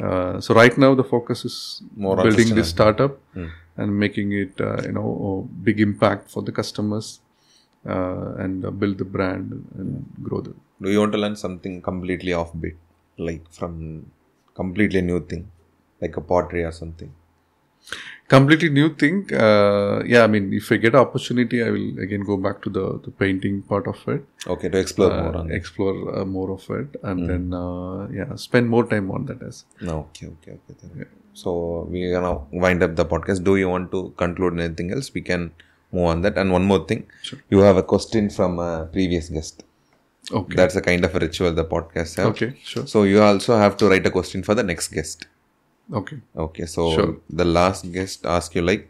[0.00, 3.18] Uh, so right now the focus is More on building this startup
[3.76, 5.32] and making it uh, you know a
[5.66, 7.20] big impact for the customers
[7.86, 11.82] uh, and uh, build the brand and grow the Do you want to learn something
[11.82, 12.76] completely offbeat,
[13.18, 13.72] like from
[14.54, 15.50] completely new thing,
[16.00, 17.12] like a pottery or something?
[18.34, 22.36] Completely new thing uh, yeah i mean if i get opportunity i will again go
[22.46, 24.22] back to the the painting part of it
[24.54, 25.50] Okay, to explore more on.
[25.58, 29.56] explore uh, more of it and then uh, yeah spend more time on that as
[29.88, 30.74] No, okay, okay, okay.
[30.82, 31.08] then.
[31.42, 31.50] So
[31.92, 32.34] we're gonna
[32.64, 33.40] wind up the podcast.
[33.48, 35.08] Do you want to conclude anything else?
[35.18, 35.42] We can
[35.96, 36.36] move on that.
[36.42, 37.02] And one more thing,
[37.54, 39.64] you have a question from a previous guest.
[40.38, 42.28] okay That's a kind of a ritual the podcast have.
[42.32, 45.26] okay sure So you also have to write a question for the next guest.
[45.92, 47.16] Okay Okay, so Sure.
[47.28, 48.88] the last guest ask you like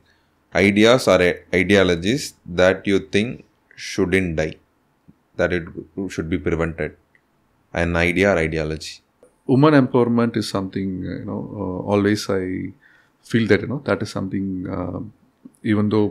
[0.55, 1.19] ideas or
[1.55, 3.45] ideologies that you think
[3.77, 4.55] shouldn't die,
[5.37, 5.65] that it
[6.11, 6.97] should be prevented.
[7.73, 8.95] An idea or ideology.
[9.53, 12.43] woman empowerment is something uh, you know uh, always i
[13.31, 14.47] feel that you know that is something
[14.77, 15.01] uh,
[15.73, 16.09] even though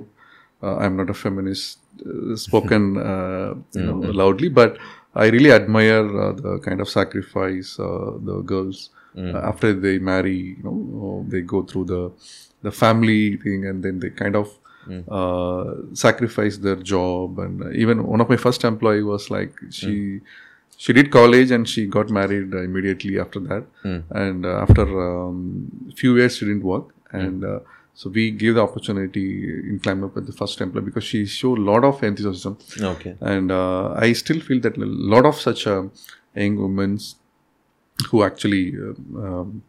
[0.64, 3.50] uh, i'm not a feminist uh, spoken uh,
[3.80, 4.78] you know loudly but
[5.16, 8.82] i really admire uh, the kind of sacrifice uh, the girls
[9.36, 12.12] Uh, after they marry, you know, they go through the
[12.62, 14.48] the family thing, and then they kind of
[15.10, 17.40] uh, sacrifice their job.
[17.40, 20.22] And even one of my first employee was like she.
[20.82, 23.64] She did college and she got married immediately after that.
[24.12, 26.86] And uh, after um, few years, she didn't work.
[27.12, 27.60] And uh,
[27.96, 31.62] so we gave the opportunity in ClimeUp with the first employee because she showed a
[31.62, 32.58] lot of enthusiasm.
[32.80, 33.14] Okay.
[33.20, 35.84] And uh, I still feel that a lot of such uh,
[36.34, 36.98] young women
[38.08, 39.64] who actually um,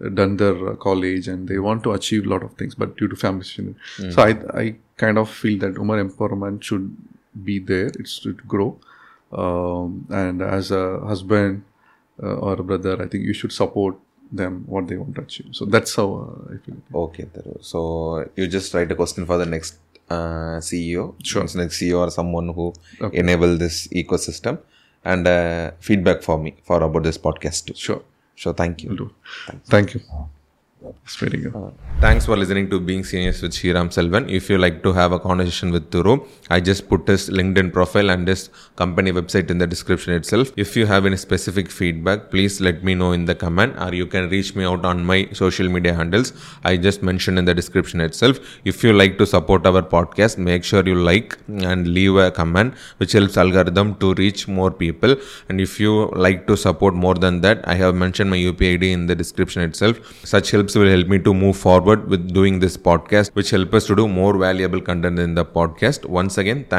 [0.00, 3.08] um, done their college and they want to achieve a lot of things, but due
[3.08, 3.76] to family situation.
[4.10, 6.96] So I, I kind of feel that women empowerment should
[7.44, 7.86] be there.
[7.86, 8.78] It should grow.
[9.32, 11.64] Um, and as a husband
[12.22, 13.96] uh, or a brother, I think you should support
[14.32, 15.48] them what they want to achieve.
[15.52, 16.76] So that's how uh, I feel.
[16.94, 17.26] Okay.
[17.60, 19.78] So you just write a question for the next
[20.08, 21.42] uh, CEO, sure.
[21.42, 22.72] next CEO or someone who
[23.12, 24.58] enable this ecosystem,
[25.04, 27.74] and uh, feedback for me for about this podcast too.
[27.74, 28.02] Sure.
[28.36, 29.10] So thank you.
[29.66, 30.00] Thank you.
[30.82, 31.54] It's very good.
[31.54, 31.70] Uh,
[32.00, 34.30] thanks for listening to Being Scenius with Sriram Selvan.
[34.30, 38.10] If you like to have a conversation with Thiru, I just put his LinkedIn profile
[38.10, 40.52] and his company website in the description itself.
[40.56, 44.06] If you have any specific feedback, please let me know in the comment or you
[44.06, 46.32] can reach me out on my social media handles.
[46.64, 48.38] I just mentioned in the description itself.
[48.64, 52.74] If you like to support our podcast, make sure you like and leave a comment
[52.96, 55.14] which helps algorithm to reach more people.
[55.50, 58.92] And if you like to support more than that, I have mentioned my UPI ID
[58.92, 60.24] in the description itself.
[60.24, 63.86] Such helps will help me to move forward with doing this podcast, which help us
[63.86, 66.04] to do more valuable content in the podcast.
[66.04, 66.78] Once again, thank